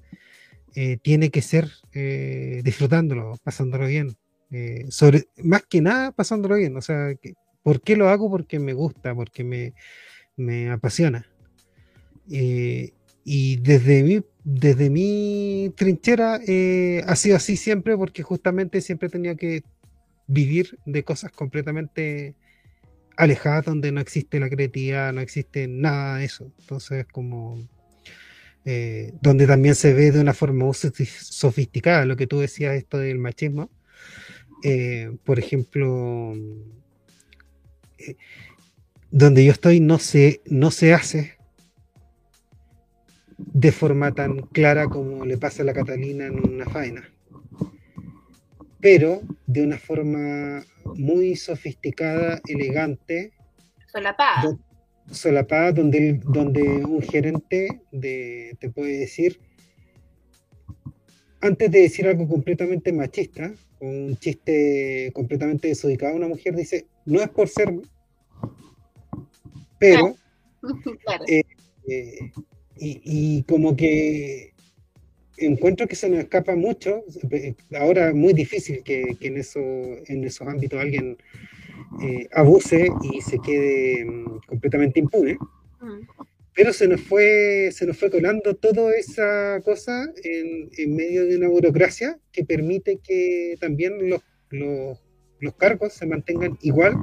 eh, 0.74 0.98
tiene 1.00 1.30
que 1.30 1.42
ser 1.42 1.70
disfrutándolo, 2.62 3.38
pasándolo 3.42 3.86
bien, 3.86 4.14
sobre, 4.90 5.24
más 5.42 5.62
que 5.66 5.80
nada 5.80 6.12
pasándolo 6.12 6.56
bien, 6.56 6.76
o 6.76 6.82
sea, 6.82 7.14
¿por 7.62 7.80
qué 7.80 7.96
lo 7.96 8.10
hago? 8.10 8.30
Porque 8.30 8.58
me 8.58 8.74
gusta, 8.74 9.14
porque 9.14 9.42
me, 9.42 9.72
me 10.36 10.70
apasiona. 10.70 11.26
Eh, 12.30 12.92
y 13.24 13.56
desde 13.56 14.02
mi, 14.02 14.22
desde 14.44 14.90
mi 14.90 15.72
trinchera 15.76 16.40
eh, 16.46 17.02
ha 17.06 17.16
sido 17.16 17.36
así 17.36 17.56
siempre 17.56 17.96
porque 17.96 18.22
justamente 18.22 18.80
siempre 18.80 19.08
tenía 19.08 19.34
que 19.34 19.62
vivir 20.26 20.78
de 20.86 21.04
cosas 21.04 21.32
completamente 21.32 22.34
alejadas 23.16 23.64
donde 23.64 23.92
no 23.92 24.00
existe 24.00 24.40
la 24.40 24.50
creatividad, 24.50 25.12
no 25.12 25.20
existe 25.20 25.66
nada 25.68 26.18
de 26.18 26.24
eso. 26.24 26.52
Entonces, 26.60 27.06
como 27.10 27.66
eh, 28.64 29.12
donde 29.22 29.46
también 29.46 29.74
se 29.74 29.94
ve 29.94 30.12
de 30.12 30.20
una 30.20 30.34
forma 30.34 30.66
sofisticada 30.72 32.04
lo 32.04 32.16
que 32.16 32.26
tú 32.26 32.40
decías, 32.40 32.74
esto 32.74 32.98
del 32.98 33.18
machismo. 33.18 33.70
Por 35.24 35.38
ejemplo, 35.38 36.34
donde 39.10 39.44
yo 39.44 39.52
estoy 39.52 39.78
no 39.78 40.00
se, 40.00 40.40
no 40.46 40.72
se 40.72 40.92
hace 40.92 41.35
de 43.38 43.72
forma 43.72 44.14
tan 44.14 44.38
clara 44.38 44.86
como 44.86 45.24
le 45.24 45.38
pasa 45.38 45.62
a 45.62 45.66
la 45.66 45.74
Catalina 45.74 46.26
en 46.26 46.54
una 46.54 46.66
faena, 46.66 47.08
pero 48.80 49.20
de 49.46 49.62
una 49.62 49.78
forma 49.78 50.64
muy 50.96 51.36
sofisticada, 51.36 52.40
elegante. 52.46 53.32
Solapada. 53.86 54.56
Solapada, 55.10 55.72
donde, 55.72 56.20
donde 56.24 56.62
un 56.62 57.02
gerente 57.02 57.82
de, 57.92 58.56
te 58.58 58.70
puede 58.70 58.98
decir, 58.98 59.40
antes 61.40 61.70
de 61.70 61.80
decir 61.82 62.06
algo 62.08 62.28
completamente 62.28 62.92
machista, 62.92 63.52
un 63.80 64.16
chiste 64.16 65.12
completamente 65.14 65.68
desubicado, 65.68 66.16
una 66.16 66.28
mujer 66.28 66.56
dice, 66.56 66.86
no 67.04 67.20
es 67.20 67.28
por 67.28 67.48
ser, 67.48 67.72
pero, 69.78 70.16
eh, 71.28 71.42
eh, 71.88 72.32
y, 72.78 73.42
como 73.44 73.76
que 73.76 74.52
encuentro 75.38 75.86
que 75.86 75.96
se 75.96 76.08
nos 76.08 76.20
escapa 76.20 76.56
mucho, 76.56 77.04
ahora 77.78 78.08
es 78.08 78.14
muy 78.14 78.32
difícil 78.32 78.82
que, 78.82 79.16
en, 79.20 79.36
eso, 79.36 79.60
en 79.60 80.24
esos 80.24 80.46
ámbitos 80.46 80.80
alguien 80.80 81.16
eh, 82.02 82.28
abuse 82.32 82.88
y 83.02 83.20
se 83.20 83.38
quede 83.38 84.04
mm, 84.04 84.40
completamente 84.46 85.00
impune. 85.00 85.34
Mm. 85.80 86.06
Pero 86.54 86.72
se 86.72 86.88
nos 86.88 87.02
fue, 87.02 87.70
se 87.70 87.86
nos 87.86 87.98
fue 87.98 88.10
colando 88.10 88.54
toda 88.56 88.90
esa 88.96 89.60
cosa 89.62 90.10
en, 90.24 90.70
en 90.78 90.96
medio 90.96 91.26
de 91.26 91.36
una 91.36 91.48
burocracia 91.48 92.18
que 92.32 92.44
permite 92.44 92.98
que 93.02 93.56
también 93.60 94.08
los, 94.08 94.22
los, 94.48 94.98
los 95.40 95.54
cargos 95.54 95.92
se 95.92 96.06
mantengan 96.06 96.58
igual. 96.62 96.96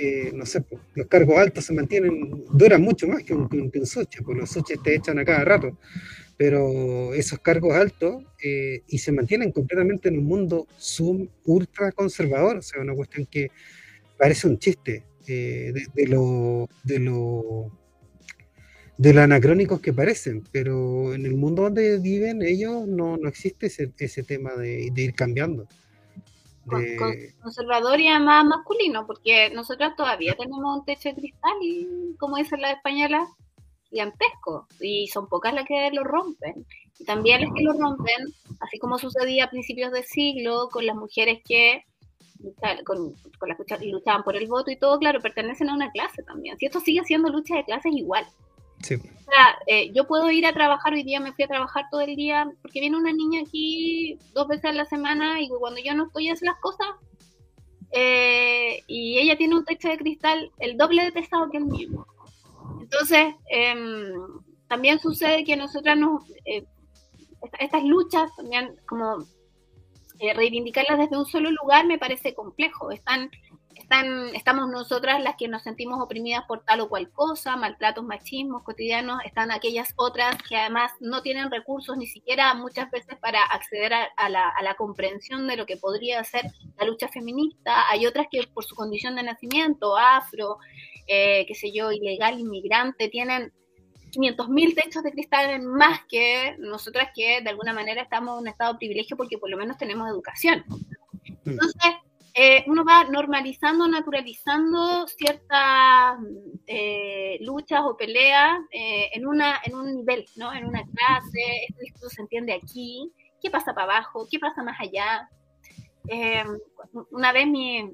Eh, 0.00 0.30
no 0.32 0.46
sé, 0.46 0.64
los 0.94 1.08
cargos 1.08 1.38
altos 1.38 1.64
se 1.64 1.72
mantienen, 1.72 2.44
duran 2.52 2.80
mucho 2.80 3.08
más 3.08 3.24
que 3.24 3.34
un, 3.34 3.48
que 3.48 3.78
un, 3.80 3.86
suche, 3.86 4.22
pues 4.22 4.38
los 4.38 4.48
suches 4.48 4.80
te 4.80 4.94
echan 4.94 5.18
a 5.18 5.24
cada 5.24 5.44
rato, 5.44 5.76
pero 6.36 7.12
esos 7.14 7.40
cargos 7.40 7.74
altos 7.74 8.22
eh, 8.40 8.82
y 8.86 8.98
se 8.98 9.10
mantienen 9.10 9.50
completamente 9.50 10.08
en 10.08 10.18
un 10.18 10.24
mundo 10.24 10.68
sum, 10.76 11.26
ultra 11.46 11.90
conservador, 11.90 12.58
o 12.58 12.62
sea, 12.62 12.80
una 12.80 12.94
cuestión 12.94 13.26
que 13.26 13.50
parece 14.16 14.46
un 14.46 14.60
chiste 14.60 15.04
eh, 15.26 15.72
de, 15.94 16.06
lo, 16.06 16.68
de 16.84 17.00
lo 17.00 17.72
de 18.98 19.14
los 19.14 19.24
anacrónicos 19.24 19.80
que 19.80 19.92
parecen, 19.92 20.44
pero 20.52 21.12
en 21.12 21.26
el 21.26 21.34
mundo 21.34 21.62
donde 21.62 21.98
viven 21.98 22.42
ellos 22.42 22.86
no, 22.86 23.16
no 23.16 23.28
existe 23.28 23.66
ese 23.66 24.22
tema 24.22 24.54
de, 24.54 24.92
ir 24.94 25.14
cambiando. 25.14 25.66
Conservador 27.42 28.00
y 28.00 28.08
además 28.08 28.44
masculino, 28.44 29.06
porque 29.06 29.50
nosotros 29.50 29.96
todavía 29.96 30.34
tenemos 30.34 30.78
un 30.78 30.84
techo 30.84 31.10
de 31.10 31.14
cristal 31.14 31.56
y, 31.60 32.16
como 32.18 32.36
dicen 32.36 32.60
las 32.60 32.76
españolas, 32.76 33.28
gigantesco, 33.90 34.66
y 34.80 35.08
son 35.08 35.28
pocas 35.28 35.54
las 35.54 35.64
que 35.64 35.90
lo 35.92 36.04
rompen. 36.04 36.66
Y 36.98 37.04
también 37.04 37.42
las 37.42 37.50
que 37.54 37.62
lo 37.62 37.72
rompen, 37.72 38.26
así 38.60 38.78
como 38.78 38.98
sucedía 38.98 39.44
a 39.44 39.50
principios 39.50 39.92
del 39.92 40.04
siglo 40.04 40.68
con 40.70 40.84
las 40.84 40.96
mujeres 40.96 41.40
que 41.44 41.84
con, 42.84 43.14
con 43.38 43.48
las 43.48 43.58
que 43.58 43.86
luchaban 43.86 44.22
por 44.22 44.36
el 44.36 44.46
voto 44.46 44.70
y 44.70 44.76
todo, 44.76 44.98
claro, 44.98 45.20
pertenecen 45.20 45.70
a 45.70 45.74
una 45.74 45.90
clase 45.90 46.22
también. 46.22 46.56
Si 46.58 46.66
esto 46.66 46.80
sigue 46.80 47.04
siendo 47.04 47.30
lucha 47.30 47.56
de 47.56 47.64
clases 47.64 47.92
igual. 47.94 48.26
Eh, 49.66 49.92
yo 49.92 50.06
puedo 50.06 50.30
ir 50.30 50.46
a 50.46 50.52
trabajar, 50.52 50.94
hoy 50.94 51.02
día 51.02 51.20
me 51.20 51.32
fui 51.32 51.44
a 51.44 51.48
trabajar 51.48 51.84
todo 51.90 52.00
el 52.00 52.16
día, 52.16 52.50
porque 52.62 52.80
viene 52.80 52.96
una 52.96 53.12
niña 53.12 53.42
aquí 53.42 54.18
dos 54.32 54.48
veces 54.48 54.66
a 54.66 54.72
la 54.72 54.84
semana 54.86 55.40
y 55.40 55.48
cuando 55.48 55.80
yo 55.80 55.94
no 55.94 56.06
estoy 56.06 56.30
hace 56.30 56.46
las 56.46 56.58
cosas, 56.60 56.88
eh, 57.92 58.82
y 58.86 59.18
ella 59.18 59.36
tiene 59.36 59.56
un 59.56 59.64
techo 59.64 59.88
de 59.88 59.98
cristal 59.98 60.50
el 60.58 60.76
doble 60.76 61.04
de 61.04 61.12
pesado 61.12 61.50
que 61.50 61.58
el 61.58 61.66
mío. 61.66 62.06
Entonces, 62.80 63.34
em, 63.50 64.14
también 64.66 64.98
sucede 64.98 65.44
que 65.44 65.56
nosotras 65.56 65.96
nos... 65.96 66.24
Eh, 66.44 66.64
estas 67.60 67.84
luchas, 67.84 68.34
también 68.36 68.74
como 68.86 69.24
reivindicarlas 70.34 70.98
desde 70.98 71.16
un 71.16 71.24
solo 71.24 71.50
lugar 71.52 71.86
me 71.86 71.96
parece 71.96 72.34
complejo. 72.34 72.90
Están 72.90 73.30
están, 73.88 74.34
estamos 74.34 74.68
nosotras 74.68 75.22
las 75.22 75.36
que 75.36 75.48
nos 75.48 75.62
sentimos 75.62 75.98
oprimidas 75.98 76.44
por 76.46 76.62
tal 76.62 76.80
o 76.80 76.90
cual 76.90 77.10
cosa, 77.10 77.56
maltratos, 77.56 78.04
machismos 78.04 78.62
cotidianos, 78.62 79.18
están 79.24 79.50
aquellas 79.50 79.94
otras 79.96 80.36
que 80.46 80.56
además 80.56 80.92
no 81.00 81.22
tienen 81.22 81.50
recursos 81.50 81.96
ni 81.96 82.06
siquiera 82.06 82.52
muchas 82.52 82.90
veces 82.90 83.16
para 83.16 83.42
acceder 83.42 83.94
a, 83.94 84.28
la, 84.28 84.50
a 84.50 84.62
la, 84.62 84.74
comprensión 84.74 85.46
de 85.46 85.56
lo 85.56 85.64
que 85.64 85.78
podría 85.78 86.22
ser 86.22 86.52
la 86.76 86.84
lucha 86.84 87.08
feminista, 87.08 87.88
hay 87.88 88.04
otras 88.04 88.26
que 88.30 88.46
por 88.52 88.62
su 88.62 88.74
condición 88.74 89.16
de 89.16 89.22
nacimiento, 89.22 89.96
afro, 89.96 90.58
eh, 91.06 91.46
qué 91.48 91.54
sé 91.54 91.72
yo, 91.72 91.90
ilegal, 91.90 92.38
inmigrante, 92.38 93.08
tienen 93.08 93.54
500.000 94.12 94.74
techos 94.74 95.02
de 95.02 95.12
cristal 95.12 95.62
más 95.62 96.00
que 96.10 96.56
nosotras 96.58 97.08
que 97.14 97.40
de 97.40 97.48
alguna 97.48 97.72
manera 97.72 98.02
estamos 98.02 98.34
en 98.36 98.42
un 98.42 98.48
estado 98.48 98.74
de 98.74 98.80
privilegio 98.80 99.16
porque 99.16 99.38
por 99.38 99.48
lo 99.48 99.56
menos 99.56 99.78
tenemos 99.78 100.10
educación. 100.10 100.62
Mm. 100.68 101.50
Entonces, 101.50 101.94
eh, 102.40 102.62
uno 102.68 102.84
va 102.84 103.02
normalizando, 103.02 103.88
naturalizando 103.88 105.08
ciertas 105.08 106.18
eh, 106.68 107.36
luchas 107.40 107.80
o 107.82 107.96
peleas 107.96 108.60
eh, 108.70 109.08
en, 109.12 109.26
una, 109.26 109.60
en 109.64 109.74
un 109.74 109.96
nivel, 109.96 110.24
¿no? 110.36 110.52
En 110.52 110.64
una 110.64 110.84
clase, 110.84 111.66
esto, 111.84 112.08
se 112.08 112.22
entiende 112.22 112.52
aquí, 112.52 113.10
¿qué 113.42 113.50
pasa 113.50 113.74
para 113.74 113.94
abajo? 113.94 114.28
¿Qué 114.30 114.38
pasa 114.38 114.62
más 114.62 114.78
allá? 114.80 115.28
una 117.10 117.32
vez 117.32 117.46
mi, 117.48 117.92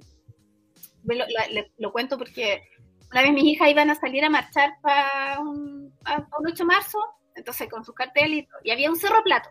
lo, 1.78 1.90
cuento 1.90 2.16
porque 2.16 2.62
una 3.10 3.22
vez 3.22 3.32
mis 3.32 3.44
hijas 3.44 3.70
iban 3.70 3.90
a 3.90 3.96
salir 3.96 4.24
a 4.24 4.30
marchar 4.30 4.74
para 4.82 5.40
un, 5.40 5.90
un 6.38 6.46
8 6.46 6.54
de 6.54 6.64
marzo, 6.64 6.98
entonces 7.34 7.68
con 7.70 7.82
sus 7.82 7.94
cartelitos, 7.94 8.60
y 8.62 8.70
había 8.70 8.90
un 8.90 8.96
cerro 8.96 9.24
plato 9.24 9.48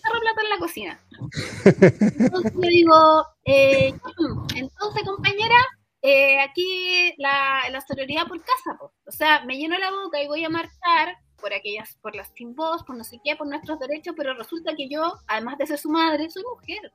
plato 0.00 0.40
en 0.42 0.50
la 0.50 0.58
cocina. 0.58 1.00
Entonces 2.18 2.54
le 2.54 2.68
digo, 2.68 3.26
eh, 3.44 3.94
entonces 4.54 5.02
compañera, 5.04 5.56
eh, 6.02 6.40
aquí 6.40 7.14
la, 7.18 7.62
la 7.70 7.80
sororidad 7.80 8.26
por 8.26 8.40
casa, 8.40 8.78
o 8.80 9.10
sea, 9.10 9.44
me 9.44 9.56
lleno 9.56 9.78
la 9.78 9.90
boca 9.90 10.22
y 10.22 10.28
voy 10.28 10.44
a 10.44 10.48
marchar 10.48 11.16
por 11.40 11.52
aquellas, 11.52 11.96
por 12.02 12.14
las 12.14 12.30
sin 12.34 12.54
voz, 12.54 12.82
por 12.84 12.96
no 12.96 13.04
sé 13.04 13.20
qué, 13.24 13.36
por 13.36 13.46
nuestros 13.46 13.78
derechos, 13.78 14.14
pero 14.16 14.34
resulta 14.34 14.74
que 14.74 14.88
yo, 14.88 15.14
además 15.26 15.58
de 15.58 15.66
ser 15.66 15.78
su 15.78 15.90
madre, 15.90 16.30
soy 16.30 16.42
mujer. 16.44 16.92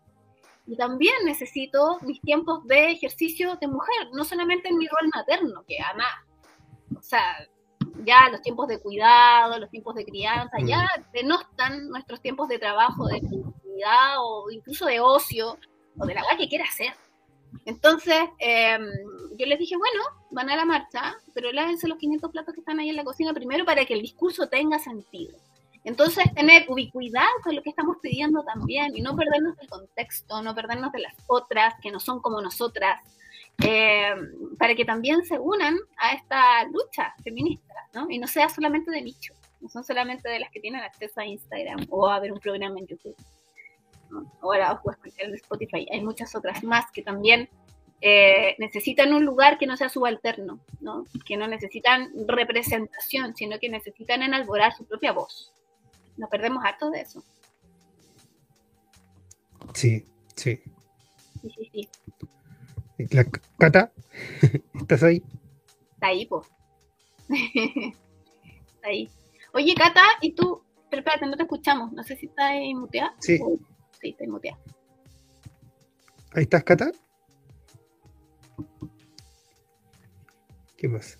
Y 0.67 0.75
también 0.77 1.15
necesito 1.25 1.99
mis 2.01 2.21
tiempos 2.21 2.65
de 2.67 2.91
ejercicio 2.91 3.57
de 3.59 3.67
mujer, 3.67 4.07
no 4.13 4.23
solamente 4.23 4.69
en 4.69 4.77
mi 4.77 4.87
rol 4.87 5.09
materno, 5.13 5.63
que 5.67 5.77
además, 5.79 6.13
o 6.97 7.01
sea, 7.01 7.23
ya 8.05 8.29
los 8.29 8.41
tiempos 8.41 8.67
de 8.67 8.79
cuidado, 8.79 9.59
los 9.59 9.69
tiempos 9.69 9.95
de 9.95 10.05
crianza, 10.05 10.57
ya 10.65 10.83
mm. 10.83 11.11
denostan 11.13 11.89
nuestros 11.89 12.21
tiempos 12.21 12.47
de 12.47 12.59
trabajo, 12.59 13.07
de 13.07 13.19
productividad 13.19 14.15
o 14.19 14.49
incluso 14.51 14.85
de 14.85 14.99
ocio 14.99 15.57
o 15.97 16.05
de 16.05 16.13
la 16.13 16.23
que 16.37 16.47
quiera 16.47 16.65
hacer. 16.65 16.93
Entonces, 17.65 18.17
em, 18.39 18.85
yo 19.37 19.45
les 19.45 19.59
dije, 19.59 19.75
bueno, 19.77 20.03
van 20.31 20.49
a 20.49 20.55
la 20.55 20.65
marcha, 20.65 21.15
pero 21.33 21.51
lávense 21.51 21.87
los 21.87 21.97
500 21.97 22.31
platos 22.31 22.53
que 22.53 22.61
están 22.61 22.79
ahí 22.79 22.89
en 22.89 22.95
la 22.95 23.03
cocina 23.03 23.33
primero 23.33 23.65
para 23.65 23.85
que 23.85 23.93
el 23.93 24.01
discurso 24.01 24.47
tenga 24.47 24.79
sentido. 24.79 25.37
Entonces, 25.83 26.25
tener 26.35 26.65
ubicuidad 26.69 27.27
con 27.43 27.55
lo 27.55 27.63
que 27.63 27.71
estamos 27.71 27.97
pidiendo 28.01 28.43
también 28.43 28.95
y 28.95 29.01
no 29.01 29.15
perdernos 29.15 29.57
del 29.57 29.67
contexto, 29.67 30.41
no 30.41 30.53
perdernos 30.53 30.91
de 30.91 30.99
las 30.99 31.15
otras 31.27 31.73
que 31.81 31.91
no 31.91 31.99
son 31.99 32.21
como 32.21 32.39
nosotras, 32.39 33.01
eh, 33.63 34.13
para 34.57 34.75
que 34.75 34.85
también 34.85 35.23
se 35.23 35.37
unan 35.37 35.77
a 35.97 36.13
esta 36.13 36.65
lucha 36.65 37.13
feminista, 37.23 37.73
¿no? 37.93 38.09
Y 38.09 38.17
no 38.19 38.27
sea 38.27 38.49
solamente 38.49 38.91
de 38.91 39.01
nicho, 39.01 39.33
no 39.59 39.69
son 39.69 39.83
solamente 39.83 40.29
de 40.29 40.39
las 40.39 40.51
que 40.51 40.59
tienen 40.59 40.81
acceso 40.81 41.19
a 41.19 41.25
Instagram 41.25 41.85
o 41.89 42.07
a 42.07 42.19
ver 42.19 42.31
un 42.31 42.39
programa 42.39 42.79
en 42.79 42.87
YouTube, 42.87 43.15
o 44.41 44.51
a, 44.51 44.81
escuchar 44.91 45.27
en 45.27 45.35
Spotify. 45.35 45.87
Hay 45.91 46.01
muchas 46.01 46.35
otras 46.35 46.63
más 46.63 46.91
que 46.91 47.01
también 47.01 47.49
eh, 48.01 48.55
necesitan 48.57 49.13
un 49.13 49.23
lugar 49.25 49.59
que 49.59 49.67
no 49.67 49.77
sea 49.77 49.89
subalterno, 49.89 50.59
¿no? 50.79 51.05
Que 51.25 51.37
no 51.37 51.47
necesitan 51.47 52.11
representación, 52.27 53.35
sino 53.35 53.59
que 53.59 53.69
necesitan 53.69 54.23
enalborar 54.23 54.73
su 54.73 54.85
propia 54.85 55.11
voz. 55.11 55.53
Nos 56.17 56.29
perdemos 56.29 56.63
harto 56.65 56.89
de 56.89 57.01
eso. 57.01 57.23
Sí, 59.73 60.03
sí. 60.35 60.61
Sí, 61.41 61.49
sí, 61.55 61.69
sí. 61.71 61.89
La 63.11 63.25
Cata, 63.57 63.91
¿estás 64.79 65.03
ahí? 65.03 65.23
Está 65.93 66.07
ahí, 66.07 66.25
pues. 66.25 66.47
Está 68.75 68.87
ahí. 68.87 69.09
Oye, 69.53 69.73
Cata, 69.75 70.01
¿y 70.21 70.33
tú? 70.33 70.61
Pero 70.89 71.01
espérate, 71.01 71.25
no 71.25 71.37
te 71.37 71.43
escuchamos. 71.43 71.91
No 71.93 72.03
sé 72.03 72.15
si 72.17 72.25
estás 72.27 72.53
muteada. 72.75 73.15
Sí. 73.19 73.37
sí, 73.99 74.09
estoy 74.09 74.27
muteada. 74.27 74.59
¿Ahí 76.33 76.43
estás, 76.43 76.63
Cata? 76.63 76.91
¿Qué 80.77 80.89
pasa? 80.89 81.17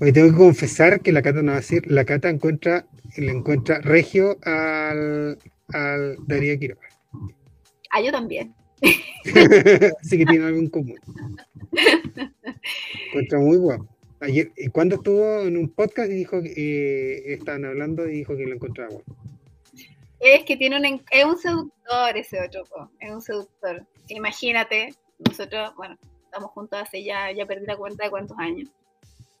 Hoy 0.00 0.12
tengo 0.12 0.30
que 0.30 0.36
confesar 0.36 1.00
que 1.00 1.12
la 1.12 1.22
Cata 1.22 1.42
no 1.42 1.52
va 1.52 1.58
a 1.58 1.60
decir, 1.60 1.90
la 1.90 2.04
Cata 2.04 2.28
encuentra, 2.28 2.86
le 3.16 3.32
encuentra 3.32 3.80
regio 3.80 4.38
al, 4.42 5.38
al 5.72 6.16
Darío 6.26 6.58
Quiroga. 6.58 6.88
Ah, 7.90 8.00
yo 8.00 8.12
también. 8.12 8.54
Así 10.00 10.18
que 10.18 10.26
tiene 10.26 10.46
algo 10.46 10.58
en 10.58 10.68
común. 10.68 10.98
Encuentra 13.08 13.38
muy 13.38 13.56
guapo. 13.56 13.86
Ayer, 14.20 14.50
eh, 14.56 14.68
cuando 14.70 14.96
estuvo 14.96 15.42
en 15.42 15.56
un 15.56 15.68
podcast 15.68 16.10
y 16.10 16.14
dijo 16.14 16.42
que 16.42 16.50
eh, 16.50 17.34
estaban 17.34 17.64
hablando 17.64 18.08
y 18.08 18.18
dijo 18.18 18.36
que 18.36 18.46
lo 18.46 18.54
encontraba 18.54 18.90
guapo. 18.90 19.16
Es 20.20 20.44
que 20.44 20.56
tiene 20.56 20.76
un, 20.76 21.02
es 21.10 21.24
un 21.24 21.38
seductor 21.38 22.16
ese 22.16 22.44
otro, 22.44 22.64
po, 22.64 22.90
es 22.98 23.10
un 23.10 23.22
seductor. 23.22 23.86
Imagínate, 24.08 24.94
nosotros, 25.18 25.72
bueno, 25.76 25.96
estamos 26.24 26.50
juntos 26.50 26.80
hace 26.82 27.04
ya, 27.04 27.30
ya 27.32 27.46
perdí 27.46 27.66
la 27.66 27.76
cuenta 27.76 28.04
de 28.04 28.10
cuántos 28.10 28.36
años. 28.38 28.68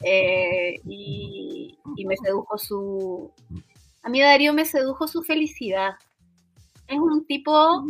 Eh, 0.04 0.80
y, 0.86 1.76
y 1.96 2.04
me 2.06 2.16
sedujo 2.16 2.56
su... 2.56 3.32
A 4.02 4.08
mí 4.08 4.20
Darío 4.20 4.52
me 4.52 4.64
sedujo 4.64 5.08
su 5.08 5.22
felicidad. 5.22 5.94
Es 6.86 6.98
un 6.98 7.26
tipo 7.26 7.84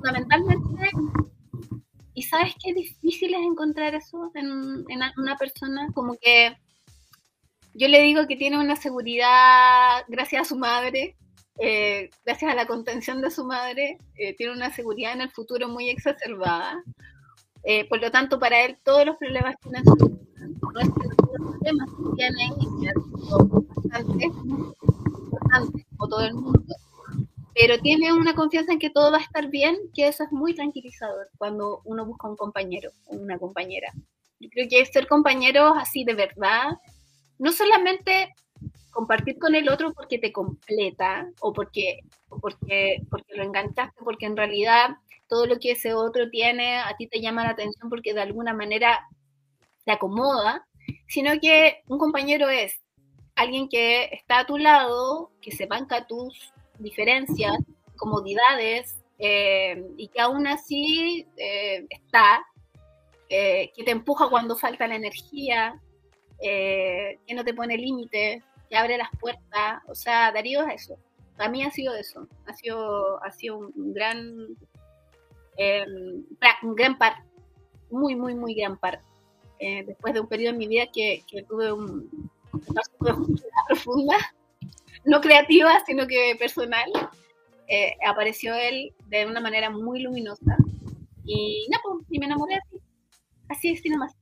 fundamentalmente... 0.00 0.90
Y 2.12 2.22
sabes 2.22 2.54
qué 2.62 2.74
difícil 2.74 3.32
es 3.34 3.40
encontrar 3.40 3.94
eso 3.94 4.30
en, 4.34 4.84
en 4.88 5.00
una 5.16 5.36
persona, 5.36 5.88
como 5.94 6.16
que 6.20 6.54
yo 7.72 7.88
le 7.88 8.02
digo 8.02 8.26
que 8.26 8.36
tiene 8.36 8.58
una 8.58 8.76
seguridad 8.76 10.04
gracias 10.08 10.42
a 10.42 10.44
su 10.44 10.56
madre, 10.56 11.16
eh, 11.60 12.10
gracias 12.24 12.52
a 12.52 12.56
la 12.56 12.66
contención 12.66 13.20
de 13.20 13.30
su 13.30 13.44
madre, 13.44 13.98
eh, 14.16 14.34
tiene 14.34 14.52
una 14.52 14.72
seguridad 14.72 15.12
en 15.12 15.20
el 15.20 15.30
futuro 15.30 15.68
muy 15.68 15.88
exacerbada. 15.88 16.82
Eh, 17.62 17.88
por 17.88 18.00
lo 18.00 18.10
tanto, 18.10 18.38
para 18.38 18.64
él, 18.64 18.78
todos 18.82 19.06
los 19.06 19.16
problemas 19.16 19.54
que 19.56 19.68
tiene 19.68 19.78
en 19.78 19.84
su 19.84 19.96
vida, 19.96 20.44
no 20.72 20.80
es 20.80 20.88
que 20.88 21.04
bastante 23.84 24.24
importantes, 24.24 25.86
como 25.96 26.08
todo 26.08 26.22
el 26.22 26.34
mundo, 26.34 26.74
pero 27.54 27.78
tiene 27.78 28.12
una 28.12 28.34
confianza 28.34 28.72
en 28.72 28.78
que 28.78 28.90
todo 28.90 29.10
va 29.10 29.18
a 29.18 29.22
estar 29.22 29.48
bien, 29.48 29.76
que 29.94 30.08
eso 30.08 30.24
es 30.24 30.32
muy 30.32 30.54
tranquilizador 30.54 31.28
cuando 31.38 31.80
uno 31.84 32.04
busca 32.06 32.28
un 32.28 32.36
compañero 32.36 32.90
o 33.06 33.16
una 33.16 33.38
compañera. 33.38 33.92
Yo 34.38 34.48
creo 34.50 34.68
que 34.68 34.84
ser 34.86 35.06
compañeros 35.06 35.72
así 35.76 36.04
de 36.04 36.14
verdad, 36.14 36.70
no 37.38 37.52
solamente 37.52 38.34
compartir 38.90 39.38
con 39.38 39.54
el 39.54 39.68
otro 39.68 39.92
porque 39.92 40.18
te 40.18 40.32
completa 40.32 41.28
o 41.40 41.52
porque, 41.52 42.00
o 42.28 42.38
porque, 42.38 43.02
porque 43.10 43.34
lo 43.34 43.44
enganchaste, 43.44 44.02
porque 44.04 44.26
en 44.26 44.36
realidad 44.36 44.96
todo 45.28 45.46
lo 45.46 45.58
que 45.58 45.72
ese 45.72 45.94
otro 45.94 46.28
tiene 46.28 46.78
a 46.78 46.96
ti 46.96 47.06
te 47.06 47.20
llama 47.20 47.44
la 47.44 47.50
atención 47.50 47.88
porque 47.88 48.14
de 48.14 48.20
alguna 48.20 48.52
manera 48.52 49.06
te 49.84 49.92
acomoda, 49.92 50.66
sino 51.08 51.38
que 51.40 51.82
un 51.86 51.98
compañero 51.98 52.48
es 52.48 52.80
alguien 53.36 53.68
que 53.68 54.04
está 54.12 54.40
a 54.40 54.46
tu 54.46 54.58
lado, 54.58 55.30
que 55.40 55.52
se 55.52 55.66
banca 55.66 56.06
tus 56.06 56.52
diferencias, 56.80 57.56
comodidades, 57.96 58.96
eh, 59.18 59.84
y 59.96 60.08
que 60.08 60.20
aún 60.20 60.46
así 60.46 61.26
eh, 61.36 61.86
está, 61.90 62.44
eh, 63.28 63.70
que 63.76 63.84
te 63.84 63.90
empuja 63.90 64.28
cuando 64.28 64.56
falta 64.56 64.88
la 64.88 64.96
energía, 64.96 65.80
eh, 66.42 67.18
que 67.26 67.34
no 67.34 67.44
te 67.44 67.54
pone 67.54 67.76
límites, 67.76 68.42
que 68.68 68.76
abre 68.76 68.96
las 68.96 69.10
puertas. 69.20 69.82
O 69.86 69.94
sea, 69.94 70.32
Darío 70.32 70.66
es 70.66 70.82
eso. 70.82 70.96
Para 71.36 71.50
mí 71.50 71.62
ha 71.62 71.70
sido 71.70 71.94
eso. 71.94 72.26
Ha 72.46 72.54
sido, 72.54 73.22
ha 73.22 73.30
sido 73.30 73.58
un 73.58 73.92
gran, 73.92 74.46
eh, 75.56 75.84
un 76.62 76.74
gran 76.74 76.96
par. 76.98 77.22
Muy, 77.90 78.14
muy, 78.16 78.34
muy 78.34 78.54
gran 78.54 78.78
par. 78.78 79.02
Eh, 79.58 79.84
después 79.86 80.14
de 80.14 80.20
un 80.20 80.26
periodo 80.26 80.52
en 80.52 80.58
mi 80.58 80.66
vida 80.66 80.86
que, 80.92 81.22
que 81.30 81.42
tuve 81.42 81.70
un, 81.72 82.30
una 82.52 82.82
profunda, 83.68 84.16
no 85.04 85.20
creativa, 85.20 85.72
sino 85.86 86.06
que 86.06 86.36
personal, 86.38 86.90
eh, 87.68 87.94
apareció 88.06 88.54
él 88.54 88.92
de 89.06 89.26
una 89.26 89.40
manera 89.40 89.70
muy 89.70 90.00
luminosa. 90.02 90.56
Y 91.24 91.66
nada, 91.70 91.82
pues, 91.84 92.06
y 92.10 92.18
me 92.18 92.26
enamoré 92.26 92.56
así. 92.56 92.76
Así 93.48 93.68
es, 93.70 93.82
nomás. 93.90 94.12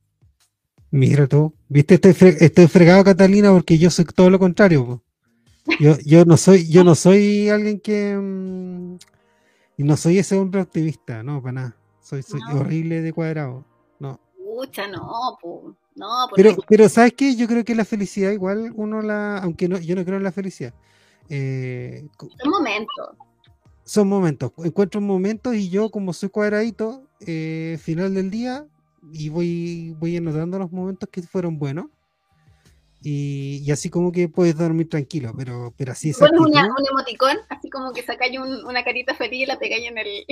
Mira 0.90 1.26
tú, 1.26 1.52
viste, 1.68 1.94
estoy, 1.94 2.14
fre 2.14 2.36
estoy 2.40 2.66
fregado, 2.66 3.04
Catalina, 3.04 3.52
porque 3.52 3.76
yo 3.76 3.90
soy 3.90 4.06
todo 4.06 4.30
lo 4.30 4.38
contrario. 4.38 4.86
po. 4.86 5.02
Yo, 5.78 5.96
yo 6.04 6.24
no 6.24 6.36
soy, 6.36 6.66
yo 6.68 6.82
no 6.84 6.94
soy 6.94 7.48
alguien 7.50 7.78
que 7.80 8.16
mm, 8.16 8.96
y 9.78 9.84
no 9.84 9.96
soy 9.96 10.18
ese 10.18 10.36
hombre 10.36 10.62
optimista, 10.62 11.22
no, 11.22 11.42
para 11.42 11.52
nada. 11.52 11.76
Soy, 12.00 12.22
soy 12.22 12.40
No. 12.40 12.60
horrible 12.60 13.02
de 13.02 13.12
cuadrado. 13.12 13.64
No. 13.98 14.18
Pucha, 14.38 14.88
no, 14.88 15.36
pues. 15.42 15.76
No, 15.98 16.26
pues 16.30 16.42
Pero, 16.42 16.56
pero 16.68 16.88
¿sabes 16.88 17.12
qué? 17.14 17.34
Yo 17.34 17.46
creo 17.48 17.64
que 17.64 17.74
la 17.74 17.84
felicidad 17.84 18.30
igual 18.30 18.72
uno 18.74 19.02
la, 19.02 19.38
aunque 19.38 19.68
no, 19.68 19.78
yo 19.78 19.96
no 19.96 20.04
creo 20.04 20.16
en 20.16 20.22
la 20.24 20.32
felicidad. 20.32 20.72
eh, 21.28 22.06
co- 22.16 22.28
un 22.44 22.50
momento. 22.50 22.92
son 23.84 24.08
momentos. 24.08 24.52
Encuentro 24.64 25.00
momentos 25.00 25.54
y 25.54 25.68
yo 25.70 25.90
como 25.90 26.12
soy 26.12 26.28
cuadradito, 26.30 27.02
eh, 27.26 27.78
final 27.82 28.14
del 28.14 28.30
día 28.30 28.66
y 29.12 29.28
voy, 29.28 29.94
voy 29.98 30.16
anotando 30.16 30.58
los 30.58 30.70
momentos 30.70 31.08
que 31.10 31.22
fueron 31.22 31.58
buenos. 31.58 31.86
Y, 33.02 33.62
y 33.64 33.70
así 33.70 33.90
como 33.90 34.10
que 34.10 34.28
puedes 34.28 34.56
dormir 34.56 34.88
tranquilo, 34.88 35.32
pero, 35.36 35.72
pero 35.76 35.92
así 35.92 36.10
esa 36.10 36.26
Pones 36.28 36.40
un 36.40 36.86
emoticón, 36.90 37.36
así 37.48 37.70
como 37.70 37.92
que 37.92 38.02
sacáis 38.02 38.38
un- 38.38 38.64
una 38.66 38.82
carita 38.84 39.14
feliz 39.14 39.42
y 39.42 39.46
la 39.46 39.58
pegáis 39.58 39.86
en 39.88 39.98
el. 39.98 40.24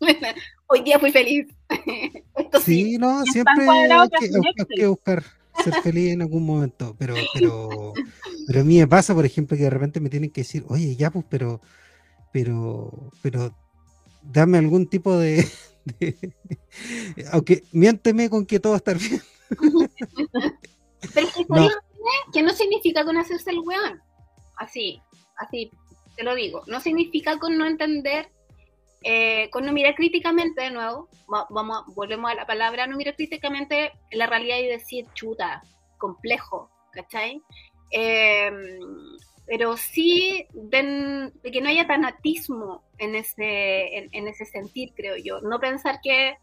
Hoy 0.66 0.82
día 0.82 0.98
fui 0.98 1.12
feliz. 1.12 1.46
Sí. 2.64 2.98
No, 2.98 3.22
siempre 3.26 3.66
hay 3.68 4.08
que 4.08 4.82
hay 4.82 4.86
buscar 4.88 5.22
ser 5.62 5.74
feliz 5.82 6.12
en 6.12 6.22
algún 6.22 6.44
momento, 6.44 6.94
pero, 6.98 7.14
pero, 7.32 7.92
pero 8.46 8.60
a 8.60 8.64
mí 8.64 8.78
me 8.78 8.86
pasa, 8.88 9.14
por 9.14 9.24
ejemplo, 9.24 9.56
que 9.56 9.62
de 9.64 9.70
repente 9.70 10.00
me 10.00 10.10
tienen 10.10 10.30
que 10.30 10.40
decir, 10.42 10.64
oye, 10.68 10.96
ya 10.96 11.10
pues, 11.10 11.24
pero, 11.28 11.60
pero, 12.32 13.12
pero, 13.22 13.54
dame 14.22 14.58
algún 14.58 14.88
tipo 14.88 15.16
de, 15.16 15.46
de- 16.00 16.16
aunque 17.32 17.62
miénteme 17.72 18.28
con 18.28 18.44
que 18.46 18.58
todo 18.60 18.72
va 18.72 18.76
a 18.76 18.78
estar 18.78 18.98
bien. 18.98 19.22
Pero 21.14 21.26
es 21.26 21.34
que 21.34 21.44
No. 21.48 21.56
¿sabes 21.56 21.70
qué? 21.92 22.32
que 22.32 22.42
no 22.42 22.52
significa 22.52 23.04
con 23.04 23.16
hacerse 23.16 23.50
el 23.50 23.60
weón. 23.60 24.00
Así, 24.56 25.00
así, 25.36 25.70
te 26.16 26.24
lo 26.24 26.34
digo. 26.34 26.62
No 26.66 26.80
significa 26.80 27.38
con 27.38 27.56
no 27.56 27.66
entender, 27.66 28.30
eh, 29.02 29.48
con 29.50 29.64
no 29.64 29.72
mirar 29.72 29.94
críticamente 29.94 30.62
de 30.62 30.70
nuevo. 30.70 31.08
Va- 31.32 31.46
vamos, 31.50 31.84
volvemos 31.94 32.30
a 32.30 32.34
la 32.34 32.46
palabra, 32.46 32.86
no 32.86 32.96
mirar 32.96 33.16
críticamente 33.16 33.92
la 34.12 34.26
realidad 34.26 34.58
y 34.58 34.66
decir, 34.66 35.06
chuta, 35.14 35.62
complejo, 35.98 36.70
¿cachai? 36.92 37.42
Eh, 37.90 38.50
pero 39.46 39.76
sí 39.76 40.46
de 40.52 41.32
que 41.52 41.60
no 41.60 41.68
haya 41.68 41.86
tanatismo 41.86 42.84
en 42.98 43.16
ese, 43.16 43.98
en, 43.98 44.08
en 44.12 44.28
ese 44.28 44.44
sentir, 44.44 44.92
creo 44.94 45.16
yo. 45.16 45.40
No 45.40 45.58
pensar 45.58 46.00
que 46.02 46.36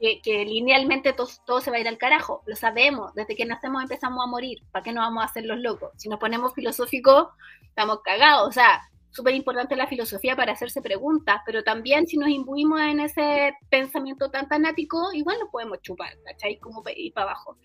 que, 0.00 0.20
que 0.22 0.44
linealmente 0.44 1.12
todo, 1.12 1.28
todo 1.44 1.60
se 1.60 1.72
va 1.72 1.76
a 1.76 1.80
ir 1.80 1.88
al 1.88 1.98
carajo. 1.98 2.42
Lo 2.46 2.54
sabemos, 2.54 3.12
desde 3.14 3.34
que 3.34 3.44
nacemos 3.44 3.82
empezamos 3.82 4.24
a 4.24 4.28
morir. 4.28 4.62
¿Para 4.70 4.84
qué 4.84 4.92
nos 4.92 5.04
vamos 5.04 5.22
a 5.22 5.26
hacer 5.26 5.44
los 5.44 5.58
locos? 5.58 5.90
Si 5.96 6.08
nos 6.08 6.20
ponemos 6.20 6.54
filosóficos, 6.54 7.28
estamos 7.64 8.00
cagados. 8.02 8.48
O 8.48 8.52
sea, 8.52 8.80
súper 9.10 9.34
importante 9.34 9.76
la 9.76 9.86
filosofía 9.86 10.36
para 10.36 10.52
hacerse 10.52 10.82
preguntas, 10.82 11.40
pero 11.46 11.64
también 11.64 12.06
si 12.06 12.16
nos 12.16 12.28
imbuimos 12.28 12.80
en 12.80 13.00
ese 13.00 13.54
pensamiento 13.70 14.30
tan 14.30 14.48
tanático, 14.48 15.12
igual 15.12 15.38
nos 15.40 15.50
podemos 15.50 15.80
chupar, 15.82 16.12
¿cachai? 16.24 16.58
Como 16.58 16.82
ir 16.94 17.12
para 17.12 17.30
abajo. 17.30 17.56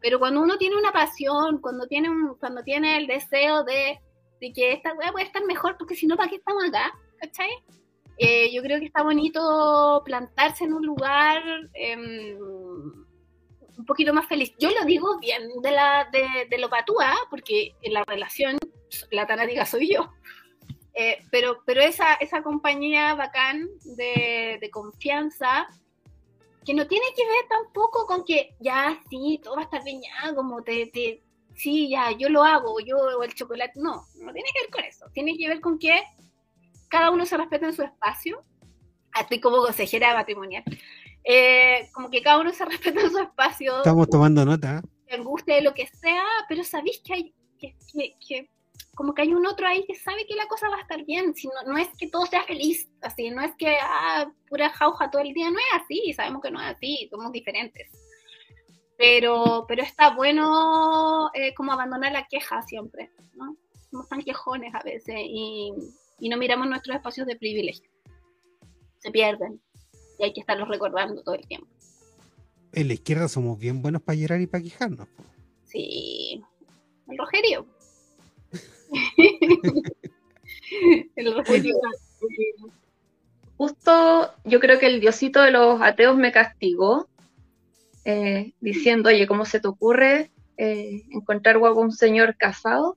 Pero 0.00 0.18
cuando 0.18 0.40
uno 0.40 0.56
tiene 0.58 0.76
una 0.76 0.92
pasión, 0.92 1.60
cuando 1.60 1.86
tiene, 1.86 2.08
un, 2.08 2.36
cuando 2.38 2.62
tiene 2.62 2.96
el 2.96 3.06
deseo 3.06 3.64
de, 3.64 4.00
de 4.40 4.52
que 4.52 4.72
esta 4.72 4.94
weá 4.94 5.12
puede 5.12 5.26
estar 5.26 5.44
mejor, 5.44 5.76
porque 5.78 5.94
si 5.94 6.06
no, 6.06 6.16
¿para 6.16 6.30
qué 6.30 6.36
estamos 6.36 6.64
acá? 6.64 6.92
¿cachai? 7.18 7.50
Eh, 8.18 8.52
yo 8.52 8.62
creo 8.62 8.78
que 8.78 8.86
está 8.86 9.02
bonito 9.02 10.02
plantarse 10.04 10.64
en 10.64 10.72
un 10.72 10.86
lugar 10.86 11.42
em, 11.74 12.38
un 12.38 13.84
poquito 13.86 14.14
más 14.14 14.26
feliz. 14.26 14.52
Yo 14.58 14.70
lo 14.70 14.84
digo 14.86 15.18
bien 15.18 15.42
de, 15.62 15.70
la, 15.70 16.08
de, 16.10 16.46
de 16.48 16.58
lo 16.58 16.70
patúa, 16.70 17.14
porque 17.30 17.74
en 17.82 17.92
la 17.92 18.04
relación 18.04 18.58
la 19.10 19.26
tanática 19.26 19.66
soy 19.66 19.92
yo. 19.92 20.12
Eh, 20.98 21.18
pero 21.30 21.58
pero 21.66 21.82
esa, 21.82 22.14
esa 22.14 22.42
compañía 22.42 23.14
bacán 23.14 23.68
de, 23.84 24.56
de 24.60 24.70
confianza 24.70 25.68
que 26.64 26.74
no 26.74 26.86
tiene 26.88 27.06
que 27.14 27.24
ver 27.24 27.46
tampoco 27.48 28.06
con 28.06 28.24
que 28.24 28.56
ya 28.60 28.98
sí, 29.08 29.38
todo 29.42 29.54
va 29.56 29.60
a 29.60 29.64
estar 29.64 29.84
bien, 29.84 30.00
ya, 30.02 30.34
como 30.34 30.62
te, 30.62 30.86
te 30.86 31.22
sí, 31.54 31.88
ya, 31.88 32.10
yo 32.12 32.28
lo 32.28 32.42
hago, 32.42 32.80
yo 32.80 32.96
o 32.98 33.22
el 33.22 33.34
chocolate. 33.34 33.72
No, 33.76 34.04
no 34.20 34.32
tiene 34.32 34.48
que 34.52 34.62
ver 34.62 34.70
con 34.70 34.84
eso. 34.84 35.06
Tiene 35.12 35.36
que 35.36 35.48
ver 35.48 35.60
con 35.60 35.78
que 35.78 36.02
cada 36.88 37.10
uno 37.10 37.24
se 37.24 37.36
respeta 37.36 37.66
en 37.66 37.74
su 37.74 37.82
espacio. 37.82 38.42
Estoy 39.18 39.40
como 39.40 39.58
consejera 39.58 40.14
matrimonial. 40.14 40.64
Eh, 41.24 41.88
como 41.92 42.10
que 42.10 42.22
cada 42.22 42.40
uno 42.40 42.52
se 42.52 42.64
respeta 42.66 43.00
en 43.00 43.10
su 43.10 43.18
espacio, 43.18 43.78
Estamos 43.78 44.08
tomando 44.08 44.44
nota. 44.44 44.82
te 45.06 45.14
angustia, 45.14 45.60
lo 45.60 45.74
que 45.74 45.86
sea, 45.86 46.24
pero 46.48 46.64
sabéis 46.64 47.00
que 47.04 47.14
hay, 47.14 47.34
que, 47.58 47.76
que, 47.92 48.16
que 48.26 48.50
como 48.96 49.12
que 49.12 49.22
hay 49.22 49.34
un 49.34 49.46
otro 49.46 49.66
ahí 49.68 49.84
que 49.86 49.94
sabe 49.94 50.26
que 50.26 50.34
la 50.34 50.48
cosa 50.48 50.70
va 50.70 50.78
a 50.78 50.80
estar 50.80 51.04
bien, 51.04 51.34
si 51.34 51.48
no, 51.48 51.70
no 51.70 51.78
es 51.78 51.88
que 51.98 52.08
todo 52.08 52.24
sea 52.24 52.44
feliz, 52.44 52.88
así, 53.02 53.30
no 53.30 53.42
es 53.42 53.52
que, 53.56 53.76
ah, 53.78 54.32
pura 54.48 54.70
jauja 54.70 55.10
todo 55.10 55.20
el 55.20 55.34
día, 55.34 55.50
no 55.50 55.58
es 55.58 55.82
así, 55.82 56.14
sabemos 56.14 56.40
que 56.40 56.50
no 56.50 56.58
es 56.60 56.74
así, 56.74 57.06
somos 57.10 57.30
diferentes. 57.30 57.90
pero, 58.96 59.66
pero 59.68 59.82
está 59.82 60.14
bueno 60.14 61.30
eh, 61.34 61.52
como 61.54 61.72
abandonar 61.72 62.10
la 62.12 62.26
queja 62.26 62.62
siempre, 62.62 63.10
¿no? 63.34 63.54
Somos 63.90 64.08
tan 64.08 64.22
quejones 64.22 64.74
a 64.74 64.82
veces 64.82 65.14
y, 65.18 65.72
y 66.18 66.28
no 66.30 66.38
miramos 66.38 66.66
nuestros 66.66 66.96
espacios 66.96 67.26
de 67.26 67.36
privilegio. 67.36 67.90
Se 68.98 69.10
pierden 69.10 69.60
y 70.18 70.24
hay 70.24 70.32
que 70.32 70.40
estarlos 70.40 70.68
recordando 70.68 71.22
todo 71.22 71.34
el 71.34 71.46
tiempo. 71.46 71.68
En 72.72 72.88
la 72.88 72.94
izquierda 72.94 73.28
somos 73.28 73.58
bien 73.58 73.82
buenos 73.82 74.00
para 74.00 74.16
llorar 74.16 74.40
y 74.40 74.46
para 74.46 74.64
quejarnos. 74.64 75.06
Sí, 75.64 76.42
el 77.08 77.18
rogerio. 77.18 77.66
el. 81.16 81.44
Justo 83.56 84.34
yo 84.44 84.60
creo 84.60 84.78
que 84.78 84.86
el 84.86 85.00
diosito 85.00 85.40
de 85.40 85.50
los 85.50 85.80
ateos 85.80 86.16
me 86.16 86.30
castigó 86.30 87.08
eh, 88.04 88.52
diciendo, 88.60 89.08
oye, 89.08 89.26
¿cómo 89.26 89.44
se 89.44 89.60
te 89.60 89.68
ocurre 89.68 90.30
eh, 90.58 91.02
encontrar 91.10 91.58
guapo 91.58 91.80
un 91.80 91.92
señor 91.92 92.36
casado? 92.36 92.96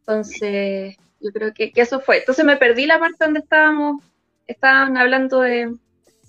Entonces, 0.00 0.96
yo 1.20 1.32
creo 1.32 1.54
que, 1.54 1.72
que 1.72 1.80
eso 1.80 2.00
fue. 2.00 2.18
Entonces 2.18 2.44
me 2.44 2.56
perdí 2.56 2.86
la 2.86 2.98
parte 2.98 3.24
donde 3.24 3.40
estábamos, 3.40 4.02
estaban 4.46 4.96
hablando 4.96 5.40
de, 5.40 5.74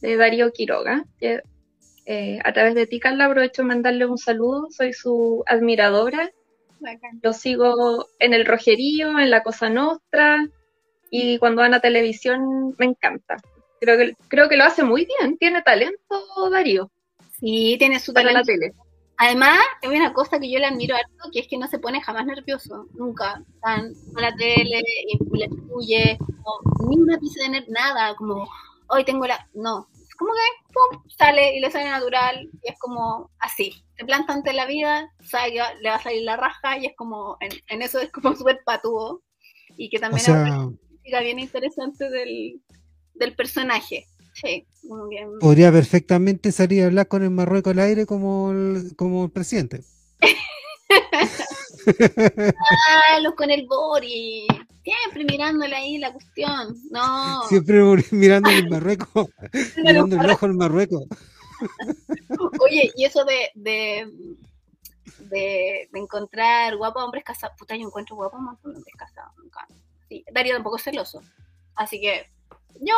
de 0.01 0.17
Darío 0.17 0.51
Quiroga, 0.51 1.05
que 1.19 1.41
eh, 2.05 2.39
a 2.43 2.53
través 2.53 2.75
de 2.75 2.88
ti, 2.88 2.99
Carla, 2.99 3.25
aprovecho 3.25 3.63
de 3.63 3.67
mandarle 3.67 4.05
un 4.05 4.17
saludo, 4.17 4.67
soy 4.71 4.93
su 4.93 5.43
admiradora, 5.45 6.31
Bacán. 6.80 7.19
lo 7.21 7.34
sigo 7.34 8.07
en 8.19 8.34
el 8.34 8.45
Rogerío, 8.45 9.17
en 9.19 9.30
la 9.30 9.43
Cosa 9.43 9.69
Nostra, 9.69 10.47
y 11.09 11.38
cuando 11.39 11.61
van 11.61 11.73
a 11.73 11.80
televisión 11.80 12.75
me 12.78 12.86
encanta. 12.86 13.38
Creo 13.80 13.97
que, 13.97 14.15
creo 14.28 14.49
que 14.49 14.57
lo 14.57 14.63
hace 14.65 14.84
muy 14.84 15.05
bien, 15.05 15.38
tiene 15.38 15.61
talento 15.61 16.49
Darío 16.51 16.89
Sí, 17.39 17.75
tiene 17.78 17.99
su 17.99 18.13
para 18.13 18.32
la 18.32 18.41
talento. 18.41 18.51
tele. 18.67 18.73
Además, 19.19 19.59
hay 19.82 19.95
una 19.95 20.13
cosa 20.13 20.39
que 20.39 20.49
yo 20.51 20.59
le 20.59 20.65
admiro 20.67 20.95
harto, 20.95 21.30
que 21.32 21.39
es 21.39 21.47
que 21.47 21.57
no 21.57 21.67
se 21.67 21.80
pone 21.80 22.01
jamás 22.01 22.25
nervioso, 22.25 22.88
nunca. 22.93 23.43
Tan 23.61 23.93
con 24.13 24.21
la 24.21 24.36
tele, 24.36 24.82
y 25.07 25.38
le 25.38 25.47
fluye, 25.49 26.17
como, 26.19 26.89
ni 26.89 26.97
una 26.99 27.17
pizza 27.17 27.43
de 27.43 27.49
ner- 27.59 27.67
nada, 27.67 28.15
como, 28.15 28.47
hoy 28.89 29.03
tengo 29.05 29.25
la... 29.25 29.47
No, 29.53 29.88
como 30.19 30.32
que, 30.34 30.73
pum, 30.73 31.03
sale 31.17 31.55
y 31.55 31.59
le 31.61 31.71
sale 31.71 31.89
natural, 31.89 32.49
y 32.63 32.69
es 32.71 32.78
como 32.80 33.30
así. 33.39 33.84
Se 33.97 34.05
planta 34.05 34.33
ante 34.33 34.53
la 34.53 34.65
vida, 34.65 35.11
sabe 35.23 35.53
que 35.53 35.59
va- 35.59 35.73
le 35.81 35.89
va 35.89 35.95
a 35.95 36.03
salir 36.03 36.23
la 36.23 36.37
raja, 36.37 36.77
y 36.77 36.85
es 36.85 36.93
como, 36.95 37.37
en, 37.39 37.49
en 37.67 37.81
eso 37.81 37.99
es 37.99 38.11
como 38.11 38.35
súper 38.35 38.59
patudo, 38.65 39.23
y 39.75 39.89
que 39.89 39.97
O 39.97 40.01
también 40.01 40.21
es 40.21 40.27
una 40.29 40.43
sea, 40.45 40.53
característica 40.53 41.19
bien 41.21 41.39
interesante 41.39 42.09
del, 42.09 42.61
del 43.15 43.35
personaje. 43.35 44.05
Sí, 44.33 44.67
como 44.87 45.09
que... 45.09 45.25
podría 45.39 45.71
perfectamente 45.71 46.51
salir 46.51 46.83
a 46.83 46.85
hablar 46.87 47.07
con 47.07 47.23
el 47.23 47.31
Marruecos 47.31 47.71
al 47.73 47.79
aire 47.79 48.05
como 48.05 48.51
el, 48.51 48.95
como 48.95 49.25
el 49.25 49.31
presidente. 49.31 49.81
Malo 53.11 53.35
con 53.35 53.49
el 53.49 53.65
Bori. 53.65 54.45
Siempre 54.83 55.25
mirándole 55.25 55.75
ahí 55.75 55.97
la 55.97 56.13
cuestión. 56.13 56.75
No. 56.91 57.41
Siempre 57.49 57.81
mirando 58.11 58.49
el 58.49 58.69
Marruecos, 58.69 59.27
mirando 59.77 60.15
el 60.21 60.29
ojo 60.29 60.45
al 60.45 60.53
Marruecos. 60.53 61.03
Oye, 62.60 62.91
y 62.95 63.05
eso 63.05 63.24
de, 63.26 63.51
de, 63.55 64.12
de, 65.20 65.89
de 65.91 65.99
encontrar 65.99 66.76
guapos 66.78 67.03
hombres 67.03 67.24
casados. 67.24 67.58
Puta, 67.58 67.76
yo 67.76 67.88
encuentro 67.88 68.16
guapos 68.16 68.39
hombres 68.39 68.95
casados. 68.97 69.36
Nunca. 69.38 69.68
Sí, 70.10 70.24
Darío 70.32 70.53
tampoco 70.53 70.78
es 70.78 70.84
celoso. 70.84 71.22
Así 71.76 71.99
que 71.99 72.26
yo 72.82 72.95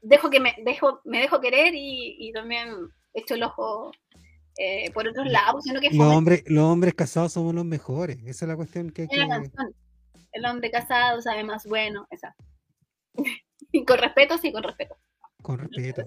dejo 0.00 0.30
que 0.30 0.40
me 0.40 0.54
dejo, 0.64 1.00
me 1.04 1.20
dejo 1.20 1.40
querer 1.40 1.74
y, 1.74 2.16
y 2.18 2.32
también 2.32 2.68
echo 3.14 3.34
el 3.34 3.42
ojo 3.42 3.92
eh, 4.58 4.90
por 4.92 5.08
otros 5.08 5.26
lados, 5.30 5.64
sino 5.64 5.80
que 5.80 5.90
Los 5.90 6.14
hombres, 6.14 6.44
los 6.46 6.64
hombres 6.64 6.94
casados 6.94 7.32
somos 7.32 7.54
los 7.54 7.64
mejores. 7.64 8.18
Esa 8.26 8.44
es 8.44 8.48
la 8.48 8.56
cuestión 8.56 8.90
que 8.90 9.02
hay 9.02 9.08
que. 9.08 9.50
El 10.32 10.46
hombre 10.46 10.70
casado 10.70 11.20
sabe 11.20 11.44
más 11.44 11.66
bueno, 11.66 12.06
esa. 12.10 12.34
y 13.72 13.84
con 13.84 13.98
respeto, 13.98 14.38
sí, 14.38 14.52
con 14.52 14.62
respeto. 14.62 14.96
Con 15.42 15.58
respeto. 15.58 16.02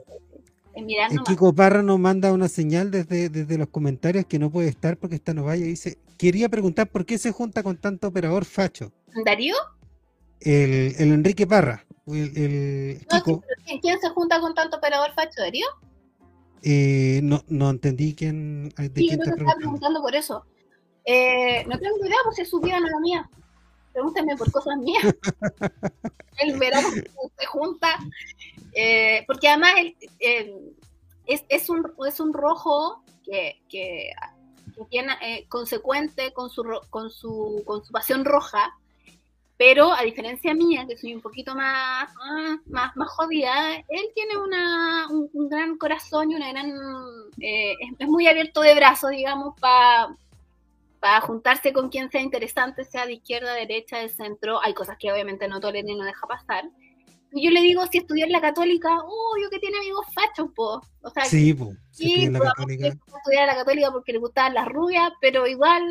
Mirar 0.84 1.12
nomás. 1.12 1.28
Kiko 1.28 1.54
Parra 1.54 1.82
nos 1.82 2.00
manda 2.00 2.34
una 2.34 2.50
señal 2.50 2.92
desde, 2.92 3.30
desde 3.30 3.58
los 3.58 3.70
comentarios 3.70 4.26
que 4.26 4.40
no 4.40 4.50
puede 4.50 4.70
estar 4.70 4.98
porque 4.98 5.16
está 5.16 5.34
no 5.34 5.44
vaya 5.44 5.66
dice, 5.66 5.98
quería 6.18 6.50
preguntar 6.50 6.88
por 6.88 7.06
qué 7.06 7.18
se 7.18 7.32
junta 7.32 7.64
con 7.64 7.78
tanto 7.78 8.08
operador 8.08 8.46
facho. 8.46 8.92
¿Darío? 9.24 9.56
El, 10.42 10.96
el 10.98 11.14
Enrique 11.14 11.48
Parra, 11.48 11.86
el, 12.08 12.38
el 12.38 12.94
No, 12.94 13.18
sí, 13.18 13.24
Kiko, 13.24 13.42
pero 13.42 13.80
¿quién, 13.82 14.00
se 14.00 14.10
junta 14.10 14.40
con 14.40 14.54
tanto 14.54 14.78
operador 14.78 15.14
facho? 15.14 15.42
¿Darío? 15.42 15.66
eh, 16.68 17.20
no, 17.24 17.44
no 17.48 17.70
entendí 17.70 18.16
quién, 18.16 18.70
de 18.70 18.92
Sí, 18.96 19.08
yo 19.08 19.10
quién 19.10 19.20
creo 19.20 19.36
que 19.36 19.42
estaba 19.42 19.56
preguntando. 19.56 20.02
por 20.02 20.16
eso. 20.16 20.46
Eh, 21.06 21.64
no 21.68 21.78
tengo 21.78 22.04
idea, 22.04 22.18
pues 22.26 22.40
es 22.40 22.50
su 22.50 22.60
vida, 22.60 22.80
no 22.80 22.88
la 22.88 23.00
mía. 23.00 23.30
Pregúntame 23.96 24.36
por 24.36 24.52
cosas 24.52 24.78
mías. 24.80 25.06
Él 26.40 26.60
verá 26.60 26.82
cómo 26.84 27.32
se 27.40 27.46
junta. 27.46 27.98
Eh, 28.74 29.24
porque 29.26 29.48
además 29.48 29.72
él, 29.78 29.96
eh, 30.20 30.54
es, 31.26 31.46
es, 31.48 31.70
un, 31.70 31.90
es 32.06 32.20
un 32.20 32.34
rojo 32.34 33.02
que, 33.24 33.62
que, 33.70 34.12
que 34.76 34.86
tiene 34.90 35.14
eh, 35.22 35.46
consecuente 35.48 36.34
con 36.34 36.50
su, 36.50 36.62
con, 36.90 37.10
su, 37.10 37.64
con 37.66 37.86
su 37.86 37.94
pasión 37.94 38.26
roja, 38.26 38.78
pero 39.56 39.94
a 39.94 40.02
diferencia 40.02 40.54
mía, 40.54 40.86
que 40.86 40.98
soy 40.98 41.16
un 41.16 41.22
poquito 41.22 41.56
más, 41.56 42.10
ah, 42.22 42.58
más, 42.66 42.94
más 42.98 43.10
jodida, 43.12 43.78
él 43.78 44.12
tiene 44.14 44.36
una, 44.36 45.08
un, 45.10 45.30
un 45.32 45.48
gran 45.48 45.78
corazón 45.78 46.32
y 46.32 46.36
una 46.36 46.52
gran... 46.52 46.70
eh, 47.40 47.76
es, 47.80 47.94
es 47.98 48.08
muy 48.10 48.28
abierto 48.28 48.60
de 48.60 48.76
brazos, 48.76 49.12
digamos, 49.12 49.58
para 49.58 50.14
para 51.06 51.22
juntarse 51.22 51.72
con 51.72 51.90
quien 51.90 52.10
sea 52.10 52.20
interesante, 52.20 52.84
sea 52.84 53.06
de 53.06 53.14
izquierda, 53.14 53.54
derecha, 53.54 54.00
de 54.00 54.10
centro. 54.10 54.60
Hay 54.64 54.74
cosas 54.74 54.98
que 55.00 55.12
obviamente 55.12 55.48
no 55.48 55.60
tolera 55.60 55.88
y 55.88 55.94
no 55.94 56.04
deja 56.04 56.26
pasar. 56.26 56.64
Y 57.32 57.46
yo 57.46 57.52
le 57.52 57.62
digo, 57.62 57.86
si 57.92 58.00
estudió 58.00 58.26
en 58.26 58.32
la 58.32 58.42
católica, 58.42 58.90
uy, 59.04 59.44
yo 59.44 59.52
que 59.52 59.60
tiene 59.60 59.78
amigos 59.78 60.08
fachos, 60.16 60.50
po. 60.56 60.82
O 61.04 61.10
sea, 61.12 61.26
Sí, 61.26 61.54
po, 61.54 61.74
Sí, 61.92 62.28
la 62.32 62.40
católica. 62.40 62.88
estudiar 62.88 63.42
en 63.44 63.48
la 63.50 63.54
católica 63.54 63.92
porque 63.92 64.14
le 64.14 64.18
gustaban 64.18 64.56
las 64.56 64.68
rubias, 64.68 65.12
pero 65.22 65.46
igual 65.46 65.84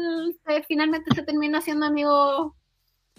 eh, 0.49 0.65
finalmente 0.67 1.15
se 1.15 1.23
terminó 1.23 1.59
haciendo 1.59 1.87
amigos 1.87 2.53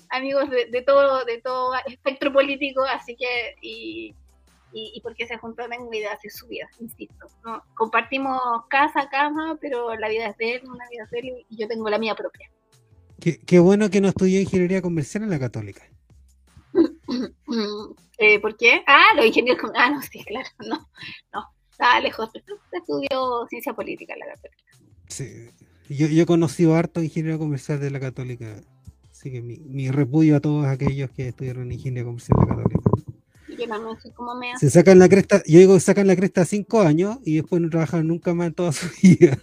amigos 0.10 0.50
de, 0.50 0.66
de 0.66 0.82
todo 0.82 1.24
de 1.24 1.40
todo 1.40 1.76
espectro 1.86 2.34
político, 2.34 2.84
así 2.84 3.16
que 3.16 3.56
y, 3.62 4.14
y, 4.78 4.92
y 4.94 5.02
porque 5.02 5.26
se 5.26 5.38
juntó 5.38 5.68
tengo 5.70 5.92
ideas 5.94 6.20
de 6.22 6.30
su 6.30 6.48
vida, 6.48 6.68
insisto. 6.80 7.28
¿no? 7.46 7.64
Compartimos 7.76 8.40
casa, 8.70 9.08
cama, 9.10 9.58
pero 9.62 9.96
la 9.96 10.10
vida 10.10 10.28
es 10.28 10.38
de 10.38 10.56
él, 10.56 10.62
una 10.68 10.84
vida 10.90 11.04
es 11.06 11.12
de 11.12 11.20
él 11.20 11.46
y 11.50 11.56
yo 11.56 11.68
tengo 11.70 11.90
la 11.90 11.98
mía 11.98 12.14
propia. 12.14 12.52
Qué, 13.20 13.40
qué 13.40 13.60
bueno 13.60 13.90
que 13.90 14.02
no 14.02 14.10
estudió 14.10 14.42
ingeniería 14.42 14.82
comercial 14.82 15.24
en 15.24 15.30
la 15.30 15.40
católica. 15.40 15.82
Eh, 18.18 18.40
¿Por 18.40 18.56
qué? 18.58 18.82
Ah, 18.88 19.08
los 19.16 19.26
ingenieros. 19.26 19.62
com- 19.62 19.72
Ah, 19.76 19.90
no, 19.90 20.02
sí, 20.02 20.24
claro, 20.24 20.48
no, 20.70 20.88
no, 21.34 21.46
estaba 21.70 22.00
lejos. 22.00 22.30
Estudió 22.72 23.46
ciencia 23.50 23.74
política 23.74 24.14
en 24.14 24.20
la 24.20 24.26
católica. 24.28 24.64
Sí. 25.08 25.50
Yo, 25.90 26.08
yo 26.08 26.24
he 26.24 26.26
conocido 26.26 26.76
harto 26.76 27.02
ingeniero 27.04 27.38
comercial 27.38 27.80
de 27.80 27.92
la 27.92 28.00
católica. 28.00 28.62
Así 29.12 29.32
que 29.32 29.42
mi, 29.42 29.58
mi 29.60 29.92
repudio 29.92 30.38
a 30.38 30.40
todos 30.40 30.66
aquellos 30.66 31.10
que 31.12 31.28
estudiaron 31.30 31.72
ingeniería 31.72 32.06
comercial 32.06 32.38
de 32.40 32.46
la 32.46 32.56
católica. 32.64 32.85
Yo 33.58 34.36
me 34.36 34.58
Se 34.60 34.70
sacan 34.70 35.00
la 35.00 35.10
cresta, 35.10 35.42
yo 35.46 35.60
digo 35.60 35.74
que 35.76 35.80
sacan 35.80 36.08
la 36.08 36.16
cresta 36.16 36.46
cinco 36.46 36.82
años 36.82 37.18
y 37.26 37.36
después 37.38 37.62
no 37.62 37.70
trabajan 37.70 38.08
nunca 38.08 38.34
más 38.34 38.48
en 38.48 38.54
toda 38.54 38.72
su 38.72 38.88
vida. 39.02 39.38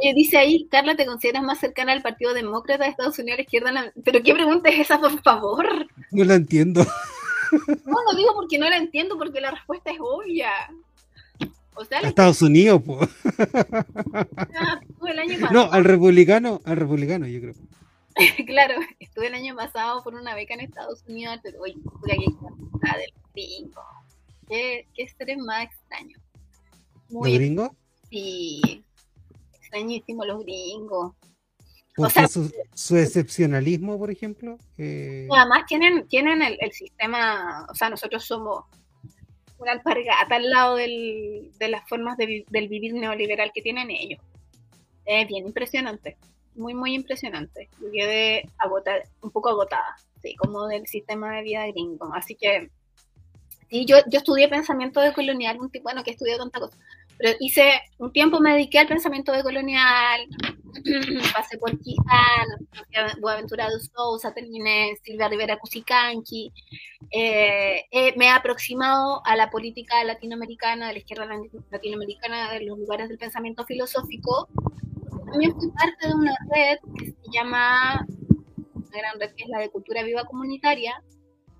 Oye, 0.00 0.12
dice 0.14 0.38
ahí, 0.38 0.66
Carla, 0.70 0.96
¿te 0.96 1.06
consideras 1.06 1.42
más 1.44 1.60
cercana 1.60 1.92
al 1.92 2.02
Partido 2.02 2.34
Demócrata 2.34 2.84
de 2.84 2.90
Estados 2.90 3.18
Unidos 3.18 3.34
a 3.34 3.36
la 3.38 3.42
izquierda? 3.42 3.72
La- 3.72 3.92
¿Pero 4.04 4.22
qué 4.22 4.32
pregunta 4.34 4.68
es 4.70 4.80
esa, 4.80 5.00
por 5.00 5.22
favor? 5.22 5.66
No 6.10 6.24
la 6.24 6.34
entiendo. 6.34 6.84
No, 7.86 7.96
lo 8.10 8.16
digo 8.16 8.32
porque 8.34 8.58
no 8.58 8.68
la 8.68 8.76
entiendo, 8.76 9.16
porque 9.18 9.40
la 9.40 9.50
respuesta 9.52 9.90
es 9.90 9.98
obvia. 10.00 10.50
O 11.74 11.84
sea, 11.84 11.98
A 12.00 12.08
Estados 12.08 12.42
Unidos, 12.42 12.82
po. 12.82 13.00
el 15.06 15.18
año 15.18 15.40
pasado, 15.40 15.52
No, 15.52 15.72
al 15.72 15.84
republicano, 15.84 16.60
al 16.64 16.76
republicano, 16.76 17.26
yo 17.26 17.40
creo. 17.40 17.54
claro, 18.46 18.74
estuve 18.98 19.28
el 19.28 19.34
año 19.34 19.54
pasado 19.56 20.02
por 20.02 20.14
una 20.14 20.34
beca 20.34 20.54
en 20.54 20.60
Estados 20.60 21.02
Unidos, 21.08 21.38
pero 21.42 21.60
oye, 21.60 21.74
que 22.06 22.16
del 22.16 23.12
gringo. 23.34 23.82
Qué, 24.48 24.86
qué 24.94 25.02
estrés 25.04 25.38
más 25.38 25.64
extraño. 25.64 26.16
¿Los 27.08 27.10
Muy 27.10 27.34
gringos? 27.34 27.70
sí, 28.10 28.84
extrañísimo 29.54 30.24
los 30.24 30.42
gringos. 30.44 31.12
Porque 31.96 32.12
sea- 32.14 32.28
su, 32.28 32.52
su 32.74 32.96
excepcionalismo, 32.96 33.98
por 33.98 34.10
ejemplo. 34.10 34.58
eh, 34.78 35.28
además 35.30 35.64
tienen, 35.66 36.08
tienen 36.08 36.42
el, 36.42 36.56
el 36.60 36.72
sistema, 36.72 37.66
o 37.70 37.74
sea, 37.74 37.90
nosotros 37.90 38.24
somos 38.24 38.64
una 39.58 39.72
alpargata 39.72 40.36
al 40.36 40.48
lado 40.50 40.76
del- 40.76 41.50
de 41.58 41.68
las 41.68 41.86
formas 41.88 42.16
de 42.16 42.44
del 42.48 42.68
vivir 42.68 42.94
neoliberal 42.94 43.50
que 43.54 43.60
tienen 43.62 43.90
ellos. 43.90 44.20
Es 45.04 45.28
bien 45.28 45.46
impresionante, 45.46 46.16
muy, 46.54 46.74
muy 46.74 46.94
impresionante. 46.94 47.68
Yo 47.80 47.90
quedé 47.92 48.48
agotada, 48.58 49.02
un 49.22 49.30
poco 49.30 49.50
agotada, 49.50 49.96
sí, 50.22 50.34
como 50.36 50.66
del 50.66 50.86
sistema 50.86 51.36
de 51.36 51.42
vida 51.42 51.66
gringo. 51.68 52.12
Así 52.14 52.34
que, 52.34 52.70
sí, 53.68 53.84
yo, 53.86 53.98
yo 54.10 54.18
estudié 54.18 54.48
pensamiento 54.48 55.00
de 55.00 55.12
colonial, 55.12 55.60
un 55.60 55.70
tipo, 55.70 55.84
bueno, 55.84 56.02
que 56.02 56.12
estudié 56.12 56.36
tanta 56.36 56.60
cosa, 56.60 56.76
Pero 57.18 57.36
hice, 57.40 57.80
un 57.98 58.12
tiempo 58.12 58.40
me 58.40 58.52
dediqué 58.52 58.78
al 58.78 58.88
pensamiento 58.88 59.32
decolonial, 59.32 60.20
pasé 61.34 61.58
por 61.58 61.78
Quijano, 61.78 62.56
Buenaventura 63.20 63.68
de 63.68 63.80
Sousa, 63.80 64.32
terminé 64.32 64.96
Silvia 65.02 65.28
Rivera 65.28 65.58
Cusicanqui, 65.58 66.52
eh, 67.10 67.84
me 68.16 68.26
he 68.26 68.30
aproximado 68.30 69.22
a 69.24 69.36
la 69.36 69.50
política 69.50 70.02
latinoamericana, 70.04 70.88
de 70.88 70.92
la 70.94 70.98
izquierda 70.98 71.28
latinoamericana, 71.70 72.52
de 72.52 72.64
los 72.64 72.78
lugares 72.78 73.08
del 73.08 73.18
pensamiento 73.18 73.64
filosófico. 73.64 74.48
También 75.30 75.54
fui 75.54 75.70
parte 75.70 76.08
de 76.08 76.14
una 76.14 76.34
red 76.52 76.78
que 76.98 77.06
se 77.06 77.30
llama, 77.32 78.06
una 78.74 78.88
gran 78.90 79.20
red 79.20 79.34
que 79.36 79.44
es 79.44 79.48
la 79.48 79.60
de 79.60 79.70
Cultura 79.70 80.02
Viva 80.02 80.24
Comunitaria, 80.24 81.02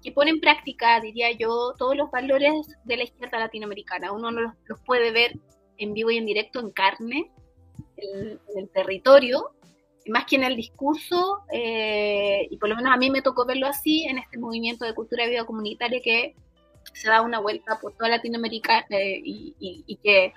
que 0.02 0.12
pone 0.12 0.30
en 0.30 0.40
práctica, 0.40 1.00
diría 1.00 1.30
yo, 1.32 1.74
todos 1.78 1.96
los 1.96 2.10
valores 2.10 2.52
de 2.84 2.96
la 2.96 3.04
izquierda 3.04 3.38
latinoamericana. 3.38 4.12
Uno 4.12 4.30
los, 4.30 4.52
los 4.66 4.80
puede 4.80 5.12
ver 5.12 5.38
en 5.78 5.94
vivo 5.94 6.10
y 6.10 6.18
en 6.18 6.26
directo, 6.26 6.60
en 6.60 6.70
carne, 6.70 7.30
en, 7.96 8.40
el 8.56 8.68
territorio, 8.70 9.50
más 10.08 10.24
que 10.24 10.36
en 10.36 10.44
el 10.44 10.56
discurso, 10.56 11.40
eh, 11.52 12.48
y 12.50 12.56
por 12.56 12.68
lo 12.68 12.76
menos 12.76 12.92
a 12.92 12.96
mí 12.96 13.10
me 13.10 13.22
tocó 13.22 13.44
verlo 13.46 13.66
así 13.66 14.04
en 14.04 14.18
este 14.18 14.38
movimiento 14.38 14.84
de 14.84 14.94
cultura 14.94 15.24
de 15.24 15.30
vida 15.30 15.44
comunitaria 15.44 16.00
que 16.02 16.34
se 16.92 17.08
da 17.08 17.22
una 17.22 17.40
vuelta 17.40 17.78
por 17.80 17.92
toda 17.92 18.08
Latinoamérica 18.08 18.86
eh, 18.90 19.20
y, 19.22 19.98
que, 20.02 20.32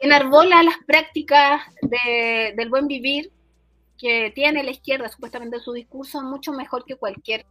enarbola 0.00 0.62
las 0.62 0.76
prácticas 0.86 1.62
del 1.82 2.68
buen 2.68 2.86
vivir 2.86 3.32
que 3.98 4.32
tiene 4.34 4.62
la 4.62 4.70
izquierda 4.70 5.08
supuestamente 5.08 5.56
en 5.56 5.62
su 5.62 5.72
discurso 5.72 6.22
mucho 6.22 6.52
mejor 6.52 6.84
que 6.84 6.96
cualquier 6.96 7.46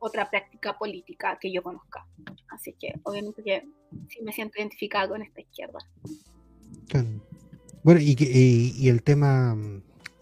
otra 0.00 0.30
práctica 0.30 0.78
política 0.78 1.38
que 1.40 1.52
yo 1.52 1.62
conozca. 1.62 2.06
Así 2.50 2.74
que 2.78 2.94
obviamente 3.04 3.42
que 3.42 3.66
sí 4.08 4.22
me 4.22 4.32
siento 4.32 4.58
identificada 4.58 5.08
con 5.08 5.22
esta 5.22 5.40
izquierda. 5.40 5.78
Bueno, 7.82 8.00
y, 8.00 8.16
y, 8.18 8.88
el 8.88 9.02
tema, 9.02 9.56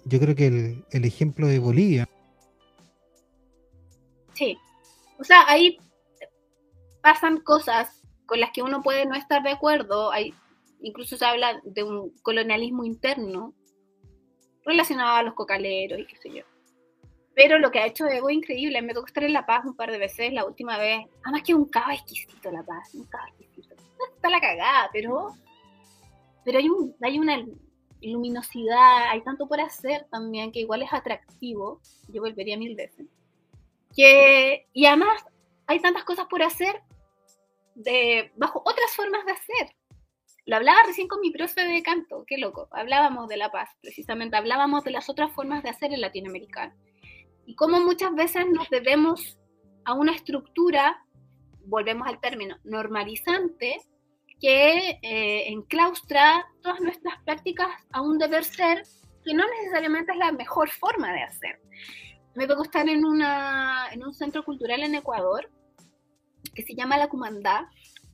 yo 0.05 0.21
creo 0.21 0.35
que 0.35 0.47
el, 0.47 0.85
el, 0.91 1.05
ejemplo 1.05 1.47
de 1.47 1.59
Bolivia. 1.59 2.09
Sí, 4.35 4.59
o 5.19 5.25
sea, 5.25 5.45
ahí 5.49 5.79
pasan 7.03 7.39
cosas 7.41 8.03
con 8.27 8.41
las 8.41 8.51
que 8.53 8.63
uno 8.63 8.83
puede 8.83 9.07
no 9.07 9.15
estar 9.15 9.43
de 9.43 9.51
acuerdo. 9.51 10.11
Hay, 10.13 10.35
incluso 10.87 11.17
se 11.17 11.25
habla 11.25 11.61
de 11.65 11.83
un 11.83 12.11
colonialismo 12.23 12.85
interno 12.85 13.55
relacionado 14.65 15.17
a 15.17 15.23
los 15.23 15.35
cocaleros 15.35 16.01
y 16.01 16.07
qué 16.07 16.17
sé 16.17 16.31
yo. 16.31 16.43
Pero 17.35 17.59
lo 17.59 17.71
que 17.71 17.81
ha 17.81 17.87
hecho 17.87 18.07
Evo 18.07 18.31
es 18.31 18.37
increíble. 18.37 18.81
Me 18.81 18.95
tocó 18.95 19.07
estar 19.07 19.25
en 19.25 19.33
La 19.35 19.45
Paz 19.45 19.65
un 19.67 19.77
par 19.77 19.91
de 19.91 19.99
veces 19.99 20.33
la 20.33 20.47
última 20.47 20.79
vez. 20.79 21.07
Además 21.23 21.43
que 21.45 21.53
es 21.53 21.59
un 21.59 21.69
cava 21.69 21.95
exquisito 21.95 22.51
La 22.51 22.63
Paz, 22.63 22.95
un 22.95 23.05
cava 23.05 23.29
exquisito. 23.29 23.75
Está 24.15 24.31
la 24.31 24.41
cagada, 24.41 24.89
pero 24.93 25.35
pero 26.47 26.59
hay, 26.59 26.69
un, 26.69 26.95
hay 27.03 27.19
una 27.19 27.45
luminosidad, 28.01 29.11
hay 29.11 29.21
tanto 29.23 29.49
por 29.49 29.61
hacer 29.61 30.07
también 30.13 30.53
que 30.53 30.61
igual 30.61 30.81
es 30.83 30.93
atractivo. 30.93 31.81
Yo 32.09 32.23
volvería 32.23 32.57
mil 32.57 32.77
veces. 32.77 33.09
Que, 33.97 34.69
y 34.73 34.87
además 34.87 35.25
hay 35.67 35.81
tantas 35.81 36.05
cosas 36.05 36.27
por 36.31 36.45
hacer 36.45 36.83
de, 37.75 38.31
bajo 38.37 38.63
otras 38.65 38.95
formas 38.95 39.27
de 39.27 39.33
hacer. 39.33 39.76
Lo 40.47 40.57
hablaba 40.57 40.79
recién 40.87 41.09
con 41.09 41.21
mi 41.21 41.33
profe 41.33 41.67
de 41.67 41.83
canto, 41.83 42.25
qué 42.27 42.39
loco. 42.39 42.69
Hablábamos 42.71 43.29
de 43.29 43.37
la 43.37 43.51
paz, 43.51 43.69
precisamente. 43.83 44.37
Hablábamos 44.37 44.85
de 44.85 44.93
las 44.93 45.11
otras 45.11 45.33
formas 45.33 45.65
de 45.65 45.71
hacer 45.71 45.93
en 45.93 46.01
latinoamericano 46.01 46.73
y 47.47 47.55
cómo 47.55 47.81
muchas 47.81 48.15
veces 48.15 48.47
nos 48.53 48.69
debemos 48.71 49.39
a 49.85 49.95
una 49.95 50.13
estructura, 50.15 51.05
volvemos 51.65 52.07
al 52.07 52.21
término, 52.21 52.57
normalizante, 52.65 53.81
que 54.41 54.99
eh, 55.03 55.49
enclaustra 55.49 56.47
todas 56.63 56.81
nuestras 56.81 57.23
prácticas 57.25 57.69
a 57.93 58.03
un 58.03 58.19
deber 58.19 58.45
ser 58.45 58.83
que 59.25 59.33
no 59.33 59.45
necesariamente 59.49 60.13
es 60.13 60.19
la 60.19 60.33
mejor 60.33 60.71
forma 60.71 61.13
de 61.13 61.23
hacer. 61.23 61.61
Me 62.35 62.47
tocó 62.47 62.65
estar 62.65 62.89
en, 62.89 63.05
una, 63.05 63.89
en 63.93 64.05
un 64.05 64.13
centro 64.13 64.45
cultural 64.45 64.83
en 64.83 64.95
Ecuador 64.95 65.51
que 66.55 66.63
se 66.63 66.75
llama 66.75 66.99
La 66.99 67.09
Cumandá 67.09 67.71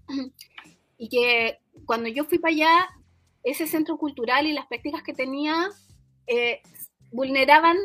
y 0.99 1.09
que 1.09 1.59
cuando 1.87 2.09
yo 2.09 2.25
fui 2.25 2.39
para 2.39 2.55
allá, 2.55 2.89
ese 3.43 3.67
centro 3.67 3.97
cultural 3.97 4.47
y 4.47 4.53
las 4.53 4.67
prácticas 4.67 5.03
que 5.03 5.15
tenía 5.15 5.69
eh, 6.27 6.61
vulneraban 7.11 7.77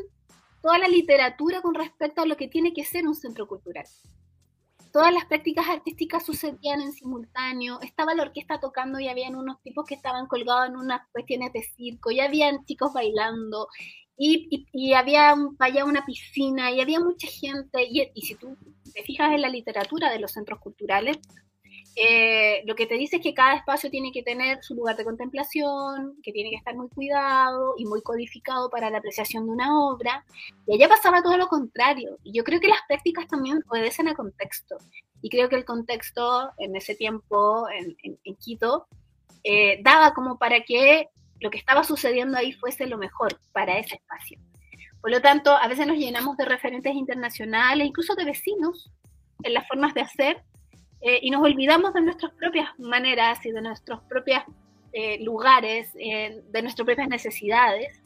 toda 0.61 0.77
la 0.77 0.87
literatura 0.87 1.61
con 1.61 1.73
respecto 1.73 2.21
a 2.21 2.25
lo 2.25 2.37
que 2.37 2.47
tiene 2.47 2.73
que 2.73 2.85
ser 2.85 3.07
un 3.07 3.15
centro 3.15 3.47
cultural. 3.47 3.85
Todas 4.91 5.13
las 5.13 5.25
prácticas 5.25 5.67
artísticas 5.67 6.25
sucedían 6.25 6.81
en 6.81 6.93
simultáneo, 6.93 7.79
estaba 7.81 8.15
la 8.15 8.23
orquesta 8.23 8.59
tocando 8.59 8.99
y 8.99 9.07
habían 9.07 9.35
unos 9.35 9.61
tipos 9.61 9.85
que 9.85 9.95
estaban 9.95 10.27
colgados 10.27 10.69
en 10.69 10.77
unas 10.77 11.01
cuestiones 11.11 11.53
de 11.53 11.61
circo, 11.61 12.09
y 12.09 12.19
habían 12.19 12.65
chicos 12.65 12.93
bailando, 12.93 13.67
y, 14.17 14.65
y, 14.71 14.93
había 14.93 15.35
allá 15.59 15.85
una 15.85 16.03
piscina, 16.05 16.71
y 16.71 16.81
había 16.81 16.99
mucha 16.99 17.27
gente, 17.27 17.85
y, 17.87 18.09
y 18.15 18.21
si 18.23 18.35
tú 18.35 18.57
te 18.93 19.03
fijas 19.03 19.31
en 19.33 19.41
la 19.41 19.49
literatura 19.49 20.11
de 20.11 20.19
los 20.19 20.31
centros 20.31 20.59
culturales, 20.59 21.19
eh, 21.99 22.61
lo 22.67 22.75
que 22.75 22.85
te 22.85 22.93
dice 22.93 23.15
es 23.15 23.23
que 23.23 23.33
cada 23.33 23.55
espacio 23.55 23.89
tiene 23.89 24.11
que 24.11 24.21
tener 24.21 24.63
su 24.63 24.75
lugar 24.75 24.95
de 24.95 25.03
contemplación, 25.03 26.15
que 26.21 26.31
tiene 26.31 26.51
que 26.51 26.57
estar 26.57 26.75
muy 26.75 26.89
cuidado 26.89 27.73
y 27.75 27.85
muy 27.85 28.03
codificado 28.03 28.69
para 28.69 28.91
la 28.91 28.99
apreciación 28.99 29.47
de 29.47 29.51
una 29.53 29.81
obra. 29.81 30.23
Y 30.67 30.75
allá 30.75 30.89
pasaba 30.89 31.23
todo 31.23 31.37
lo 31.37 31.47
contrario. 31.47 32.19
Y 32.23 32.33
yo 32.33 32.43
creo 32.43 32.59
que 32.59 32.67
las 32.67 32.81
prácticas 32.87 33.27
también 33.27 33.63
obedecen 33.67 34.07
a 34.07 34.13
contexto. 34.13 34.77
Y 35.23 35.29
creo 35.29 35.49
que 35.49 35.55
el 35.55 35.65
contexto 35.65 36.51
en 36.59 36.75
ese 36.75 36.93
tiempo 36.93 37.67
en, 37.69 37.95
Quito 38.37 38.85
eh, 39.43 39.81
daba 39.81 40.13
como 40.13 40.37
para 40.37 40.61
que 40.61 41.09
lo 41.39 41.49
que 41.49 41.57
estaba 41.57 41.83
sucediendo 41.83 42.37
ahí 42.37 42.53
fuese 42.53 42.85
lo 42.85 42.99
mejor 42.99 43.39
para 43.53 43.79
ese 43.79 43.95
espacio. 43.95 44.37
Por 45.01 45.09
lo 45.09 45.19
tanto, 45.21 45.51
a 45.51 45.67
veces 45.67 45.87
nos 45.87 45.97
llenamos 45.97 46.37
de 46.37 46.45
referentes 46.45 46.93
internacionales, 46.93 47.87
incluso 47.87 48.13
de 48.13 48.25
vecinos, 48.25 48.91
en 49.41 49.55
las 49.55 49.67
formas 49.67 49.95
de 49.95 50.01
hacer, 50.01 50.43
eh, 51.07 51.19
y 51.21 51.31
nos 51.31 51.41
olvidamos 51.41 51.93
de 51.93 52.01
nuestras 52.01 52.33
propias 52.33 52.67
maneras 52.77 53.45
y 53.45 53.51
de 53.51 53.61
nuestros 53.61 54.01
propios 54.09 54.41
eh, 54.91 55.23
lugares, 55.23 55.89
eh, 55.97 56.43
de 56.51 56.61
nuestras 56.61 56.85
propias 56.85 57.07
necesidades, 57.07 58.01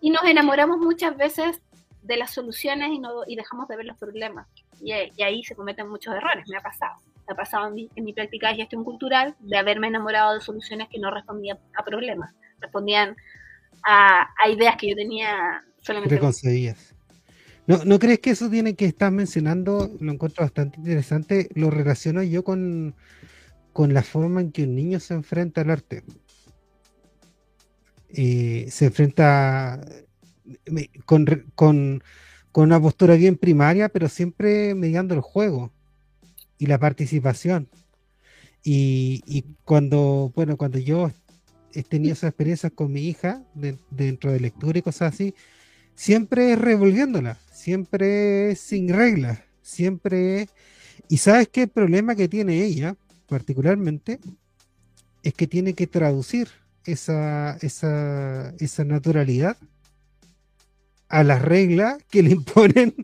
y 0.00 0.10
nos 0.10 0.24
enamoramos 0.24 0.78
muchas 0.78 1.16
veces 1.16 1.62
de 2.02 2.16
las 2.16 2.32
soluciones 2.32 2.88
y, 2.90 2.98
no, 2.98 3.22
y 3.24 3.36
dejamos 3.36 3.68
de 3.68 3.76
ver 3.76 3.86
los 3.86 3.96
problemas. 3.98 4.48
Y, 4.82 4.90
ahí 4.90 5.44
se 5.44 5.54
cometen 5.54 5.88
muchos 5.88 6.12
errores, 6.12 6.48
me 6.48 6.56
ha 6.56 6.60
pasado. 6.60 6.96
Me 7.28 7.34
ha 7.34 7.36
pasado 7.36 7.68
en 7.68 7.74
mi, 7.74 7.90
en 7.94 8.02
mi 8.02 8.12
práctica 8.12 8.48
de 8.48 8.56
gestión 8.56 8.82
cultural 8.82 9.36
de 9.38 9.56
haberme 9.56 9.86
enamorado 9.86 10.34
de 10.34 10.40
soluciones 10.40 10.88
que 10.88 10.98
no 10.98 11.12
respondían 11.12 11.60
a 11.76 11.84
problemas, 11.84 12.34
respondían 12.58 13.14
a, 13.86 14.26
ideas 14.48 14.74
que 14.74 14.88
yo 14.88 14.96
tenía 14.96 15.62
solamente. 15.82 16.18
¿No, 17.70 17.84
¿No 17.84 18.00
crees 18.00 18.18
que 18.18 18.30
eso 18.30 18.50
tiene 18.50 18.74
que 18.74 18.84
estar 18.84 19.12
mencionando? 19.12 19.96
Lo 20.00 20.10
encuentro 20.10 20.42
bastante 20.42 20.78
interesante. 20.78 21.48
Lo 21.54 21.70
relaciono 21.70 22.20
yo 22.24 22.42
con, 22.42 22.96
con 23.72 23.94
la 23.94 24.02
forma 24.02 24.40
en 24.40 24.50
que 24.50 24.64
un 24.64 24.74
niño 24.74 24.98
se 24.98 25.14
enfrenta 25.14 25.60
al 25.60 25.70
arte. 25.70 26.02
Eh, 28.08 28.66
se 28.72 28.86
enfrenta 28.86 29.80
con, 31.04 31.26
con, 31.54 32.02
una 32.54 32.80
postura 32.80 33.14
bien 33.14 33.36
primaria, 33.36 33.88
pero 33.88 34.08
siempre 34.08 34.74
mediando 34.74 35.14
el 35.14 35.20
juego 35.20 35.72
y 36.58 36.66
la 36.66 36.78
participación. 36.78 37.68
Y, 38.64 39.22
y 39.26 39.44
cuando, 39.64 40.32
bueno, 40.34 40.56
cuando 40.56 40.80
yo 40.80 41.12
he 41.72 41.84
tenido 41.84 42.14
esas 42.14 42.30
experiencias 42.30 42.72
con 42.72 42.90
mi 42.90 43.02
hija 43.02 43.44
dentro 43.92 44.32
de 44.32 44.40
lectura 44.40 44.76
y 44.76 44.82
cosas 44.82 45.14
así, 45.14 45.36
siempre 45.94 46.56
revolviéndola, 46.56 47.38
siempre 47.60 48.56
sin 48.56 48.88
reglas, 48.88 49.40
siempre... 49.62 50.48
Y 51.08 51.18
sabes 51.18 51.48
qué 51.48 51.62
el 51.62 51.68
problema 51.68 52.14
que 52.14 52.28
tiene 52.28 52.64
ella, 52.64 52.96
particularmente, 53.28 54.20
es 55.22 55.34
que 55.34 55.46
tiene 55.46 55.74
que 55.74 55.86
traducir 55.86 56.48
esa, 56.84 57.56
esa, 57.60 58.54
esa 58.58 58.84
naturalidad 58.84 59.56
a 61.08 61.24
las 61.24 61.42
reglas 61.42 61.98
que 62.10 62.22
le 62.22 62.30
imponen 62.40 62.94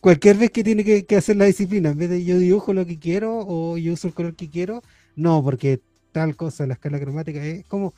cualquier 0.00 0.36
vez 0.36 0.50
que 0.50 0.64
tiene 0.64 0.84
que, 0.84 1.06
que, 1.06 1.16
hacer 1.16 1.36
la 1.36 1.44
disciplina. 1.44 1.90
En 1.90 1.98
vez 1.98 2.10
de 2.10 2.24
yo 2.24 2.38
dibujo 2.38 2.74
lo 2.74 2.84
que 2.84 2.98
quiero 2.98 3.44
o 3.46 3.78
yo 3.78 3.92
uso 3.92 4.08
el 4.08 4.14
color 4.14 4.34
que 4.34 4.50
quiero, 4.50 4.82
no, 5.14 5.42
porque 5.42 5.80
tal 6.12 6.34
cosa, 6.36 6.66
la 6.66 6.74
escala 6.74 6.98
cromática, 6.98 7.44
es 7.44 7.64
como 7.66 7.94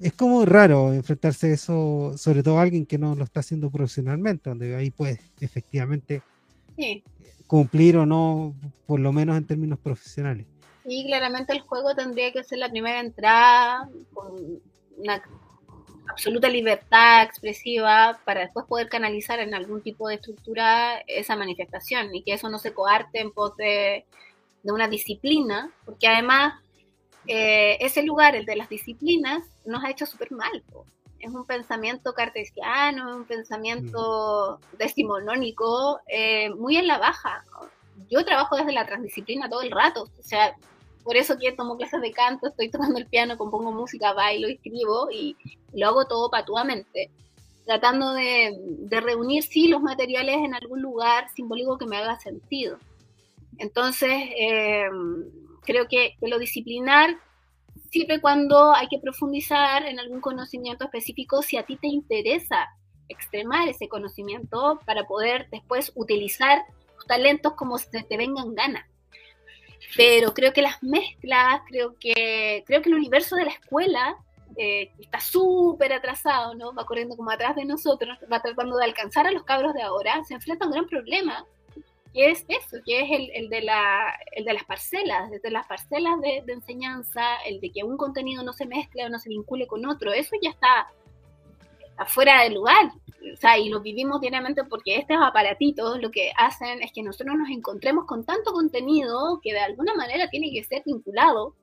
es 0.00 0.14
como 0.14 0.44
raro 0.46 0.94
enfrentarse 0.94 1.48
a 1.48 1.54
eso, 1.54 2.16
sobre 2.16 2.42
todo 2.42 2.58
a 2.58 2.62
alguien 2.62 2.86
que 2.86 2.98
no 2.98 3.14
lo 3.14 3.24
está 3.24 3.40
haciendo 3.40 3.70
profesionalmente, 3.70 4.48
donde 4.48 4.74
ahí 4.74 4.90
puede 4.90 5.20
efectivamente 5.40 6.22
cumplir 7.46 7.98
o 7.98 8.06
no, 8.06 8.54
por 8.86 8.98
lo 8.98 9.12
menos 9.12 9.36
en 9.36 9.46
términos 9.46 9.78
profesionales. 9.78 10.46
Sí, 10.86 11.04
claramente 11.06 11.52
el 11.52 11.60
juego 11.60 11.94
tendría 11.94 12.32
que 12.32 12.42
ser 12.42 12.58
la 12.58 12.70
primera 12.70 13.00
entrada 13.00 13.90
con 14.14 14.60
una 14.96 15.22
absoluta 16.08 16.48
libertad 16.48 17.22
expresiva 17.22 18.18
para 18.24 18.40
después 18.40 18.64
poder 18.66 18.88
canalizar 18.88 19.38
en 19.38 19.54
algún 19.54 19.82
tipo 19.82 20.08
de 20.08 20.14
estructura 20.14 20.98
esa 21.06 21.36
manifestación 21.36 22.14
y 22.14 22.22
que 22.22 22.32
eso 22.32 22.48
no 22.48 22.58
se 22.58 22.72
coarte 22.72 23.20
en 23.20 23.32
pos 23.32 23.54
de, 23.56 24.06
de 24.62 24.72
una 24.72 24.88
disciplina, 24.88 25.70
porque 25.84 26.08
además 26.08 26.54
eh, 27.26 27.76
ese 27.80 28.02
lugar, 28.02 28.34
el 28.34 28.46
de 28.46 28.56
las 28.56 28.68
disciplinas, 28.68 29.42
nos 29.64 29.84
ha 29.84 29.90
hecho 29.90 30.06
súper 30.06 30.32
mal. 30.32 30.62
Es 31.18 31.30
un 31.30 31.44
pensamiento 31.44 32.14
cartesiano, 32.14 33.16
un 33.16 33.24
pensamiento 33.24 34.58
mm. 34.58 34.76
decimonónico, 34.76 36.00
eh, 36.06 36.50
muy 36.50 36.76
en 36.76 36.86
la 36.86 36.98
baja. 36.98 37.44
Yo 38.10 38.24
trabajo 38.24 38.56
desde 38.56 38.72
la 38.72 38.86
transdisciplina 38.86 39.48
todo 39.48 39.62
el 39.62 39.70
rato, 39.70 40.08
o 40.18 40.22
sea, 40.22 40.56
por 41.04 41.16
eso 41.16 41.38
que 41.38 41.52
tomo 41.52 41.76
clases 41.76 42.00
de 42.00 42.12
canto, 42.12 42.48
estoy 42.48 42.70
tocando 42.70 42.98
el 42.98 43.06
piano, 43.06 43.38
compongo 43.38 43.72
música, 43.72 44.12
bailo, 44.12 44.48
escribo 44.48 45.10
y 45.10 45.36
lo 45.72 45.88
hago 45.88 46.06
todo 46.06 46.30
patuamente, 46.30 47.10
tratando 47.64 48.12
de, 48.12 48.52
reunir, 48.90 49.42
sí, 49.42 49.68
los 49.68 49.82
materiales 49.82 50.36
en 50.36 50.54
algún 50.54 50.82
lugar 50.82 51.28
simbólico 51.34 51.78
que 51.78 51.86
me 51.86 51.96
haga 51.96 52.18
sentido. 52.18 52.78
Entonces, 53.58 54.10
eh, 54.10 54.88
creo 55.62 55.88
que, 55.88 56.16
lo 56.20 56.38
disciplinar 56.38 57.16
sirve 57.90 58.20
cuando 58.20 58.74
hay 58.74 58.88
que 58.88 58.98
profundizar 58.98 59.84
en 59.84 59.98
algún 59.98 60.20
conocimiento 60.20 60.84
específico 60.84 61.42
si 61.42 61.56
a 61.56 61.64
ti 61.64 61.76
te 61.76 61.88
interesa 61.88 62.68
extremar 63.08 63.68
ese 63.68 63.88
conocimiento 63.88 64.80
para 64.86 65.04
poder 65.04 65.48
después 65.50 65.92
utilizar 65.96 66.64
tus 66.96 67.06
talentos 67.06 67.54
como 67.54 67.78
se 67.78 68.02
te 68.02 68.16
vengan 68.16 68.54
ganas. 68.54 68.86
Pero 69.96 70.34
creo 70.34 70.52
que 70.52 70.62
las 70.62 70.82
mezclas, 70.82 71.62
creo 71.66 71.96
que, 71.98 72.62
creo 72.66 72.82
que 72.82 72.90
el 72.90 72.94
universo 72.94 73.34
de 73.34 73.46
la 73.46 73.50
escuela 73.50 74.16
eh, 74.56 74.92
está 74.98 75.20
súper 75.20 75.92
atrasado, 75.92 76.54
¿no? 76.54 76.72
Va 76.72 76.84
corriendo 76.84 77.16
como 77.16 77.30
atrás 77.30 77.56
de 77.56 77.64
nosotros, 77.64 78.18
va 78.30 78.42
tratando 78.42 78.76
de 78.76 78.84
alcanzar 78.84 79.26
a 79.26 79.32
los 79.32 79.44
cabros 79.44 79.74
de 79.74 79.82
ahora, 79.82 80.22
se 80.24 80.34
enfrenta 80.34 80.64
a 80.64 80.68
un 80.68 80.74
gran 80.74 80.86
problema, 80.86 81.44
que 82.12 82.30
es 82.30 82.44
eso, 82.48 82.78
que 82.84 83.00
es 83.00 83.10
el, 83.10 83.30
el, 83.34 83.48
de, 83.48 83.62
la, 83.62 84.14
el 84.32 84.44
de 84.44 84.52
las 84.52 84.64
parcelas, 84.64 85.30
desde 85.30 85.50
las 85.50 85.66
parcelas 85.66 86.20
de, 86.20 86.42
enseñanza, 86.52 87.36
el 87.46 87.60
de 87.60 87.70
que 87.70 87.84
un 87.84 87.96
contenido 87.96 88.42
no 88.42 88.52
se 88.52 88.66
mezcle 88.66 89.04
o 89.04 89.08
no 89.08 89.18
se 89.18 89.28
vincule 89.28 89.66
con 89.66 89.86
otro, 89.86 90.12
eso 90.12 90.34
ya 90.42 90.50
está, 90.50 90.92
está 91.88 92.06
fuera 92.06 92.42
de 92.42 92.50
lugar. 92.50 92.92
O 93.32 93.36
sea, 93.36 93.58
y 93.58 93.68
lo 93.68 93.80
vivimos 93.80 94.20
diariamente 94.20 94.64
porque 94.64 94.96
estos 94.96 95.18
aparatitos 95.20 96.00
lo 96.00 96.10
que 96.10 96.32
hacen 96.36 96.82
es 96.82 96.90
que 96.92 97.02
nosotros 97.02 97.36
nos 97.36 97.50
encontremos 97.50 98.06
con 98.06 98.24
tanto 98.24 98.52
contenido 98.52 99.40
que 99.42 99.52
de 99.52 99.60
alguna 99.60 99.94
manera 99.94 100.28
tiene 100.30 100.50
que 100.50 100.64
ser 100.64 100.82
vinculado. 100.84 101.54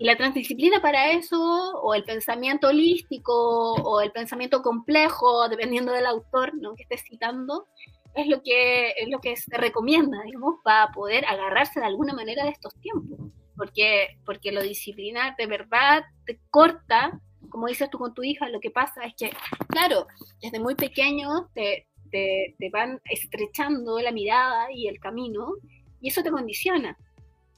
Y 0.00 0.04
la 0.04 0.16
transdisciplina 0.16 0.80
para 0.80 1.10
eso, 1.10 1.40
o 1.82 1.92
el 1.92 2.04
pensamiento 2.04 2.68
holístico, 2.68 3.74
o 3.74 4.00
el 4.00 4.12
pensamiento 4.12 4.62
complejo, 4.62 5.48
dependiendo 5.48 5.92
del 5.92 6.06
autor 6.06 6.54
¿no? 6.54 6.76
que 6.76 6.84
esté 6.84 6.98
citando, 6.98 7.66
es 8.20 8.28
lo 8.28 8.42
que, 8.42 8.90
es 8.90 9.08
lo 9.08 9.20
que 9.20 9.36
se 9.36 9.56
recomienda, 9.56 10.22
digamos, 10.24 10.56
para 10.62 10.90
poder 10.92 11.24
agarrarse 11.26 11.80
de 11.80 11.86
alguna 11.86 12.14
manera 12.14 12.44
de 12.44 12.50
estos 12.50 12.74
tiempos. 12.80 13.18
Porque, 13.56 14.18
porque 14.24 14.52
lo 14.52 14.62
disciplinar 14.62 15.34
de 15.36 15.46
verdad 15.46 16.04
te 16.26 16.38
corta, 16.50 17.20
como 17.50 17.66
dices 17.66 17.90
tú 17.90 17.98
con 17.98 18.14
tu 18.14 18.22
hija, 18.22 18.48
lo 18.48 18.60
que 18.60 18.70
pasa 18.70 19.04
es 19.04 19.14
que, 19.16 19.30
claro, 19.68 20.06
desde 20.40 20.60
muy 20.60 20.74
pequeño 20.74 21.48
te, 21.54 21.88
te, 22.10 22.70
van 22.72 23.00
estrechando 23.04 23.98
la 24.00 24.12
mirada 24.12 24.70
y 24.72 24.88
el 24.88 25.00
camino, 25.00 25.54
y 26.00 26.08
eso 26.08 26.22
te 26.22 26.30
condiciona. 26.30 26.96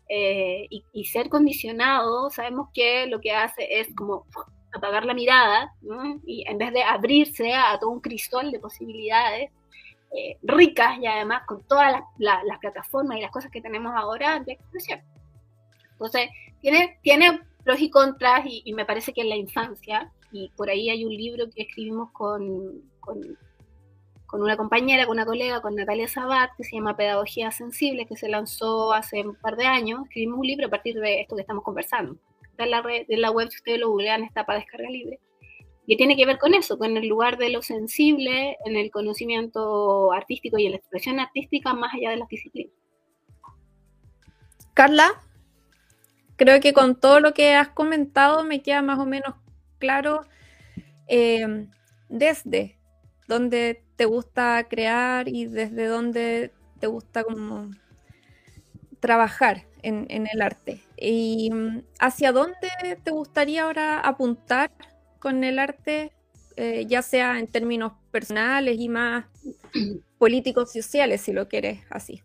Eh, 0.09 0.67
y, 0.93 1.05
ser 1.05 1.29
condicionado, 1.29 2.31
sabemos 2.31 2.69
que 2.75 3.07
lo 3.07 3.21
que 3.21 3.33
hace 3.33 3.81
es 3.81 3.95
como 3.95 4.27
apagar 4.73 5.05
la 5.05 5.15
mirada, 5.15 5.73
y 6.27 6.45
en 6.49 6.59
vez 6.59 6.73
de 6.73 6.83
abrirse 6.83 7.53
a 7.53 7.79
todo 7.79 7.91
un 7.91 8.01
cristal 8.01 8.51
de 8.51 8.59
posibilidades, 8.59 9.51
eh, 10.13 10.39
ricas 10.43 10.99
y 10.99 11.07
además 11.07 11.43
con 11.47 11.63
todas 11.63 12.03
las, 12.19 12.59
plataformas 12.61 13.19
y 13.19 13.21
las 13.21 13.31
cosas 13.31 13.51
que 13.51 13.61
tenemos 13.61 13.93
ahora 13.95 14.41
de 14.41 14.55
expresión. 14.55 15.01
Entonces, 15.93 16.31
tiene, 16.61 16.99
tiene 17.03 17.41
pros 17.65 17.81
y 17.81 17.91
contras 17.91 18.45
y, 18.45 18.73
me 18.73 18.85
parece 18.85 19.13
que 19.13 19.21
en 19.21 19.29
la 19.29 19.37
infancia, 19.37 20.11
y 20.33 20.51
por 20.57 20.69
ahí 20.69 20.91
hay 20.91 21.05
un 21.05 21.13
libro 21.13 21.49
que 21.55 21.63
escribimos 21.63 22.11
con, 22.11 22.83
con, 22.99 23.37
una 24.33 24.57
compañera, 24.57 25.07
con 25.07 25.17
una 25.17 25.27
colega, 25.27 25.61
con 25.61 25.77
Natalia 25.77 26.09
Sabat, 26.09 26.51
que 26.57 26.65
se 26.65 26.77
llama 26.77 26.97
Pedagogía 26.97 27.53
Sensible, 27.53 28.07
que 28.07 28.17
se 28.17 28.29
lanzó 28.29 28.93
hace 28.93 29.25
un 29.25 29.37
par 29.37 29.57
de 29.57 29.67
años. 29.67 30.03
Escribimos 30.05 30.41
un 30.41 30.47
libro 30.47 30.67
a 30.67 30.71
partir 30.71 30.99
de 30.99 31.21
esto 31.21 31.37
que 31.37 31.43
estamos 31.43 31.63
conversando. 31.63 32.17
Está 32.51 32.65
en 32.65 32.71
la, 32.71 32.83
red, 32.83 33.07
de 33.07 33.17
la 33.17 33.31
web, 33.31 33.49
si 33.51 33.59
ustedes 33.59 33.79
lo 33.79 33.91
googlean, 33.91 34.25
está 34.25 34.45
para 34.45 34.59
descarga 34.59 34.89
libre 34.89 35.21
que 35.91 35.97
tiene 35.97 36.17
que 36.17 36.25
ver 36.25 36.39
con 36.39 36.55
eso, 36.55 36.79
con 36.79 36.97
el 36.97 37.09
lugar 37.09 37.37
de 37.37 37.49
lo 37.49 37.63
sensible 37.63 38.57
en 38.65 38.77
el 38.77 38.93
conocimiento 38.93 40.13
artístico 40.13 40.57
y 40.57 40.67
en 40.67 40.71
la 40.71 40.77
expresión 40.77 41.19
artística 41.19 41.75
más 41.75 41.93
allá 41.93 42.11
de 42.11 42.17
las 42.19 42.29
disciplinas. 42.29 42.73
Carla, 44.73 45.21
creo 46.37 46.61
que 46.61 46.73
con 46.73 46.95
todo 46.95 47.19
lo 47.19 47.35
que 47.35 47.57
has 47.57 47.71
comentado 47.71 48.45
me 48.45 48.63
queda 48.63 48.83
más 48.83 49.01
o 49.01 49.05
menos 49.05 49.35
claro 49.81 50.21
eh, 51.09 51.67
desde 52.09 52.79
dónde 53.27 53.83
te 53.97 54.05
gusta 54.05 54.69
crear 54.69 55.27
y 55.27 55.47
desde 55.47 55.87
dónde 55.87 56.53
te 56.79 56.87
gusta 56.87 57.25
como 57.25 57.69
trabajar 59.01 59.67
en, 59.83 60.07
en 60.09 60.29
el 60.33 60.41
arte. 60.41 60.85
¿Y 60.97 61.51
mm, 61.53 61.83
hacia 61.99 62.31
dónde 62.31 62.71
te 63.03 63.11
gustaría 63.11 63.65
ahora 63.65 63.99
apuntar 63.99 64.71
con 65.21 65.45
el 65.45 65.59
arte, 65.59 66.13
eh, 66.57 66.87
ya 66.89 67.03
sea 67.03 67.39
en 67.39 67.47
términos 67.47 67.93
personales 68.11 68.79
y 68.79 68.89
más 68.89 69.27
políticos 70.19 70.73
sociales, 70.73 71.21
si 71.21 71.33
lo 71.33 71.49
quieres 71.49 71.81
así. 71.91 72.23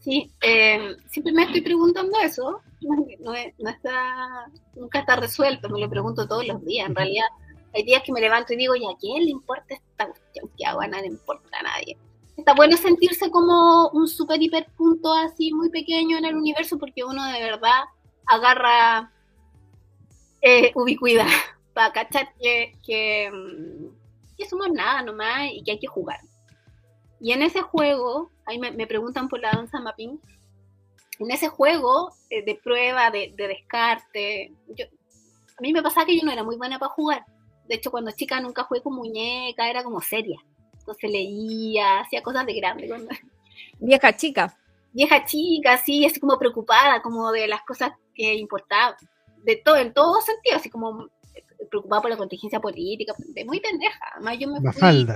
Sí, 0.00 0.30
eh, 0.40 0.96
siempre 1.08 1.32
estoy 1.42 1.62
preguntando 1.62 2.16
eso, 2.20 2.60
no, 3.18 3.34
está, 3.34 4.46
nunca 4.76 5.00
está 5.00 5.16
resuelto, 5.16 5.68
me 5.68 5.80
lo 5.80 5.90
pregunto 5.90 6.28
todos 6.28 6.46
los 6.46 6.64
días, 6.64 6.88
en 6.88 6.94
realidad 6.94 7.26
hay 7.74 7.82
días 7.82 8.02
que 8.04 8.12
me 8.12 8.20
levanto 8.20 8.52
y 8.52 8.56
digo, 8.56 8.76
¿y 8.76 8.84
a 8.86 8.96
quién 9.00 9.24
le 9.24 9.30
importa 9.30 9.74
esta 9.74 10.06
cuestión 10.06 10.48
que 10.56 10.64
hago? 10.64 10.80
A 10.80 10.86
le 10.86 11.06
importa 11.06 11.58
a 11.58 11.62
nadie. 11.62 11.98
Está 12.36 12.54
bueno 12.54 12.76
sentirse 12.76 13.30
como 13.30 13.88
un 13.88 14.06
super 14.06 14.40
hiper 14.40 14.66
punto 14.76 15.12
así 15.12 15.52
muy 15.52 15.70
pequeño 15.70 16.18
en 16.18 16.24
el 16.24 16.36
universo 16.36 16.78
porque 16.78 17.02
uno 17.02 17.24
de 17.32 17.42
verdad 17.42 17.80
agarra 18.26 19.10
eh, 20.40 20.70
ubicuidad 20.74 21.26
para 21.76 21.92
cachar 21.92 22.32
que, 22.40 22.72
que, 22.82 23.30
mm, 23.30 24.34
que, 24.38 24.48
somos 24.48 24.70
nada 24.70 25.02
nomás 25.02 25.50
y 25.52 25.62
que 25.62 25.72
hay 25.72 25.78
que 25.78 25.86
jugar. 25.86 26.18
Y 27.20 27.32
en 27.32 27.42
ese 27.42 27.60
juego, 27.60 28.30
ahí 28.46 28.58
me, 28.58 28.86
preguntan 28.86 29.28
por 29.28 29.40
la 29.40 29.50
danza 29.50 29.78
mapping, 29.78 30.18
en 31.18 31.30
ese 31.30 31.48
juego 31.48 32.14
eh, 32.30 32.42
de 32.42 32.54
prueba, 32.54 33.10
de, 33.10 33.34
descarte, 33.36 34.54
a 34.78 35.60
mí 35.60 35.74
me 35.74 35.82
pasaba 35.82 36.06
que 36.06 36.18
yo 36.18 36.24
no 36.24 36.32
era 36.32 36.42
muy 36.42 36.56
buena 36.56 36.78
para 36.78 36.92
jugar. 36.92 37.26
De 37.68 37.74
hecho, 37.74 37.90
cuando 37.90 38.10
chica 38.12 38.40
nunca 38.40 38.62
jugué 38.62 38.80
con 38.80 38.94
muñeca, 38.94 39.68
era 39.68 39.84
como 39.84 40.00
seria. 40.00 40.40
Entonces 40.78 41.10
leía, 41.10 42.00
hacía 42.00 42.22
cosas 42.22 42.46
de 42.46 42.54
grande. 42.54 42.88
Vieja 43.80 44.16
chica. 44.16 44.56
Vieja 44.94 45.26
chica, 45.26 45.76
sí, 45.76 46.06
así 46.06 46.20
como 46.20 46.38
preocupada, 46.38 47.02
como 47.02 47.32
de 47.32 47.46
las 47.48 47.60
cosas 47.64 47.92
que 48.14 48.32
importaban. 48.34 48.94
De 49.44 49.56
todo, 49.56 49.76
en 49.76 49.92
todo 49.92 50.22
sentido, 50.22 50.56
así 50.56 50.70
como 50.70 51.10
preocupada 51.70 52.02
por 52.02 52.10
la 52.10 52.16
contingencia 52.16 52.60
política, 52.60 53.14
de 53.18 53.44
muy 53.44 53.60
pendeja. 53.60 53.98
Además, 54.14 54.38
yo 54.38 54.48
me 54.48 54.72
fui, 54.72 55.06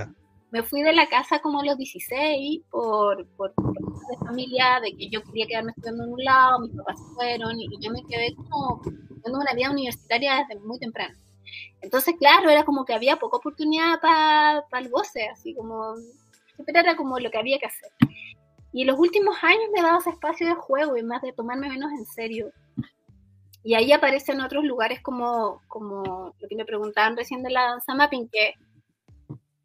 me 0.51 0.63
fui 0.63 0.81
de 0.83 0.93
la 0.93 1.07
casa 1.07 1.39
como 1.39 1.61
a 1.61 1.65
los 1.65 1.77
16 1.77 2.61
por, 2.69 3.25
por, 3.37 3.53
de 3.55 4.17
familia, 4.25 4.79
de 4.81 4.95
que 4.95 5.09
yo 5.09 5.23
quería 5.23 5.47
quedarme 5.47 5.71
estudiando 5.71 6.03
en 6.03 6.13
un 6.13 6.23
lado, 6.23 6.59
mis 6.59 6.75
papás 6.75 6.99
fueron 7.15 7.59
y 7.59 7.67
yo 7.79 7.91
me 7.91 8.03
quedé 8.03 8.35
como 8.35 8.81
teniendo 8.83 9.39
una 9.39 9.53
vida 9.53 9.71
universitaria 9.71 10.45
desde 10.47 10.61
muy 10.61 10.79
temprano. 10.79 11.15
Entonces, 11.81 12.15
claro, 12.19 12.49
era 12.49 12.63
como 12.63 12.85
que 12.85 12.93
había 12.93 13.17
poca 13.17 13.37
oportunidad 13.37 13.99
para 14.01 14.63
el 14.79 14.89
goce, 14.89 15.27
así 15.27 15.53
como, 15.53 15.95
siempre 16.55 16.79
era 16.79 16.95
como 16.95 17.19
lo 17.19 17.31
que 17.31 17.37
había 17.37 17.59
que 17.59 17.65
hacer. 17.65 17.91
Y 18.73 18.81
en 18.81 18.87
los 18.87 18.99
últimos 18.99 19.35
años 19.41 19.69
me 19.73 19.81
dado 19.81 19.99
ese 19.99 20.11
espacio 20.11 20.47
de 20.47 20.55
juego 20.55 20.95
y 20.95 21.03
más 21.03 21.21
de 21.21 21.33
tomarme 21.33 21.69
menos 21.69 21.91
en 21.91 22.05
serio. 22.05 22.51
Y 23.63 23.75
ahí 23.75 23.91
aparecen 23.91 24.41
otros 24.41 24.63
lugares 24.63 25.01
como, 25.01 25.61
como 25.67 26.33
lo 26.39 26.47
que 26.47 26.55
me 26.55 26.65
preguntaban 26.65 27.15
recién 27.15 27.43
de 27.43 27.51
la 27.51 27.61
danza 27.63 27.93
mapping, 27.93 28.27
que, 28.27 28.55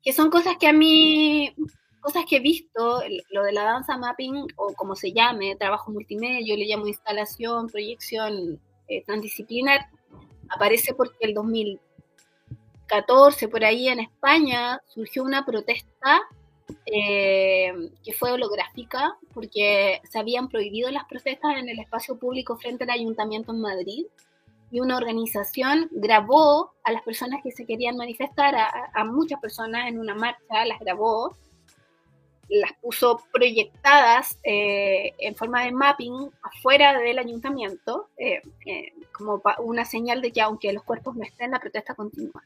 que 0.03 0.13
son 0.13 0.29
cosas 0.31 0.59
que 0.59 0.69
a 0.69 0.73
mí, 0.73 1.55
cosas 2.01 2.25
que 2.29 2.37
he 2.37 2.41
visto, 2.41 3.03
lo 3.31 3.43
de 3.43 3.53
la 3.53 3.65
danza 3.65 3.97
mapping, 3.97 4.49
o 4.57 4.75
como 4.75 4.95
se 4.97 5.13
llame, 5.13 5.57
trabajo 5.57 5.91
multimedia, 5.91 6.47
yo 6.47 6.57
le 6.57 6.67
llamo 6.67 6.87
instalación, 6.87 7.69
proyección 7.69 8.61
eh, 8.89 9.03
transdisciplinar, 9.05 9.89
aparece 10.49 10.95
porque 10.95 11.17
el 11.21 11.35
2014, 11.35 13.49
por 13.49 13.65
ahí 13.65 13.89
en 13.89 14.01
España, 14.01 14.81
surgió 14.87 15.25
una 15.25 15.47
protesta 15.47 16.21
eh, 16.87 17.73
que 18.05 18.13
fue 18.13 18.33
holográfica, 18.33 19.17
porque 19.33 20.01
se 20.11 20.19
habían 20.19 20.49
prohibido 20.49 20.91
las 20.91 21.05
protestas 21.05 21.57
en 21.57 21.69
el 21.69 21.79
espacio 21.79 22.19
público 22.19 22.57
frente 22.57 22.85
al 22.85 22.91
ayuntamiento 22.91 23.53
en 23.53 23.61
Madrid, 23.61 24.07
y 24.71 24.81
una 24.81 24.97
organización 24.97 25.89
grabó 25.93 26.73
a 26.83 26.93
las 26.93 27.03
personas 27.03 27.41
que 27.43 27.53
se 27.53 27.67
querían 27.67 27.97
manifestar, 27.97 28.55
a, 28.57 29.05
muchas 29.05 29.41
personas 29.41 29.89
en 29.89 29.99
una 29.99 30.15
marcha, 30.15 30.65
las 30.65 30.81
grabó, 30.81 31.37
las 32.49 32.73
puso 32.81 33.23
proyectadas 33.33 34.39
eh, 34.45 35.15
en 35.19 35.35
forma 35.35 35.65
de 35.65 35.73
mapping 35.73 36.31
afuera 36.43 36.99
del 36.99 37.19
ayuntamiento, 37.19 38.09
eh, 38.17 38.43
eh, 38.67 38.93
como 39.13 39.43
una 39.61 39.85
señal 39.85 40.21
de 40.21 40.33
que 40.33 40.41
aunque 40.41 40.73
los 40.73 40.85
cuerpos 40.85 41.17
no 41.17 41.25
estén, 41.25 41.53
la 41.53 41.61
protesta 41.61 41.95
continúa. 41.95 42.45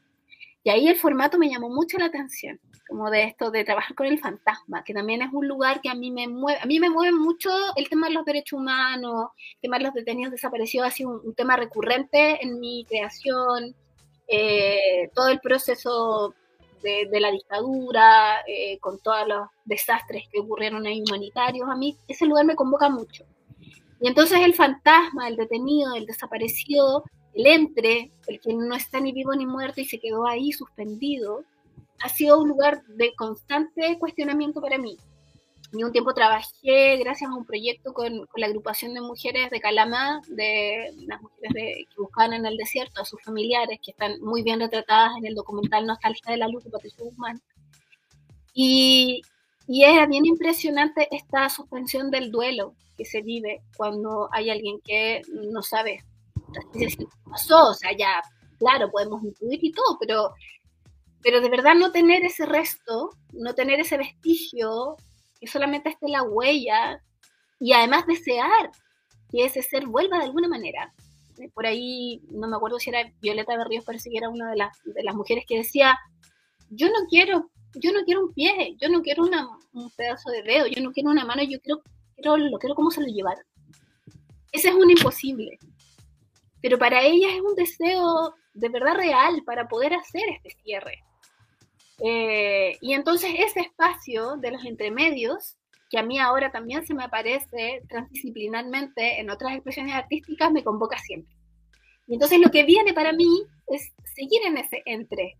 Y 0.63 0.69
ahí 0.69 0.87
el 0.87 0.95
formato 0.95 1.37
me 1.37 1.49
llamó 1.49 1.69
mucho 1.69 1.97
la 1.97 2.05
atención, 2.05 2.59
como 2.87 3.09
de 3.09 3.23
esto 3.23 3.49
de 3.49 3.63
trabajar 3.63 3.95
con 3.95 4.05
el 4.05 4.19
fantasma, 4.19 4.83
que 4.83 4.93
también 4.93 5.21
es 5.21 5.33
un 5.33 5.47
lugar 5.47 5.81
que 5.81 5.89
a 5.89 5.95
mí 5.95 6.11
me 6.11 6.27
mueve, 6.27 6.59
a 6.61 6.65
mí 6.65 6.79
me 6.79 6.89
mueve 6.89 7.17
mucho 7.17 7.49
el 7.75 7.89
tema 7.89 8.07
de 8.07 8.13
los 8.13 8.25
derechos 8.25 8.59
humanos, 8.59 9.29
el 9.55 9.61
tema 9.61 9.77
de 9.79 9.85
los 9.85 9.93
detenidos 9.93 10.31
desaparecidos 10.31 10.87
ha 10.87 10.91
sido 10.91 11.21
un, 11.23 11.33
tema 11.33 11.57
recurrente 11.57 12.43
en 12.43 12.59
mi 12.59 12.85
creación, 12.87 13.75
todo 15.13 15.29
el 15.29 15.39
proceso 15.39 16.35
de, 16.81 17.19
la 17.19 17.31
dictadura, 17.31 18.41
eh, 18.47 18.77
con 18.79 18.99
todos 18.99 19.27
los 19.27 19.47
desastres 19.65 20.27
que 20.31 20.39
ocurrieron 20.39 20.85
ahí 20.85 21.03
humanitarios, 21.07 21.67
a 21.69 21.75
mí 21.75 21.97
ese 22.07 22.25
lugar 22.25 22.45
me 22.45 22.55
convoca 22.55 22.89
mucho. 22.89 23.25
Y 23.99 24.07
entonces 24.07 24.39
el 24.39 24.55
fantasma, 24.55 25.27
el 25.27 25.35
detenido, 25.35 25.95
el 25.95 26.05
desaparecido, 26.05 27.03
el 27.33 27.47
entre, 27.47 28.11
el 28.27 28.39
que 28.39 28.53
no 28.53 28.75
está 28.75 28.99
ni 28.99 29.11
vivo 29.11 29.33
ni 29.33 29.45
muerto 29.45 29.81
y 29.81 29.85
se 29.85 29.99
quedó 29.99 30.27
ahí 30.27 30.51
suspendido, 30.51 31.43
ha 32.01 32.09
sido 32.09 32.39
un 32.39 32.49
lugar 32.49 32.83
de 32.85 33.13
constante 33.15 33.97
cuestionamiento 33.99 34.61
para 34.61 34.77
mí. 34.77 34.97
Y 35.73 35.83
un 35.83 35.91
tiempo 35.93 36.13
trabajé 36.13 36.97
gracias 36.97 37.29
a 37.29 37.33
un 37.33 37.45
proyecto 37.45 37.93
con, 37.93 38.27
la 38.35 38.47
agrupación 38.47 38.93
de 38.93 38.99
mujeres 38.99 39.49
de 39.51 39.61
Calamá, 39.61 40.21
de 40.27 40.91
las 41.07 41.21
mujeres 41.21 41.87
que 41.87 42.01
buscaban 42.01 42.33
en 42.33 42.45
el 42.45 42.57
desierto 42.57 43.01
a 43.01 43.05
sus 43.05 43.23
familiares, 43.23 43.79
que 43.81 43.91
están 43.91 44.19
muy 44.19 44.43
bien 44.43 44.59
retratadas 44.59 45.13
en 45.17 45.25
el 45.25 45.35
documental 45.35 45.87
Nostalgia 45.87 46.31
de 46.31 46.37
la 46.37 46.49
Luz 46.49 46.65
de 46.65 46.71
Patricio 46.71 47.05
Guzmán. 47.05 47.41
Y, 48.53 49.21
y 49.65 49.85
es 49.85 50.09
bien 50.09 50.25
impresionante 50.25 51.07
esta 51.09 51.47
suspensión 51.47 52.11
del 52.11 52.31
duelo 52.31 52.75
que 52.97 53.05
se 53.05 53.21
vive 53.21 53.61
cuando 53.77 54.27
hay 54.33 54.49
alguien 54.49 54.81
que 54.81 55.21
no 55.29 55.61
sabe 55.61 56.03
o 56.53 57.73
sea, 57.73 57.95
ya, 57.97 58.21
claro, 58.59 58.91
podemos 58.91 59.23
intuir 59.23 59.59
y 59.61 59.71
todo, 59.71 59.97
pero, 59.99 60.33
pero 61.21 61.41
de 61.41 61.49
verdad 61.49 61.73
no 61.75 61.91
tener 61.91 62.23
ese 62.23 62.45
resto, 62.45 63.11
no 63.33 63.53
tener 63.53 63.79
ese 63.79 63.97
vestigio, 63.97 64.97
que 65.39 65.47
solamente 65.47 65.89
esté 65.89 66.07
la 66.07 66.23
huella 66.23 67.01
y 67.59 67.73
además 67.73 68.05
desear 68.05 68.71
que 69.31 69.45
ese 69.45 69.63
ser 69.63 69.87
vuelva 69.87 70.19
de 70.19 70.25
alguna 70.25 70.47
manera. 70.47 70.93
Eh, 71.39 71.49
por 71.53 71.65
ahí, 71.65 72.21
no 72.29 72.47
me 72.47 72.55
acuerdo 72.55 72.79
si 72.79 72.89
era 72.89 73.11
Violeta 73.21 73.57
Berríos, 73.57 73.83
parece 73.83 74.09
que 74.09 74.17
era 74.17 74.29
una 74.29 74.51
de 74.51 74.57
las, 74.57 74.77
de 74.83 75.03
las 75.03 75.15
mujeres 75.15 75.45
que 75.47 75.57
decía, 75.57 75.97
yo 76.69 76.87
no 76.87 77.07
quiero, 77.09 77.49
yo 77.75 77.91
no 77.91 78.03
quiero 78.03 78.25
un 78.25 78.33
pie, 78.33 78.75
yo 78.79 78.89
no 78.89 79.01
quiero 79.01 79.23
un 79.23 79.89
pedazo 79.91 80.29
de 80.29 80.43
dedo, 80.43 80.67
yo 80.67 80.83
no 80.83 80.91
quiero 80.91 81.09
una 81.09 81.25
mano, 81.25 81.41
yo 81.43 81.59
quiero, 81.61 81.81
quiero, 82.15 82.37
lo 82.37 82.59
quiero 82.59 82.75
como 82.75 82.91
se 82.91 83.01
lo 83.01 83.07
llevaron. 83.07 83.43
Ese 84.51 84.69
es 84.69 84.75
un 84.75 84.91
imposible. 84.91 85.57
Pero 86.61 86.77
para 86.77 87.01
ella 87.01 87.29
es 87.33 87.41
un 87.41 87.55
deseo 87.55 88.35
de 88.53 88.69
verdad 88.69 88.95
real 88.95 89.43
para 89.45 89.67
poder 89.67 89.93
hacer 89.93 90.23
este 90.29 90.51
cierre. 90.63 91.03
Eh, 92.03 92.77
y 92.81 92.93
entonces 92.93 93.31
ese 93.37 93.61
espacio 93.61 94.37
de 94.37 94.51
los 94.51 94.65
entremedios, 94.65 95.57
que 95.89 95.99
a 95.99 96.03
mí 96.03 96.19
ahora 96.19 96.51
también 96.51 96.85
se 96.85 96.93
me 96.93 97.03
aparece 97.03 97.83
transdisciplinarmente 97.89 99.19
en 99.19 99.29
otras 99.29 99.53
expresiones 99.53 99.93
artísticas, 99.93 100.51
me 100.51 100.63
convoca 100.63 100.97
siempre. 100.97 101.35
Y 102.07 102.15
entonces 102.15 102.39
lo 102.39 102.49
que 102.49 102.63
viene 102.63 102.93
para 102.93 103.13
mí 103.13 103.43
es 103.67 103.91
seguir 104.15 104.41
en 104.45 104.57
ese 104.57 104.81
entre, 104.85 105.37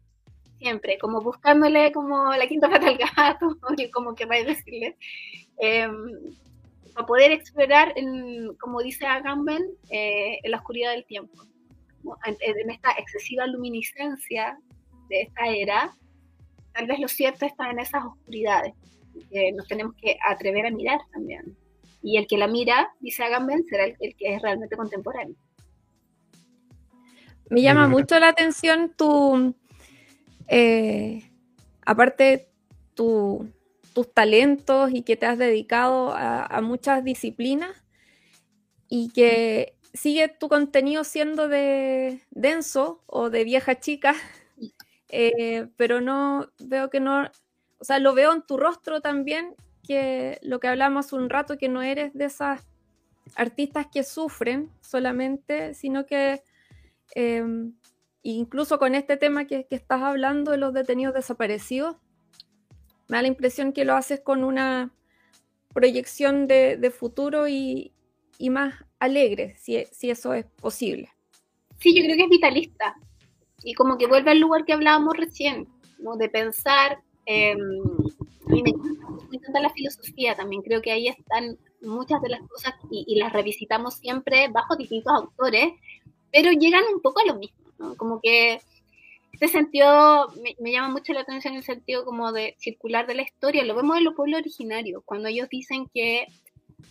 siempre, 0.60 0.98
como 1.00 1.22
buscándole 1.22 1.92
como 1.92 2.34
la 2.34 2.48
quinta 2.48 2.70
pata 2.70 2.88
al 2.88 2.98
gato, 2.98 3.58
como 3.94 4.14
que 4.14 4.26
a 4.26 4.28
decirle, 4.28 4.98
eh, 5.62 5.88
para 7.02 7.08
poder 7.08 7.32
explorar, 7.32 7.94
en, 7.96 8.56
como 8.58 8.82
dice 8.82 9.06
Agamben, 9.06 9.64
eh, 9.90 10.40
en 10.44 10.52
la 10.52 10.58
oscuridad 10.58 10.92
del 10.92 11.06
tiempo, 11.06 11.44
en 12.26 12.70
esta 12.70 12.92
excesiva 12.92 13.48
luminiscencia 13.48 14.58
de 15.10 15.22
esta 15.22 15.48
era, 15.48 15.96
tal 16.74 16.86
vez 16.88 17.00
lo 17.00 17.08
cierto 17.08 17.46
está 17.46 17.72
en 17.72 17.80
esas 17.80 18.06
oscuridades, 18.06 18.74
que 19.32 19.52
nos 19.52 19.68
tenemos 19.68 19.96
que 19.96 20.18
atrever 20.28 20.68
a 20.68 20.72
mirar 20.72 21.00
también. 21.12 21.58
Y 22.04 22.18
el 22.18 22.28
que 22.28 22.38
la 22.38 22.48
mira, 22.48 22.92
dice 23.00 23.24
Agamben, 23.24 23.64
será 23.66 23.86
el, 23.86 24.16
que 24.16 24.36
es 24.36 24.42
realmente 24.42 24.76
contemporáneo. 24.76 25.36
Me 27.50 27.62
llama 27.62 27.88
mucho 27.88 28.20
la 28.20 28.30
atención 28.30 28.94
tu, 28.96 29.56
eh, 30.48 31.32
aparte 31.84 32.50
tus 33.94 34.14
talentos 34.14 34.92
y 34.94 35.04
que 35.04 35.16
te 35.16 35.26
has 35.26 35.38
dedicado 35.38 36.14
a, 36.14 36.62
muchas 36.62 37.04
disciplinas 37.04 37.72
y 38.88 39.10
que 39.14 39.76
sigue 39.94 40.28
tu 40.30 40.50
contenido 40.50 41.04
siendo 41.04 41.48
de 41.48 42.22
denso 42.32 43.02
o 43.06 43.30
de 43.30 43.44
vieja 43.44 43.80
chica, 43.80 44.16
eh, 45.10 45.68
pero 45.78 46.02
no 46.02 46.50
veo 46.60 46.90
que 46.90 47.00
no, 47.00 47.30
o 47.80 47.84
sea, 47.84 48.00
lo 48.00 48.14
veo 48.14 48.34
en 48.34 48.42
tu 48.42 48.58
rostro 48.58 49.02
también, 49.02 49.56
que 49.86 50.40
lo 50.42 50.60
que 50.60 50.68
hablamos 50.68 51.14
un 51.14 51.30
rato, 51.30 51.58
que 51.58 51.68
no 51.68 51.82
eres 51.82 52.14
de 52.14 52.26
esas 52.26 52.62
artistas 53.36 53.88
que 53.92 54.04
sufren 54.04 54.70
solamente, 54.82 55.74
sino 55.74 56.06
que 56.06 56.44
em, 57.16 57.74
incluso 58.24 58.80
con 58.80 58.96
este 58.96 59.18
tema 59.18 59.46
que, 59.46 59.68
estás 59.70 60.02
hablando 60.02 60.52
de 60.52 60.58
los 60.58 60.74
detenidos 60.74 61.14
desaparecidos, 61.14 61.98
me 63.12 63.18
da 63.18 63.24
la 63.24 63.28
impresión 63.28 63.74
que 63.74 63.84
lo 63.84 63.94
haces 63.94 64.22
con 64.22 64.42
una 64.46 64.90
proyección 65.74 66.48
de, 66.48 66.94
futuro 66.98 67.50
y, 67.50 67.92
más 68.50 68.74
alegre, 69.00 69.54
si, 69.58 69.84
si 69.92 70.10
eso 70.10 70.34
es 70.34 70.46
posible. 70.46 71.10
Sí, 71.78 71.94
yo 71.94 72.06
creo 72.06 72.16
que 72.16 72.24
es 72.24 72.30
vitalista 72.30 72.96
y 73.66 73.74
como 73.74 73.98
que 73.98 74.08
vuelve 74.08 74.32
al 74.32 74.40
lugar 74.40 74.64
que 74.64 74.72
hablábamos 74.72 75.18
recién, 75.18 75.68
de 76.18 76.30
pensar. 76.30 77.00
Eh, 77.26 77.58
me, 78.48 78.60
encanta 79.34 79.60
la 79.60 79.70
filosofía 79.72 80.34
también, 80.36 80.62
creo 80.62 80.82
que 80.82 80.92
ahí 80.92 81.10
están 81.10 81.60
muchas 81.82 82.22
de 82.22 82.30
las 82.30 82.42
cosas 82.48 82.76
y, 82.90 83.20
las 83.20 83.34
revisitamos 83.34 83.96
siempre 83.96 84.48
bajo 84.48 84.78
distintos 84.78 85.12
autores, 85.12 85.74
pero 86.32 86.50
llegan 86.54 86.84
un 86.94 87.02
poco 87.02 87.20
a 87.20 87.26
lo 87.26 87.36
mismo, 87.36 87.58
como 87.98 88.22
que 88.22 88.62
este 89.42 89.58
sentido 89.58 90.28
me, 90.60 90.72
llama 90.72 90.90
mucho 90.90 91.14
la 91.14 91.22
atención 91.22 91.56
el 91.56 91.64
sentido 91.64 92.06
como 92.06 92.32
de 92.32 92.56
circular 92.60 93.08
de 93.08 93.16
la 93.16 93.24
historia, 93.24 93.66
lo 93.66 93.74
vemos 93.74 93.98
en 93.98 94.04
los 94.04 94.14
pueblos 94.14 94.40
originarios, 94.42 95.02
cuando 95.04 95.30
ellos 95.30 95.50
dicen 95.50 95.90
que 95.92 96.28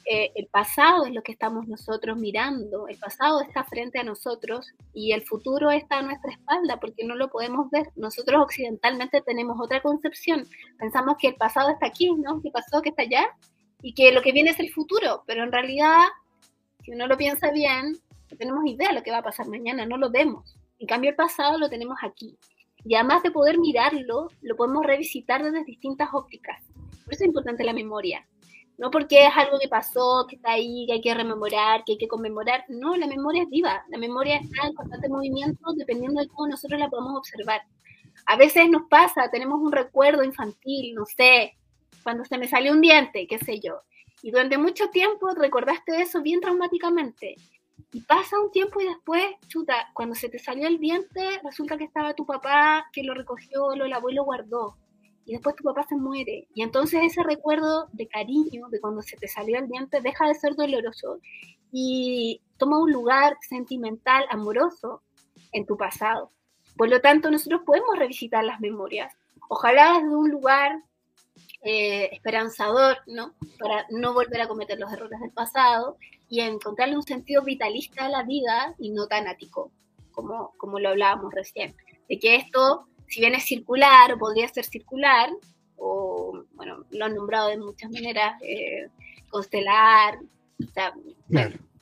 eh, 0.04 0.32
el 0.34 0.48
pasado 0.48 1.06
es 1.06 1.12
lo 1.12 1.22
que 1.22 1.30
estamos 1.30 1.68
nosotros 1.68 2.18
mirando, 2.18 2.88
el 2.88 2.98
pasado 2.98 3.40
está 3.40 3.62
frente 3.62 4.00
a 4.00 4.02
nosotros 4.02 4.66
y 4.92 5.12
el 5.12 5.22
futuro 5.22 5.70
está 5.70 5.98
a 5.98 6.02
nuestra 6.02 6.32
espalda 6.32 6.80
porque 6.80 7.04
no 7.04 7.14
lo 7.14 7.28
podemos 7.30 7.70
ver. 7.70 7.86
Nosotros 7.94 8.42
occidentalmente 8.42 9.20
tenemos 9.20 9.56
otra 9.60 9.80
concepción, 9.80 10.44
pensamos 10.76 11.18
que 11.20 11.28
el 11.28 11.36
pasado 11.36 11.70
está 11.70 11.86
aquí, 11.86 12.12
¿no? 12.16 12.42
Que 12.42 12.50
pasó, 12.50 12.82
que 12.82 12.88
está 12.88 13.02
allá 13.02 13.28
y 13.80 13.94
que 13.94 14.10
lo 14.10 14.22
que 14.22 14.32
viene 14.32 14.50
es 14.50 14.58
el 14.58 14.72
futuro, 14.72 15.22
pero 15.24 15.44
en 15.44 15.52
realidad, 15.52 16.00
si 16.82 16.90
uno 16.90 17.06
lo 17.06 17.16
piensa 17.16 17.52
bien, 17.52 17.92
no 18.28 18.36
tenemos 18.36 18.66
idea 18.66 18.88
de 18.88 18.94
lo 18.94 19.02
que 19.04 19.12
va 19.12 19.18
a 19.18 19.22
pasar 19.22 19.46
mañana, 19.46 19.86
no 19.86 19.96
lo 19.96 20.10
vemos. 20.10 20.56
En 20.80 20.86
cambio, 20.88 21.10
el 21.10 21.16
pasado 21.16 21.58
lo 21.58 21.68
tenemos 21.68 21.98
aquí. 22.02 22.36
Y 22.84 22.96
además 22.96 23.22
de 23.22 23.30
poder 23.30 23.58
mirarlo, 23.58 24.28
lo 24.42 24.56
podemos 24.56 24.84
revisitar 24.84 25.44
desde 25.44 25.62
distintas 25.64 26.08
ópticas. 26.12 26.60
Por 27.04 27.14
eso 27.14 27.22
es 27.22 27.28
importante 27.28 27.62
la 27.62 27.72
memoria 27.72 28.26
no 28.80 28.90
porque 28.90 29.26
es 29.26 29.36
algo 29.36 29.58
que 29.58 29.68
pasó, 29.68 30.26
que 30.26 30.36
está 30.36 30.52
ahí, 30.52 30.86
que 30.86 30.94
hay 30.94 31.00
que 31.02 31.12
rememorar, 31.12 31.84
que 31.84 31.92
hay 31.92 31.98
que 31.98 32.08
conmemorar. 32.08 32.64
No, 32.68 32.96
la 32.96 33.06
memoria 33.06 33.42
es 33.42 33.50
viva, 33.50 33.84
la 33.90 33.98
memoria 33.98 34.36
está 34.36 34.66
en 34.66 34.72
constante 34.72 35.06
movimiento 35.10 35.74
dependiendo 35.76 36.22
de 36.22 36.28
cómo 36.28 36.48
nosotros 36.48 36.80
la 36.80 36.88
podemos 36.88 37.18
observar. 37.18 37.60
A 38.24 38.36
veces 38.36 38.70
nos 38.70 38.88
pasa, 38.88 39.30
tenemos 39.30 39.60
un 39.60 39.70
recuerdo 39.70 40.24
infantil, 40.24 40.94
no 40.94 41.04
sé, 41.04 41.58
cuando 42.02 42.24
se 42.24 42.38
me 42.38 42.48
salió 42.48 42.72
un 42.72 42.80
diente, 42.80 43.26
qué 43.26 43.36
sé 43.38 43.60
yo, 43.60 43.82
y 44.22 44.30
durante 44.30 44.56
mucho 44.56 44.88
tiempo 44.88 45.28
recordaste 45.34 46.00
eso 46.00 46.22
bien 46.22 46.40
traumáticamente. 46.40 47.34
Y 47.92 48.00
pasa 48.02 48.40
un 48.40 48.50
tiempo 48.50 48.80
y 48.80 48.86
después, 48.86 49.24
chuta, 49.48 49.90
cuando 49.94 50.14
se 50.14 50.28
te 50.28 50.38
salió 50.38 50.66
el 50.66 50.78
diente, 50.78 51.40
resulta 51.42 51.76
que 51.76 51.84
estaba 51.84 52.14
tu 52.14 52.26
papá 52.26 52.86
que 52.92 53.02
lo 53.02 53.14
recogió, 53.14 53.74
lo 53.76 53.86
lavó 53.86 54.10
y 54.10 54.18
guardó 54.18 54.76
y 55.30 55.34
después 55.34 55.54
tu 55.54 55.62
papá 55.62 55.84
se 55.88 55.94
muere. 55.94 56.48
Y 56.54 56.62
entonces 56.62 57.02
ese 57.04 57.22
recuerdo 57.22 57.88
de 57.92 58.08
cariño, 58.08 58.68
de 58.68 58.80
cuando 58.80 59.00
se 59.00 59.16
te 59.16 59.28
salió 59.28 59.58
el 59.58 59.68
diente, 59.68 60.00
deja 60.00 60.26
de 60.26 60.34
ser 60.34 60.56
doloroso 60.56 61.20
y 61.70 62.40
toma 62.58 62.78
un 62.80 62.90
lugar 62.90 63.36
sentimental, 63.48 64.24
amoroso 64.28 65.02
en 65.52 65.66
tu 65.66 65.76
pasado. 65.76 66.32
Por 66.76 66.88
lo 66.88 67.00
tanto, 67.00 67.30
nosotros 67.30 67.62
podemos 67.64 67.96
revisitar 67.96 68.42
las 68.42 68.60
memorias. 68.60 69.14
Ojalá 69.48 70.00
desde 70.00 70.16
un 70.16 70.30
lugar 70.30 70.82
eh, 71.62 72.08
esperanzador, 72.12 72.98
¿no? 73.06 73.34
Para 73.60 73.86
no 73.90 74.14
volver 74.14 74.40
a 74.40 74.48
cometer 74.48 74.80
los 74.80 74.92
errores 74.92 75.20
del 75.20 75.30
pasado 75.30 75.96
y 76.30 76.40
encontrarle 76.40 76.96
un 76.96 77.02
sentido 77.02 77.42
vitalista 77.42 78.06
a 78.06 78.08
la 78.08 78.22
vida 78.22 78.74
y 78.78 78.90
no 78.90 79.06
tan 79.06 79.28
ático, 79.28 79.70
como, 80.12 80.52
como 80.56 80.78
lo 80.78 80.90
hablábamos 80.90 81.34
recién. 81.34 81.74
De 82.08 82.18
que 82.18 82.36
esto 82.36 82.86
si 83.10 83.20
bien 83.20 83.34
es 83.34 83.44
circular 83.44 84.12
o 84.12 84.18
podría 84.18 84.48
ser 84.48 84.64
circular, 84.64 85.30
o, 85.76 86.44
bueno, 86.52 86.84
lo 86.90 87.04
han 87.04 87.14
nombrado 87.14 87.48
de 87.48 87.58
muchas 87.58 87.90
maneras, 87.90 88.40
eh, 88.40 88.88
constelar, 89.28 90.18
o 90.62 90.72
sea, 90.72 90.94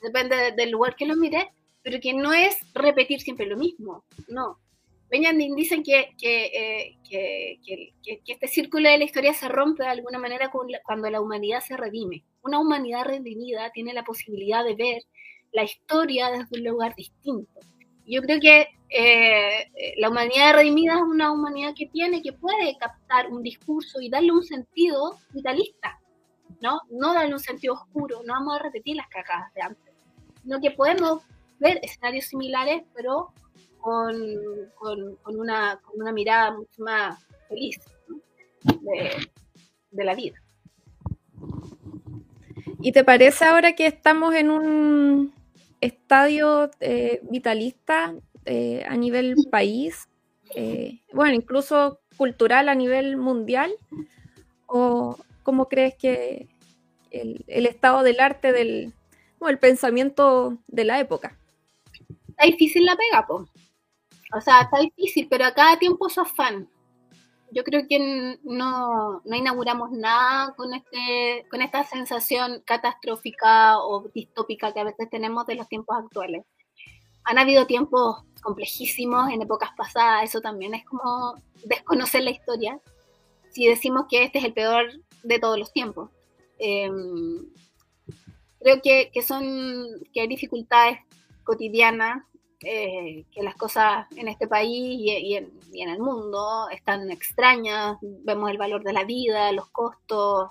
depende 0.01 0.51
del 0.53 0.71
lugar 0.71 0.95
que 0.95 1.05
lo 1.05 1.15
mire, 1.15 1.51
pero 1.83 1.99
que 2.01 2.13
no 2.13 2.33
es 2.33 2.57
repetir 2.73 3.21
siempre 3.21 3.45
lo 3.45 3.57
mismo, 3.57 4.03
no. 4.27 4.57
Benjamin 5.09 5.55
dicen 5.55 5.83
que, 5.83 6.13
que, 6.19 6.97
que, 7.09 7.59
que, 8.03 8.21
este 8.27 8.47
círculo 8.47 8.89
de 8.89 8.99
la 8.99 9.03
historia 9.05 9.33
se 9.33 9.49
rompe 9.49 9.83
de 9.83 9.89
alguna 9.89 10.19
manera 10.19 10.51
cuando 10.51 11.09
la 11.09 11.21
humanidad 11.21 11.61
se 11.61 11.75
redime. 11.75 12.23
Una 12.43 12.59
humanidad 12.59 13.05
redimida 13.05 13.71
tiene 13.71 13.93
la 13.93 14.03
posibilidad 14.03 14.63
de 14.63 14.75
ver 14.75 15.01
la 15.51 15.63
historia 15.63 16.29
desde 16.29 16.59
un 16.59 16.63
lugar 16.63 16.95
distinto. 16.95 17.59
Yo 18.05 18.21
creo 18.21 18.39
que 18.39 18.67
eh, 18.89 19.95
la 19.97 20.09
humanidad 20.09 20.55
redimida 20.55 20.95
es 20.95 21.01
una 21.01 21.31
humanidad 21.31 21.73
que 21.75 21.87
tiene, 21.87 22.21
que 22.21 22.33
puede 22.33 22.75
captar 22.77 23.27
un 23.27 23.43
discurso 23.43 24.01
y 24.01 24.09
darle 24.09 24.31
un 24.31 24.43
sentido 24.43 25.17
vitalista, 25.31 25.99
¿no? 26.61 26.81
No 26.89 27.13
darle 27.13 27.33
un 27.33 27.39
sentido 27.39 27.75
oscuro, 27.75 28.21
no 28.25 28.33
vamos 28.33 28.59
a 28.59 28.63
repetir 28.63 28.95
las 28.95 29.07
cagadas 29.09 29.53
de 29.53 29.61
antes, 29.61 29.93
sino 30.41 30.59
que 30.59 30.71
podemos 30.71 31.21
ver 31.59 31.79
escenarios 31.83 32.25
similares, 32.25 32.83
pero 32.95 33.31
con, 33.79 34.15
con, 34.75 35.17
una, 35.39 35.79
con 35.83 36.01
una, 36.01 36.11
mirada 36.11 36.51
mucho 36.51 36.83
más 36.83 37.19
feliz 37.47 37.79
de 39.91 40.03
la 40.03 40.15
vida. 40.15 40.39
¿Y 42.81 42.91
te 42.91 43.03
parece 43.03 43.45
ahora 43.45 43.73
que 43.73 43.87
estamos 43.87 44.33
en 44.35 44.49
un 44.49 45.33
estadio 45.81 46.71
eh, 46.79 47.19
vitalista 47.23 48.13
eh, 48.45 48.85
a 48.87 48.95
nivel 48.95 49.35
país, 49.51 50.07
eh, 50.55 50.99
bueno, 51.13 51.33
incluso 51.33 51.99
cultural 52.15 52.69
a 52.69 52.75
nivel 52.75 53.17
mundial? 53.17 53.71
¿O 54.65 55.17
cómo 55.43 55.67
crees 55.67 55.95
que 55.95 56.47
el, 57.11 57.43
estado 57.47 58.03
del 58.03 58.19
arte, 58.19 58.53
del 58.53 58.93
el 59.45 59.59
pensamiento 59.59 60.57
de 60.67 60.85
la 60.85 60.99
época? 60.99 61.37
Está 62.29 62.45
difícil 62.45 62.85
la 62.85 62.95
pega, 62.95 63.27
po. 63.27 63.47
O 64.35 64.41
sea, 64.41 64.61
está 64.61 64.79
difícil, 64.79 65.27
pero 65.29 65.45
a 65.45 65.53
cada 65.53 65.77
tiempo 65.77 66.07
es 66.07 66.17
afán 66.17 66.69
yo 67.51 67.63
creo 67.63 67.87
que 67.87 68.37
no, 68.43 69.21
no, 69.23 69.35
inauguramos 69.35 69.91
nada 69.91 70.53
con, 70.55 70.73
este, 70.73 71.45
con 71.49 71.61
esta 71.61 71.83
sensación 71.83 72.61
catastrófica 72.65 73.79
o 73.79 74.07
distópica 74.13 74.73
que 74.73 74.79
a 74.79 74.83
veces 74.85 75.09
tenemos 75.09 75.45
de 75.47 75.55
los 75.55 75.67
tiempos 75.67 75.97
actuales. 75.97 76.45
Han 77.23 77.37
habido 77.37 77.65
tiempos 77.65 78.23
complejísimos 78.41 79.31
en 79.31 79.41
épocas 79.41 79.71
pasadas, 79.75 80.23
eso 80.23 80.41
también 80.41 80.73
es 80.73 80.85
como 80.85 81.35
desconocer 81.65 82.23
la 82.23 82.31
historia, 82.31 82.79
si 83.51 83.67
decimos 83.67 84.05
que 84.09 84.23
este 84.23 84.39
es 84.39 84.45
el 84.45 84.53
peor 84.53 84.91
de 85.23 85.39
todos 85.39 85.57
los 85.57 85.73
tiempos. 85.73 86.09
Em, 86.59 87.47
creo 88.59 88.81
que, 88.81 89.09
que, 89.13 89.21
son, 89.21 89.43
que 90.13 90.21
hay 90.21 90.27
dificultades 90.27 90.99
cotidianas 91.43 92.23
eh, 92.61 93.25
que 93.31 93.41
las 93.41 93.55
cosas 93.55 94.05
en 94.17 94.27
este 94.27 94.47
país 94.47 94.99
y, 94.99 95.35
en, 95.35 95.89
el 95.89 95.99
mundo 95.99 96.67
están 96.69 97.09
extrañas, 97.09 97.97
vemos 98.01 98.51
el 98.51 98.57
valor 98.57 98.83
de 98.83 98.93
la 98.93 99.05
vida, 99.05 99.51
los 99.53 99.69
costos, 99.69 100.49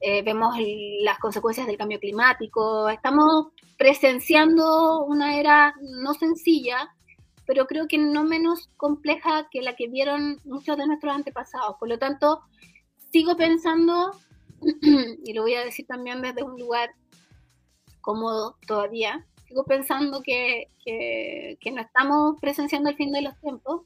eh, 0.00 0.22
vemos 0.22 0.54
las 1.02 1.18
consecuencias 1.18 1.66
del 1.66 1.76
cambio 1.76 2.00
climático, 2.00 2.88
estamos 2.88 3.48
presenciando 3.76 5.04
una 5.04 5.38
era 5.38 5.74
no 5.82 6.14
sencilla, 6.14 6.88
pero 7.46 7.66
creo 7.66 7.86
que 7.88 7.98
no 7.98 8.24
menos 8.24 8.70
compleja 8.76 9.48
que 9.50 9.60
la 9.60 9.76
que 9.76 9.88
vieron 9.88 10.40
muchos 10.44 10.78
de 10.78 10.86
nuestros 10.86 11.14
antepasados. 11.14 11.76
Por 11.78 11.88
lo 11.88 11.98
tanto, 11.98 12.40
sigo 13.12 13.36
pensando, 13.36 14.12
y 15.24 15.32
lo 15.34 15.42
voy 15.42 15.54
a 15.54 15.64
decir 15.64 15.86
también 15.86 16.22
desde 16.22 16.42
un 16.42 16.58
lugar 16.58 16.90
cómodo 18.00 18.56
todavía, 18.66 19.26
sigo 19.50 19.64
pensando 19.64 20.22
que, 20.22 20.68
no 21.72 21.80
estamos 21.80 22.40
presenciando 22.40 22.88
el 22.88 22.96
fin 22.96 23.10
de 23.10 23.22
los 23.22 23.38
tiempos, 23.40 23.82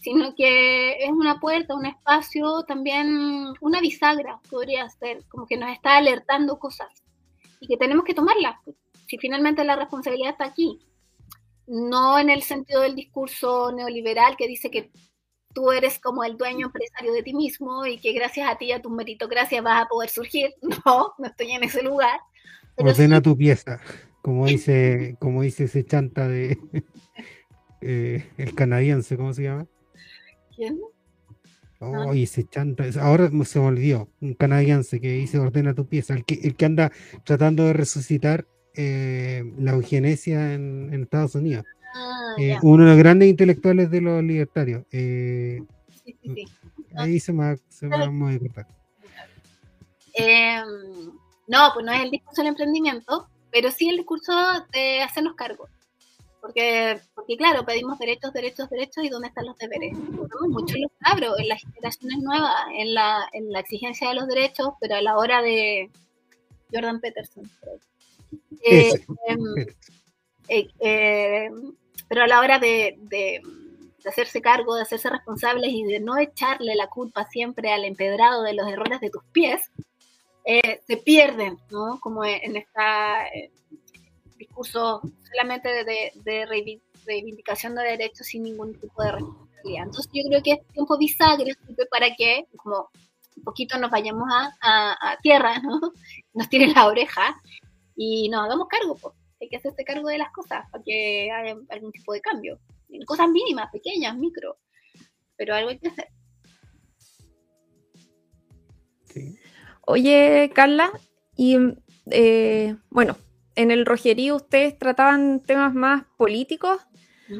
sino 0.00 0.34
que 0.34 1.04
es 1.04 1.10
una 1.10 1.38
puerta, 1.38 1.76
un 1.76 1.86
espacio, 1.86 2.64
también 2.64 3.54
una 3.60 3.80
bisagra 3.80 4.40
podría 4.50 4.88
ser, 4.90 5.22
como 5.28 5.46
que 5.46 5.56
nos 5.56 5.70
está 5.70 5.98
alertando 5.98 6.58
cosas 6.58 6.88
y 7.60 7.68
que 7.68 7.76
tenemos 7.76 8.04
que 8.04 8.14
tomarlas, 8.14 8.56
si 9.06 9.18
finalmente 9.18 9.62
la 9.62 9.76
responsabilidad 9.76 10.32
está 10.32 10.46
aquí, 10.46 10.80
no 11.68 12.18
en 12.18 12.28
el 12.28 12.42
sentido 12.42 12.80
del 12.80 12.96
discurso 12.96 13.70
neoliberal 13.70 14.36
que 14.36 14.48
dice 14.48 14.68
que 14.68 14.90
tú 15.54 15.70
eres 15.70 16.00
como 16.00 16.24
el 16.24 16.36
dueño 16.36 16.66
empresario 16.66 17.12
de 17.12 17.22
ti 17.22 17.34
mismo 17.34 17.86
y 17.86 17.98
que 17.98 18.12
gracias 18.12 18.50
a 18.50 18.58
ti 18.58 18.66
y 18.66 18.72
a 18.72 18.82
tu 18.82 18.90
meritocracia 18.90 19.62
vas 19.62 19.84
a 19.84 19.86
poder 19.86 20.10
surgir, 20.10 20.52
no, 20.84 21.14
no 21.18 21.26
estoy 21.26 21.52
en 21.52 21.62
ese 21.62 21.84
lugar. 21.84 22.18
Ordena 22.76 23.22
tu 23.22 23.36
pieza 23.36 23.80
como 24.22 24.46
dice, 24.46 25.16
como 25.18 25.42
dice 25.42 25.64
ese 25.64 25.84
chanta 25.84 26.28
de 26.28 26.58
eh, 27.80 28.24
el 28.38 28.54
canadiense, 28.54 29.16
¿cómo 29.16 29.34
se 29.34 29.42
llama? 29.42 29.66
¿Quién? 30.56 30.80
Oh, 31.80 32.12
ese 32.12 32.44
chanta, 32.44 32.84
ahora 33.00 33.28
se 33.44 33.58
me 33.58 33.66
olvidó, 33.66 34.08
un 34.20 34.34
canadiense 34.34 35.00
que 35.00 35.12
dice 35.12 35.38
ordena 35.38 35.74
tu 35.74 35.88
pieza, 35.88 36.14
el 36.14 36.24
que, 36.24 36.34
el 36.44 36.54
que 36.54 36.64
anda 36.64 36.92
tratando 37.24 37.64
de 37.64 37.72
resucitar 37.72 38.46
eh, 38.74 39.42
la 39.58 39.72
eugenesia 39.72 40.54
en, 40.54 40.94
Estados 40.94 41.34
Unidos. 41.34 41.64
Ah, 41.94 42.34
eh, 42.38 42.56
uno 42.62 42.84
de 42.84 42.90
los 42.90 42.98
grandes 42.98 43.28
intelectuales 43.28 43.90
de 43.90 44.00
los 44.00 44.22
libertarios. 44.22 44.84
sí, 44.90 45.66
sí, 46.04 46.16
sí. 46.22 46.44
Ahí 46.94 47.18
se 47.20 47.32
me, 47.32 47.56
se 47.68 47.86
me 47.86 47.96
va 47.96 48.04
a. 48.04 48.66
Em, 50.14 50.66
no, 51.48 51.70
pues 51.74 51.86
no 51.86 51.92
es 51.92 52.02
el 52.04 52.10
discurso 52.10 52.42
del 52.42 52.50
emprendimiento, 52.50 53.28
pero 53.52 53.70
sí 53.70 53.88
el 53.88 53.98
discurso 53.98 54.32
de 54.72 55.02
hacernos 55.02 55.34
cargo. 55.34 55.68
Porque, 56.40 56.98
porque 57.14 57.36
claro, 57.36 57.64
pedimos 57.64 58.00
derechos, 58.00 58.32
derechos, 58.32 58.68
derechos, 58.68 59.04
y 59.04 59.08
¿dónde 59.08 59.28
están 59.28 59.46
los 59.46 59.56
deberes? 59.58 59.92
Muchos 59.92 60.48
mucho 60.48 60.74
los 60.76 60.90
cabros, 60.98 61.38
en 61.38 61.48
las 61.48 61.60
generaciones 61.60 62.18
nuevas, 62.18 62.64
en 62.74 62.94
la, 62.94 63.28
en 63.32 63.52
la 63.52 63.60
exigencia 63.60 64.08
de 64.08 64.16
los 64.16 64.26
derechos, 64.26 64.70
pero 64.80 64.96
a 64.96 65.02
la 65.02 65.16
hora 65.16 65.40
de 65.40 65.88
Jordan 66.72 67.00
Peterson. 67.00 67.48
Eh, 68.64 68.92
eh, 70.48 70.68
eh, 70.80 71.50
pero 72.08 72.24
a 72.24 72.26
la 72.26 72.40
hora 72.40 72.58
de, 72.58 72.96
de, 73.02 73.40
de, 74.02 74.08
hacerse 74.08 74.42
cargo, 74.42 74.74
de 74.74 74.82
hacerse 74.82 75.10
responsables 75.10 75.70
y 75.72 75.84
de 75.84 76.00
no 76.00 76.18
echarle 76.18 76.74
la 76.74 76.88
culpa 76.88 77.24
siempre 77.30 77.72
al 77.72 77.84
empedrado 77.84 78.42
de 78.42 78.54
los 78.54 78.66
errores 78.68 79.00
de 79.00 79.10
tus 79.10 79.22
pies, 79.32 79.70
eh, 80.44 80.80
se 80.86 80.96
pierden, 80.96 81.58
¿no? 81.70 82.00
Como 82.00 82.24
en 82.24 82.56
este 82.56 83.52
discurso 84.36 85.00
solamente 85.28 85.68
de, 85.84 86.46
reivindicación 87.06 87.74
de 87.74 87.82
derechos 87.82 88.26
sin 88.26 88.42
ningún 88.42 88.78
tipo 88.78 89.02
de 89.02 89.12
responsabilidad. 89.12 89.84
Entonces 89.84 90.12
yo 90.12 90.22
creo 90.28 90.42
que 90.42 90.52
este 90.52 90.72
tiempo 90.72 90.98
bisagra 90.98 91.54
para 91.90 92.14
que 92.16 92.46
como 92.56 92.88
un 93.36 93.44
poquito 93.44 93.78
nos 93.78 93.90
vayamos 93.90 94.28
a, 94.30 95.16
tierra, 95.22 95.58
¿no? 95.60 95.80
Nos 96.34 96.48
tiren 96.48 96.72
la 96.72 96.86
oreja 96.86 97.40
y 97.96 98.28
nos 98.28 98.44
hagamos 98.44 98.68
cargo, 98.68 98.96
pues. 98.96 99.14
Hay 99.40 99.48
que 99.48 99.56
hacerse 99.56 99.84
cargo 99.84 100.08
de 100.08 100.18
las 100.18 100.30
cosas 100.32 100.64
para 100.70 100.82
que 100.84 101.30
haya 101.30 101.56
algún 101.68 101.90
tipo 101.92 102.12
de 102.12 102.20
cambio. 102.20 102.60
Cosas 103.06 103.28
mínimas, 103.28 103.70
pequeñas, 103.72 104.16
micro, 104.16 104.56
pero 105.36 105.54
algo 105.54 105.70
hay 105.70 105.78
que 105.78 105.88
hacer. 105.88 106.08
Sí. 109.06 109.36
Oye, 109.84 110.50
Carla, 110.54 110.90
y 111.36 111.58
eh, 112.10 112.76
bueno, 112.90 113.16
en 113.56 113.70
el 113.70 113.84
Rogerío 113.84 114.36
ustedes 114.36 114.78
trataban 114.78 115.40
temas 115.40 115.74
más 115.74 116.04
políticos, 116.16 116.80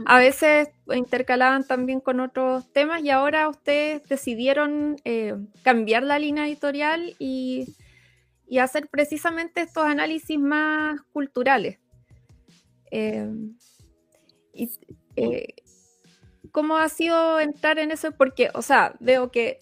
a 0.07 0.19
veces 0.19 0.71
intercalaban 0.95 1.67
también 1.67 2.01
con 2.01 2.21
otros 2.21 2.73
temas 2.73 3.03
y 3.03 3.11
ahora 3.11 3.49
ustedes 3.49 4.03
decidieron 4.09 4.97
eh, 5.05 5.37
cambiar 5.63 6.03
la 6.03 6.19
línea 6.19 6.47
editorial 6.47 7.15
y, 7.19 7.77
hacer 8.59 8.89
precisamente 8.89 9.63
estos 9.63 9.85
análisis 9.85 10.39
más 10.39 11.01
culturales. 11.13 11.79
Eh, 12.91 13.27
¿Cómo 16.53 16.77
ha 16.77 16.89
sido 16.91 17.41
entrar 17.41 17.79
en 17.79 17.91
eso? 17.91 18.13
Porque, 18.13 18.51
o 18.53 18.61
sea, 18.61 18.95
veo 19.01 19.31
que 19.31 19.59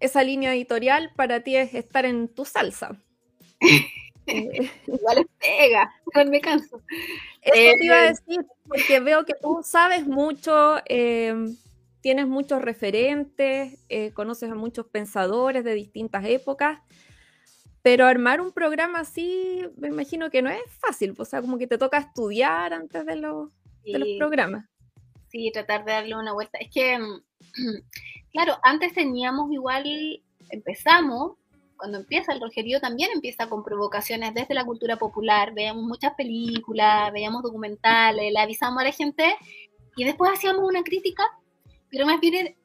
esa 0.00 0.22
línea 0.22 0.54
editorial 0.54 1.10
para 1.16 1.40
ti 1.40 1.56
es 1.56 1.74
estar 1.74 2.04
en 2.04 2.28
tu 2.28 2.44
salsa. 2.44 2.96
Igual 4.26 5.18
es 5.18 5.26
pega, 5.38 5.90
igual 6.06 6.28
me 6.28 6.40
canso. 6.40 6.82
Eso 7.40 7.78
te 7.78 7.84
iba 7.84 7.94
a 7.94 8.04
eh, 8.04 8.08
decir, 8.08 8.44
porque 8.66 9.00
veo 9.00 9.24
que 9.24 9.32
tú 9.32 9.60
sabes 9.62 10.06
mucho, 10.06 10.76
eh, 10.86 11.34
tienes 12.02 12.26
muchos 12.26 12.60
referentes, 12.60 13.78
eh, 13.88 14.12
conoces 14.12 14.50
a 14.50 14.54
muchos 14.54 14.86
pensadores 14.86 15.64
de 15.64 15.72
distintas 15.72 16.26
épocas, 16.26 16.80
pero 17.80 18.04
armar 18.04 18.42
un 18.42 18.52
programa 18.52 19.00
así, 19.00 19.62
me 19.78 19.88
imagino 19.88 20.30
que 20.30 20.42
no 20.42 20.50
es 20.50 20.60
fácil, 20.78 21.14
o 21.16 21.24
sea, 21.24 21.40
como 21.40 21.56
que 21.56 21.66
te 21.66 21.78
toca 21.78 21.96
estudiar 21.96 22.74
antes 22.74 23.06
de 23.06 23.16
los, 23.16 23.50
de 23.82 23.98
los 23.98 24.08
programas. 24.18 24.66
Sí, 25.30 25.50
tratar 25.52 25.84
de 25.84 25.92
darle 25.92 26.16
una 26.16 26.32
vuelta. 26.32 26.58
Es 26.58 26.70
que 26.70 26.98
Claro, 28.32 28.58
antes 28.62 28.92
teníamos 28.92 29.50
igual 29.50 29.84
empezamos, 30.50 31.32
cuando 31.76 31.98
empieza 31.98 32.32
el 32.32 32.40
rojerío 32.40 32.80
también 32.80 33.10
empieza 33.12 33.48
con 33.48 33.64
provocaciones 33.64 34.34
desde 34.34 34.54
la 34.54 34.64
cultura 34.64 34.96
popular, 34.96 35.54
veíamos 35.54 35.84
muchas 35.84 36.14
películas, 36.14 37.12
veíamos 37.12 37.42
documentales, 37.42 38.32
le 38.32 38.38
avisamos 38.38 38.80
a 38.80 38.84
la 38.84 38.92
gente 38.92 39.36
y 39.96 40.04
después 40.04 40.32
hacíamos 40.32 40.62
una 40.68 40.82
crítica, 40.82 41.24
pero 41.90 42.06
más 42.06 42.20
bien, 42.20 42.56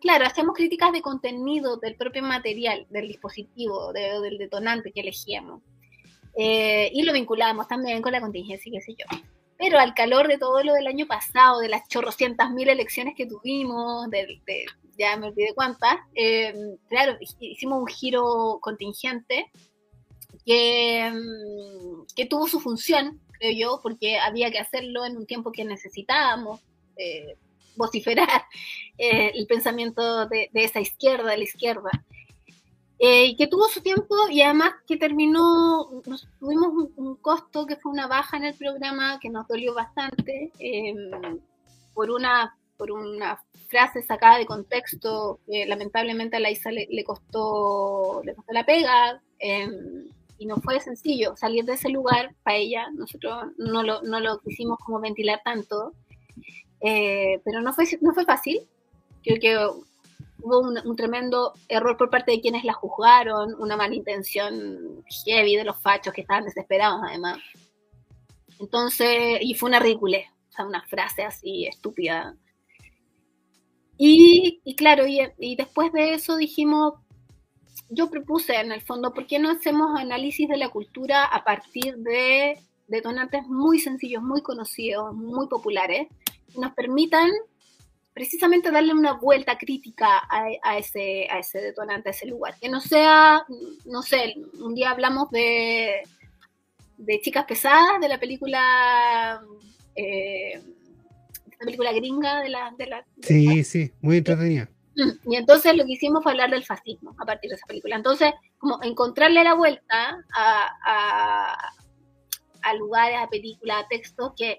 claro, 0.00 0.26
hacíamos 0.26 0.56
críticas 0.56 0.92
de 0.92 1.02
contenido 1.02 1.76
del 1.76 1.96
propio 1.96 2.22
material, 2.22 2.86
del 2.90 3.08
dispositivo, 3.08 3.92
del 3.92 4.38
detonante 4.38 4.92
que 4.92 5.00
elegíamos. 5.00 5.62
Eh, 6.34 6.90
y 6.92 7.02
lo 7.02 7.12
vinculábamos 7.12 7.68
también 7.68 8.02
con 8.02 8.12
la 8.12 8.20
contingencia, 8.20 8.72
qué 8.72 8.80
sé 8.80 8.92
yo. 8.92 9.06
Pero 9.58 9.78
al 9.78 9.94
calor 9.94 10.28
de 10.28 10.38
todo 10.38 10.62
lo 10.62 10.72
del 10.74 10.86
año 10.86 11.06
pasado, 11.06 11.60
de 11.60 11.68
las 11.68 11.86
chorrocientas 11.88 12.50
mil 12.50 12.68
elecciones 12.68 13.14
que 13.16 13.26
tuvimos, 13.26 14.10
de, 14.10 14.40
ya 14.98 15.16
me 15.16 15.28
olvidé 15.28 15.54
cuántas, 15.54 15.96
eh, 16.14 16.54
claro, 16.88 17.16
hicimos 17.40 17.80
un 17.80 17.86
giro 17.86 18.58
contingente 18.60 19.50
que, 20.44 21.10
mm, 21.12 22.06
que, 22.16 22.26
tuvo 22.26 22.48
su 22.48 22.60
función, 22.60 23.20
creo 23.38 23.52
yo, 23.52 23.80
porque 23.82 24.18
había 24.18 24.50
que 24.50 24.58
hacerlo 24.58 25.04
en 25.04 25.16
un 25.16 25.26
tiempo 25.26 25.52
que 25.52 25.64
necesitábamos 25.64 26.60
eh, 26.96 27.36
vociferar 27.76 28.44
eh, 28.98 29.32
el 29.34 29.46
pensamiento 29.46 30.26
de, 30.26 30.50
esa 30.54 30.80
izquierda, 30.80 31.30
de 31.30 31.38
la 31.38 31.44
izquierda. 31.44 31.90
Y 33.04 33.34
que 33.36 33.48
tuvo 33.48 33.68
su 33.68 33.82
tiempo 33.82 34.14
y 34.30 34.42
además 34.42 34.74
que 34.86 34.96
terminó, 34.96 35.90
tuvimos 36.38 36.88
un, 36.96 37.16
costo 37.16 37.66
que 37.66 37.76
fue 37.76 37.90
una 37.90 38.06
baja 38.06 38.36
en 38.36 38.44
el 38.44 38.54
programa 38.54 39.18
que 39.18 39.28
nos 39.28 39.48
dolió 39.48 39.74
bastante 39.74 40.52
por 41.94 42.10
una 42.10 42.56
por 42.76 42.90
una 42.90 43.40
frase 43.68 44.02
sacada 44.02 44.38
de 44.38 44.46
contexto 44.46 45.38
que 45.46 45.66
lamentablemente 45.66 46.36
a 46.36 46.40
la 46.40 46.50
Isa 46.50 46.70
le, 46.72 47.04
costó, 47.04 48.22
le 48.24 48.34
costó 48.34 48.52
la 48.52 48.66
pega 48.66 49.22
em, 49.38 50.08
y 50.36 50.46
no 50.46 50.56
fue 50.56 50.80
sencillo 50.80 51.36
salir 51.36 51.64
de 51.64 51.74
ese 51.74 51.88
lugar 51.88 52.34
para 52.42 52.56
ella. 52.56 52.90
Nosotros 52.92 53.52
no 53.56 53.84
lo, 53.84 54.02
no 54.02 54.18
lo 54.18 54.40
quisimos 54.40 54.78
como 54.80 54.98
ventilar 54.98 55.40
tanto, 55.44 55.92
eh, 56.80 57.40
pero 57.44 57.60
no 57.60 57.72
fue, 57.72 57.84
no 58.00 58.12
fue 58.14 58.24
fácil. 58.24 58.60
Creo 59.22 59.38
que 59.40 59.56
hubo 60.42 60.60
un, 60.60 60.96
tremendo 60.96 61.52
error 61.68 61.96
por 61.96 62.10
parte 62.10 62.32
de 62.32 62.40
quienes 62.40 62.64
la 62.64 62.72
juzgaron, 62.72 63.54
una 63.58 63.76
mala 63.76 63.94
intención 63.94 65.04
heavy 65.24 65.56
de 65.56 65.64
los 65.64 65.80
fachos 65.80 66.12
que 66.12 66.22
estaban 66.22 66.44
desesperados 66.44 67.00
además. 67.04 67.38
Entonces, 68.58 69.38
y 69.40 69.54
fue 69.54 69.68
una 69.68 69.80
ridícula, 69.80 70.18
o 70.18 70.52
sea, 70.52 70.66
una 70.66 70.82
frase 70.82 71.22
así 71.22 71.66
estúpida. 71.66 72.36
Y, 73.96 74.60
claro, 74.76 75.04
y, 75.06 75.56
después 75.56 75.92
de 75.92 76.14
eso 76.14 76.36
dijimos, 76.36 76.94
yo 77.88 78.10
propuse 78.10 78.56
en 78.56 78.72
el 78.72 78.80
fondo, 78.80 79.12
¿por 79.12 79.26
qué 79.26 79.38
no 79.38 79.50
hacemos 79.50 79.98
análisis 79.98 80.48
de 80.48 80.56
la 80.56 80.70
cultura 80.70 81.24
a 81.24 81.44
partir 81.44 81.96
de 81.98 82.58
detonantes 82.88 83.46
muy 83.46 83.78
sencillos, 83.78 84.22
muy 84.22 84.42
conocidos, 84.42 85.14
muy 85.14 85.46
populares, 85.46 86.08
que 86.52 86.60
nos 86.60 86.72
permitan 86.74 87.30
precisamente 88.12 88.70
darle 88.70 88.92
una 88.92 89.14
vuelta 89.14 89.56
crítica 89.56 90.22
a, 90.28 90.78
ese, 90.78 91.26
a 91.30 91.38
ese 91.38 91.60
detonante, 91.60 92.10
a 92.10 92.12
ese 92.12 92.26
lugar. 92.26 92.54
Que 92.60 92.68
no 92.68 92.80
sea, 92.80 93.44
no 93.86 94.02
sé, 94.02 94.34
un 94.60 94.74
día 94.74 94.90
hablamos 94.90 95.30
de, 95.30 96.02
de 96.98 97.20
Chicas 97.20 97.44
Pesadas, 97.44 98.00
de 98.00 98.08
la 98.08 98.20
película... 98.20 99.40
Eh, 99.94 100.60
película 101.64 101.92
gringa 101.92 102.40
de 102.40 102.48
la... 102.48 102.74
De 102.76 102.86
la 102.86 103.06
sí, 103.20 103.64
sí, 103.64 103.92
muy 104.00 104.18
entretenida. 104.18 104.68
Mm, 104.96 105.32
y 105.32 105.36
entonces 105.36 105.76
lo 105.76 105.84
que 105.84 105.92
hicimos 105.92 106.22
fue 106.22 106.32
hablar 106.32 106.50
del 106.50 106.64
fascismo 106.64 107.14
a 107.18 107.24
partir 107.24 107.50
de 107.50 107.56
esa 107.56 107.66
película. 107.66 107.96
Entonces, 107.96 108.32
como 108.58 108.82
encontrarle 108.82 109.42
la 109.44 109.54
vuelta 109.54 110.18
a, 110.34 111.72
a, 112.62 112.74
lugares, 112.74 113.18
a 113.20 113.28
películas, 113.28 113.84
a 113.84 113.88
textos 113.88 114.32
que 114.36 114.58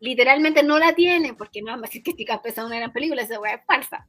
literalmente 0.00 0.62
no 0.62 0.78
la 0.78 0.94
tienen, 0.94 1.36
porque 1.36 1.62
no 1.62 1.76
más 1.76 1.90
que 1.90 2.02
Chicas 2.02 2.40
Pesa 2.40 2.64
una 2.64 2.76
gran 2.76 2.92
película, 2.92 3.22
esa 3.22 3.34
es 3.34 3.64
falsa. 3.66 4.04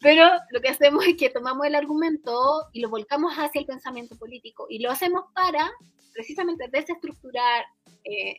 Pero 0.00 0.28
lo 0.50 0.60
que 0.60 0.68
hacemos 0.68 1.06
es 1.06 1.16
que 1.16 1.30
tomamos 1.30 1.66
el 1.66 1.74
argumento 1.74 2.64
y 2.72 2.80
lo 2.80 2.88
volcamos 2.88 3.34
hacia 3.34 3.60
el 3.60 3.66
pensamiento 3.66 4.16
político. 4.16 4.66
Y 4.68 4.80
lo 4.80 4.90
hacemos 4.90 5.24
para 5.34 5.70
precisamente 6.12 6.68
desestructurar, 6.72 7.64
eh, 8.04 8.36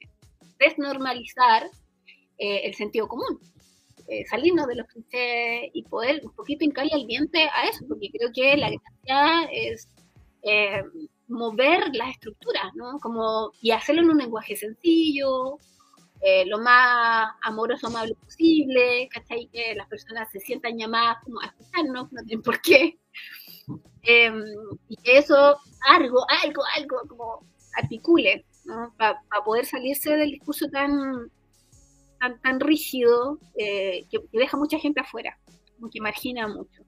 desnormalizar 0.60 1.70
eh, 2.38 2.62
el 2.66 2.74
sentido 2.74 3.08
común. 3.08 3.40
Eh, 4.08 4.24
salirnos 4.28 4.68
de 4.68 4.76
los 4.76 4.88
clichés 4.88 5.72
y 5.74 5.84
poder 5.84 6.22
un 6.24 6.32
poquito 6.34 6.64
hincarle 6.64 6.92
al 6.94 7.08
diente 7.08 7.50
a 7.50 7.68
eso, 7.68 7.86
porque 7.88 8.10
creo 8.12 8.30
que 8.32 8.56
la 8.56 8.70
gracia 8.70 9.50
es 9.52 9.88
eh, 10.44 10.84
mover 11.28 11.90
las 11.94 12.12
estructuras, 12.12 12.72
¿no? 12.76 13.00
Como, 13.00 13.52
y 13.62 13.72
hacerlo 13.72 14.04
en 14.04 14.12
un 14.12 14.18
lenguaje 14.20 14.56
sencillo, 14.56 15.58
lo 16.48 16.60
más 16.60 17.30
amoroso, 17.44 17.88
amable 17.88 18.16
posible, 18.16 19.08
¿cachai? 19.12 19.48
Que 19.52 19.76
las 19.76 19.88
personas 19.88 20.32
se 20.32 20.40
sientan 20.40 20.78
llamadas 20.78 21.18
como 21.24 21.40
a 21.42 21.46
escucharnos, 21.48 22.12
no 22.12 22.24
tienen 22.24 22.44
por 22.44 22.62
qué. 22.62 22.98
Em, 24.04 24.44
y 24.88 24.98
que 24.98 25.18
eso, 25.18 25.58
algo, 25.88 26.26
algo, 26.44 26.64
algo, 26.78 26.98
como 27.08 27.46
articule, 27.76 28.46
¿no? 28.66 28.94
Para 28.98 29.20
poder 29.44 29.66
salirse 29.66 30.16
del 30.16 30.32
discurso 30.32 30.68
tan 30.70 31.30
tan, 32.42 32.60
rígido 32.60 33.40
eh, 33.58 34.06
que, 34.10 34.20
deja 34.32 34.58
mucha 34.58 34.80
gente 34.80 35.02
afuera, 35.02 35.38
como 35.76 35.90
que 35.90 36.02
margina 36.02 36.48
mucho. 36.48 36.84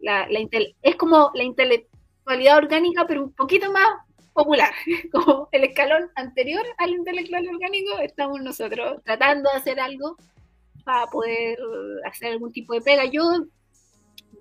la, 0.00 0.28
es 0.82 0.96
como 0.96 1.30
la 1.34 1.44
intelectualidad 1.44 2.58
orgánica, 2.58 3.06
pero 3.06 3.24
un 3.24 3.32
poquito 3.32 3.72
más 3.72 3.88
popular, 4.36 4.72
como 5.12 5.48
el 5.50 5.64
escalón 5.64 6.10
anterior 6.14 6.64
al 6.78 6.90
intelectual 6.90 7.48
orgánico, 7.48 7.98
estamos 7.98 8.40
nosotros 8.40 9.02
tratando 9.04 9.50
de 9.50 9.56
hacer 9.56 9.80
algo 9.80 10.16
para 10.84 11.06
poder 11.06 11.58
hacer 12.04 12.32
algún 12.32 12.52
tipo 12.52 12.74
de 12.74 12.80
pega. 12.80 13.04
Yo, 13.06 13.22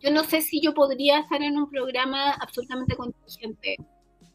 yo 0.02 0.12
no 0.12 0.24
sé 0.24 0.42
si 0.42 0.62
yo 0.62 0.74
podría 0.76 1.20
estar 1.20 1.42
en 1.42 1.58
un 1.58 1.70
programa 1.70 2.34
absolutamente 2.34 2.96
contingente. 2.96 3.78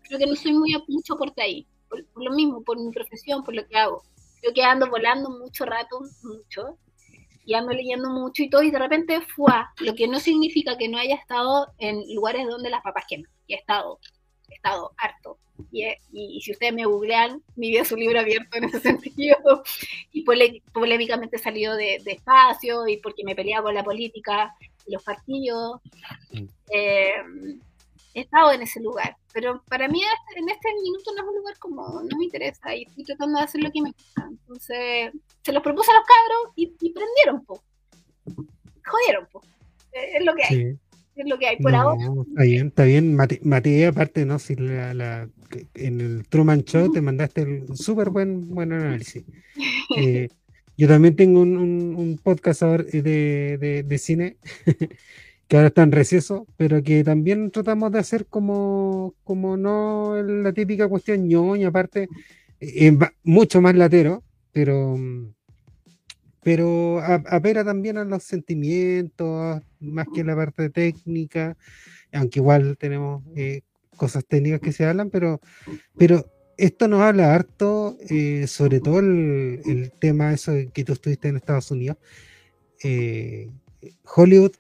Creo 0.03 0.19
que 0.19 0.27
no 0.27 0.35
soy 0.35 0.53
muy 0.55 0.75
mucho 0.89 1.17
por 1.17 1.33
ahí, 1.37 1.67
por 1.89 2.03
lo 2.17 2.33
mismo, 2.33 2.65
por 2.65 2.77
mi 2.81 2.91
profesión, 2.91 3.45
por 3.45 3.55
lo 3.55 3.65
que 3.69 3.79
hago 3.79 4.03
yo 4.43 4.53
que 4.53 4.63
ando 4.63 4.89
volando 4.89 5.31
mucho 5.31 5.65
rato, 5.65 6.01
mucho, 6.23 6.79
y 7.45 7.55
ando 7.55 7.73
leyendo 7.73 8.11
mucho 8.11 8.43
y 8.43 8.51
todo, 8.51 8.63
y 8.63 8.71
de 8.71 8.79
repente 8.79 9.21
fue, 9.21 9.53
lo 9.81 9.95
que 9.95 10.07
no 10.07 10.21
significa 10.21 10.77
que 10.77 10.89
no 10.89 10.99
haya 10.99 11.17
estado 11.17 11.69
en 11.79 12.03
lugares 12.15 12.47
donde 12.47 12.71
las 12.71 12.83
papas 12.83 13.05
queman, 13.09 13.31
y 13.47 13.55
he 13.55 13.59
estado, 13.59 13.99
he 14.51 14.55
estado 14.57 14.93
harto. 14.97 15.39
Y, 15.71 15.85
y, 16.13 16.41
si 16.41 16.53
ustedes 16.53 16.73
me 16.73 16.87
googlean, 16.87 17.43
mi 17.57 17.71
vida 17.71 17.83
es 17.83 17.93
un 17.93 18.01
libro 18.01 18.21
abierto 18.21 18.57
en 18.57 18.65
ese 18.65 18.81
sentido, 18.81 19.63
y 20.13 20.23
polémicamente 20.23 21.37
he 21.37 21.39
salido 21.39 21.77
de, 21.77 21.97
espacio, 22.07 22.89
y 22.89 22.97
porque 22.97 23.25
me 23.25 23.37
peleaba 23.37 23.65
con 23.65 23.75
la 23.75 23.85
política, 23.85 24.55
y 24.87 24.93
los 24.93 25.03
partidos. 25.03 25.81
Mm. 26.33 26.45
Eh, 26.73 27.13
he 28.15 28.21
estado 28.21 28.53
en 28.53 28.63
ese 28.63 28.81
lugar. 28.81 29.17
Pero 29.33 29.63
para 29.69 29.89
mí 29.89 30.01
en 30.37 30.49
este 30.49 30.69
minuto 30.75 31.13
no 31.15 31.23
es 31.23 31.29
un 31.29 31.37
lugar 31.37 31.59
como, 31.59 32.03
no 32.03 32.19
me 32.19 32.25
interesa 32.25 32.75
y 32.75 32.83
estoy 32.83 33.05
tratando 33.05 33.39
de 33.39 33.45
hacer 33.45 33.63
lo 33.63 33.71
que 33.71 33.83
me 33.83 33.91
gusta. 33.91 34.29
Entonces, 34.29 35.13
se 35.43 35.53
los 35.53 35.63
propuse 35.63 35.91
a 35.91 35.95
los 35.95 36.05
cabros 36.05 36.53
y, 36.57 36.67
prendieron, 36.93 37.45
po. 37.45 37.63
Jodieron, 38.85 39.29
po. 39.31 39.43
Es 39.93 40.25
lo 40.25 40.35
que 40.35 40.45
hay. 40.45 40.79
Es 41.21 41.29
lo 41.29 41.39
que 41.39 41.47
hay 41.47 41.57
por 41.59 41.75
ahora. 41.75 42.03
Está 42.29 42.43
bien, 42.45 42.67
está 42.69 42.85
bien. 42.85 43.15
Mati, 43.15 43.85
aparte, 43.85 44.25
¿no? 44.25 44.39
Si 44.39 44.57
la, 44.57 45.29
en 45.75 46.01
el 46.01 46.27
Truman 46.29 46.65
Show 46.65 46.91
te 46.91 47.03
mandaste 47.03 47.43
un 47.43 47.77
súper 47.77 48.09
buen, 48.09 48.49
buen 48.49 48.73
análisis. 48.73 49.25
Eh, 49.97 50.29
yo 50.77 50.87
también 50.87 51.17
tengo 51.17 51.41
un, 51.41 51.57
un, 51.59 52.19
podcast 52.23 52.63
de, 52.63 53.03
de, 53.59 53.83
de 53.83 53.99
cine 53.99 54.37
que 55.49 55.57
ahora 55.57 55.67
está 55.67 55.83
en 55.83 55.91
receso, 55.91 56.47
pero 56.57 56.81
que 56.81 57.03
también 57.03 57.51
tratamos 57.51 57.91
de 57.91 57.99
hacer 57.99 58.27
como, 58.27 59.17
como 59.25 59.57
no 59.57 60.23
la 60.23 60.53
típica 60.53 60.89
cuestión 60.89 61.27
ñoña, 61.27 61.69
aparte, 61.69 62.09
eh, 62.61 62.97
mucho 63.25 63.61
más 63.61 63.75
latero, 63.75 64.23
pero, 64.53 64.97
pero 66.43 67.01
apela 67.01 67.65
también 67.65 67.99
a 67.99 68.05
los 68.05 68.23
sentimientos, 68.23 69.61
más 69.81 70.07
que 70.15 70.25
la 70.25 70.35
parte 70.35 70.71
técnica, 70.71 71.57
aunque 72.13 72.39
igual 72.39 72.77
tenemos 72.79 73.23
eh, 73.37 73.63
cosas 73.97 74.25
técnicas 74.25 74.61
que 74.61 74.73
se 74.73 74.85
hablan, 74.85 75.11
pero, 75.11 75.41
pero 75.99 76.27
esto 76.57 76.89
nos 76.89 77.03
habla 77.03 77.35
harto, 77.35 77.97
eh, 78.09 78.47
sobre 78.47 78.81
todo 78.81 79.01
el, 79.01 79.61
el, 79.67 79.93
tema 79.93 80.33
eso 80.33 80.53
que 80.73 80.85
tú 80.85 80.95
estuviste 80.95 81.29
en 81.29 81.37
Estados 81.37 81.71
Unidos. 81.71 81.99
Hollywood 84.17 84.53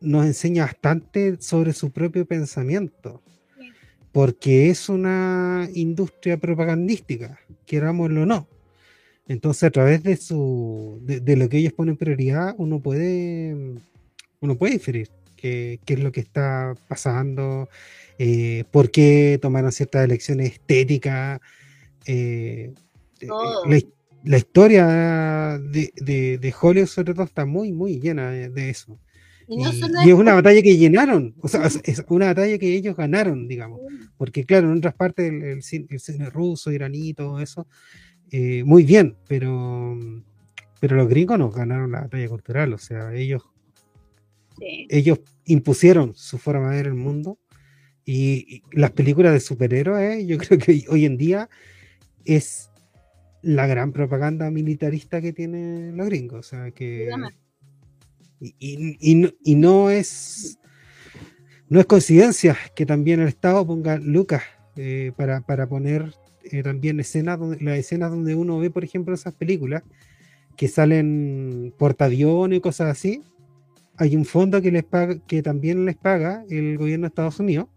nos 0.00 0.26
enseña 0.26 0.64
bastante 0.64 1.40
sobre 1.40 1.72
su 1.72 1.90
propio 1.90 2.26
pensamiento, 2.26 3.22
porque 4.12 4.70
es 4.70 4.88
una 4.88 5.68
industria 5.74 6.36
propagandística, 6.36 7.38
querámoslo 7.66 8.22
o 8.22 8.26
no. 8.26 8.48
Entonces, 9.26 9.64
a 9.64 9.70
través 9.70 10.02
de, 10.02 10.16
su, 10.16 10.98
de, 11.02 11.36
lo 11.36 11.48
que 11.48 11.58
ellos 11.58 11.72
ponen 11.72 11.96
prioridad, 11.96 12.54
uno 12.58 12.80
puede, 12.80 13.54
uno 14.40 14.56
puede 14.58 14.74
diferir. 14.74 15.10
qué, 15.36 15.80
qué 15.84 15.94
es 15.94 16.00
lo 16.00 16.12
que 16.12 16.20
está 16.20 16.74
pasando, 16.88 17.68
eh, 18.18 18.64
por 18.72 18.90
qué 18.90 19.38
tomaron 19.42 19.72
ciertas 19.72 20.04
elecciones 20.04 20.52
estéticas. 20.54 21.40
eh, 22.06 22.74
eh, 23.20 23.58
la, 23.64 23.80
la 24.24 24.36
historia 24.38 25.58
de, 25.62 25.92
de, 25.96 26.38
de 26.38 26.54
Hollywood, 26.60 26.88
sobre 26.88 27.14
todo, 27.14 27.24
está 27.24 27.44
muy, 27.46 27.72
muy 27.72 28.00
llena 28.00 28.30
de, 28.30 28.50
de 28.50 28.70
eso. 28.70 28.98
Y 29.46 29.56
no 29.58 29.70
Y, 29.72 29.80
solo 29.80 29.94
y 30.00 30.08
es 30.10 30.14
una 30.14 30.34
batalla 30.34 30.62
que 30.62 30.76
llenaron, 30.76 31.34
o 31.40 31.48
sea, 31.48 31.66
es- 31.66 31.80
es 31.84 32.04
una 32.08 32.26
batalla 32.26 32.58
que 32.58 32.74
ellos 32.74 32.96
ganaron, 32.96 33.48
digamos. 33.48 33.80
Porque, 34.16 34.44
claro, 34.46 34.70
en 34.72 34.78
otras 34.78 34.94
partes, 34.94 35.30
el, 35.32 35.42
el 35.42 35.62
cine, 35.62 35.86
el 35.90 36.00
cine 36.00 36.30
ruso, 36.30 36.72
iraní, 36.72 37.14
todo 37.14 37.40
eso, 37.40 37.66
eh, 38.30 38.62
muy 38.64 38.84
bien, 38.84 39.16
pero, 39.28 39.98
pero 40.80 40.96
los 40.96 41.08
gringos 41.08 41.38
nos 41.38 41.54
ganaron 41.54 41.92
la 41.92 42.02
batalla 42.02 42.28
cultural, 42.28 42.72
o 42.72 42.78
sea, 42.78 43.14
ellos 43.14 43.42
Sí. 44.58 44.86
ellos 44.88 45.18
impusieron 45.46 46.14
su 46.14 46.38
forma 46.38 46.70
de 46.70 46.76
ver 46.76 46.86
el 46.86 46.94
mundo 46.94 47.40
y, 48.04 48.46
y 48.56 48.62
las 48.70 48.92
películas 48.92 49.32
de 49.32 49.40
superhéroes, 49.40 50.24
yo 50.26 50.38
creo 50.38 50.58
que 50.60 50.84
hoy 50.88 51.04
en 51.06 51.16
día 51.16 51.48
es 52.24 52.70
la 53.42 53.66
gran 53.66 53.92
propaganda 53.92 54.48
militarista 54.52 55.20
que 55.20 55.32
tienen 55.32 55.96
los 55.96 56.06
gringos, 56.06 56.46
o 56.46 56.48
sea 56.48 56.70
que 56.70 57.10
y- 58.40 58.96
y 59.00 59.14
no, 59.16 59.30
y 59.42 59.54
no 59.56 59.90
es 59.90 60.58
no 61.68 61.80
es 61.80 61.86
coincidencia 61.86 62.56
que 62.76 62.86
también 62.86 63.20
el 63.20 63.28
Estado 63.28 63.66
ponga 63.66 63.96
lucas 63.98 64.42
eh, 64.76 65.12
para, 65.16 65.40
para 65.40 65.66
poner 65.68 66.14
eh, 66.50 66.62
también 66.62 67.00
escenas 67.00 67.38
donde 67.38 67.62
las 67.62 67.78
escenas 67.78 68.10
donde 68.10 68.34
uno 68.34 68.58
ve 68.58 68.70
por 68.70 68.84
ejemplo 68.84 69.14
esas 69.14 69.34
películas 69.34 69.82
que 70.56 70.68
salen 70.68 71.74
portaaviones 71.78 72.58
y 72.58 72.60
cosas 72.60 72.90
así 72.90 73.22
hay 73.96 74.16
un 74.16 74.24
fondo 74.24 74.60
que 74.60 74.70
les 74.70 74.84
paga, 74.84 75.16
que 75.26 75.42
también 75.42 75.84
les 75.84 75.96
paga 75.96 76.44
el 76.50 76.78
gobierno 76.78 77.04
de 77.04 77.08
Estados 77.08 77.38
Unidos 77.38 77.68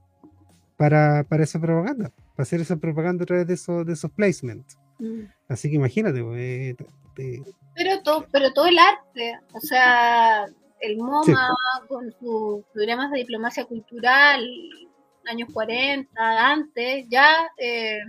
para, 0.76 1.24
para 1.24 1.44
esa 1.44 1.60
propaganda, 1.60 2.12
para 2.36 2.44
hacer 2.44 2.62
esa 2.62 2.78
propaganda 2.78 3.24
a 3.24 3.28
través 3.28 3.48
de 3.48 3.54
esos, 3.54 3.86
de 3.86 3.94
esos 3.94 4.12
placements. 4.12 4.78
Mm. 5.00 5.24
Así 5.48 5.70
que 5.70 5.76
imagínate, 5.76 6.24
pues, 6.24 6.76
eh, 7.18 7.42
Pero 7.76 8.02
todo, 8.02 8.28
pero 8.32 8.52
todo 8.54 8.66
el 8.66 8.78
arte, 8.80 9.40
o 9.54 9.60
sea, 9.60 10.46
el 10.80 10.98
MoMA 10.98 11.56
con 11.88 12.12
sus 12.20 12.66
programas 12.74 13.12
de 13.12 13.20
diplomacia 13.20 13.66
cultural, 13.66 14.44
años 15.26 15.50
40, 15.54 16.10
antes, 16.52 17.06
ya 17.10 17.50
eh, 17.58 18.00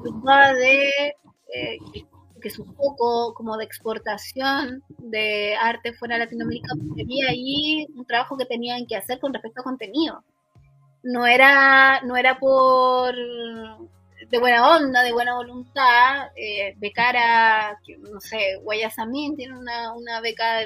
preocupaba 0.00 0.52
de 0.54 0.88
eh, 1.54 1.78
que, 2.40 2.50
su 2.50 2.64
foco 2.64 3.34
como 3.34 3.56
de 3.56 3.64
exportación 3.64 4.82
de 4.98 5.56
arte 5.56 5.92
fuera 5.92 6.14
de 6.14 6.24
Latinoamérica, 6.24 6.72
había 6.72 7.30
ahí 7.30 7.86
un 7.96 8.04
trabajo 8.06 8.36
que 8.36 8.46
tenían 8.46 8.86
que 8.86 8.96
hacer 8.96 9.18
con 9.18 9.32
respecto 9.32 9.60
a 9.60 9.64
contenido. 9.64 10.22
No 11.02 11.26
era, 11.26 12.00
no 12.02 12.16
era 12.16 12.38
por 12.38 13.14
de 14.28 14.38
buena 14.38 14.76
onda, 14.76 15.02
de 15.02 15.12
buena 15.12 15.34
voluntad, 15.34 16.28
eh, 16.36 16.74
becar 16.78 17.16
a, 17.16 17.78
no 17.98 18.20
sé, 18.20 18.56
Guayasamín 18.62 19.36
tiene 19.36 19.56
una, 19.56 19.94
una 19.94 20.20
beca 20.20 20.64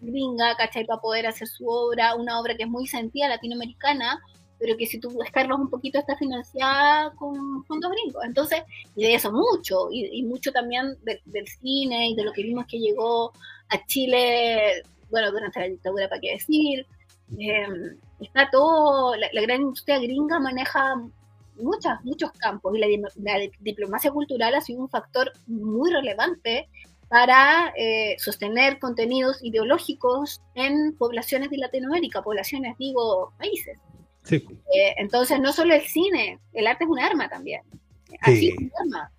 gringa, 0.00 0.56
¿cachai? 0.56 0.86
Para 0.86 1.00
poder 1.00 1.26
hacer 1.26 1.48
su 1.48 1.66
obra, 1.68 2.14
una 2.14 2.40
obra 2.40 2.56
que 2.56 2.64
es 2.64 2.68
muy 2.68 2.86
sentida 2.86 3.28
latinoamericana, 3.28 4.20
pero 4.62 4.76
que 4.76 4.86
si 4.86 5.00
tú 5.00 5.08
descargas 5.18 5.58
un 5.58 5.68
poquito 5.68 5.98
está 5.98 6.16
financiada 6.16 7.10
con 7.16 7.64
fondos 7.64 7.90
gringos. 7.90 8.22
Entonces, 8.24 8.62
y 8.94 9.02
de 9.02 9.14
eso 9.16 9.32
mucho, 9.32 9.88
y, 9.90 10.22
mucho 10.22 10.52
también 10.52 10.96
de- 11.02 11.20
del 11.24 11.48
cine 11.48 12.10
y 12.10 12.14
de 12.14 12.22
lo 12.22 12.32
que 12.32 12.44
vimos 12.44 12.66
que 12.66 12.78
llegó 12.78 13.32
a 13.70 13.84
Chile, 13.86 14.84
bueno, 15.10 15.32
durante 15.32 15.58
la 15.58 15.66
dictadura, 15.66 16.08
¿para 16.08 16.20
qué 16.20 16.34
decir? 16.34 16.86
Eh, 17.40 17.66
está 18.20 18.48
todo, 18.52 19.16
la, 19.16 19.26
la 19.32 19.40
gran 19.42 19.62
industria 19.62 19.98
gringa 19.98 20.38
maneja 20.38 20.94
muchas, 21.56 22.02
muchos 22.04 22.30
campos 22.32 22.76
y 22.76 22.78
la, 22.78 22.86
la 23.16 23.40
diplomacia 23.60 24.12
cultural 24.12 24.54
ha 24.54 24.60
sido 24.60 24.80
un 24.80 24.88
factor 24.88 25.32
muy 25.48 25.90
relevante 25.90 26.68
para 27.08 27.74
eh, 27.76 28.14
sostener 28.18 28.78
contenidos 28.78 29.42
ideológicos 29.42 30.40
en 30.54 30.96
poblaciones 30.96 31.50
de 31.50 31.58
Latinoamérica, 31.58 32.22
poblaciones, 32.22 32.78
digo, 32.78 33.32
países. 33.38 33.76
Sí, 34.24 34.36
Eh, 34.36 34.94
entonces, 34.98 35.40
no 35.40 35.52
solo 35.52 35.74
el 35.74 35.82
cine, 35.82 36.38
el 36.52 36.66
arte 36.66 36.84
es 36.84 36.90
un 36.90 36.98
arma 36.98 37.28
también. 37.28 37.62
Así 38.20 38.48
es 38.48 38.58
un 38.58 38.70
arma, 38.80 39.12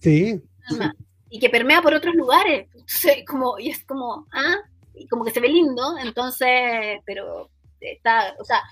sí, 0.00 0.32
un 0.70 0.82
arma. 0.82 0.94
Y 1.30 1.38
que 1.38 1.50
permea 1.50 1.82
por 1.82 1.94
otros 1.94 2.14
lugares. 2.14 2.66
Entonces, 2.72 3.24
como, 3.26 3.58
y 3.58 3.70
es 3.70 3.84
como, 3.84 4.26
ah, 4.32 4.56
y 4.94 5.06
como 5.06 5.24
que 5.24 5.30
se 5.30 5.40
ve 5.40 5.48
lindo, 5.48 5.96
entonces, 5.98 7.00
pero 7.04 7.50
está, 7.80 8.34
o 8.38 8.44
sea, 8.44 8.62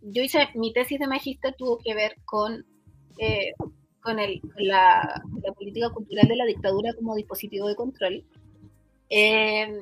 yo 0.00 0.22
hice, 0.22 0.48
mi 0.54 0.72
tesis 0.72 0.98
de 0.98 1.06
magíster 1.06 1.54
tuvo 1.56 1.78
que 1.78 1.94
ver 1.94 2.16
con, 2.24 2.64
eh, 3.18 3.52
con 4.00 4.18
el, 4.18 4.40
la, 4.56 5.22
la 5.42 5.52
política 5.52 5.90
cultural 5.90 6.28
de 6.28 6.36
la 6.36 6.44
dictadura 6.44 6.94
como 6.94 7.14
dispositivo 7.14 7.68
de 7.68 7.76
control. 7.76 8.24
Eh, 9.10 9.78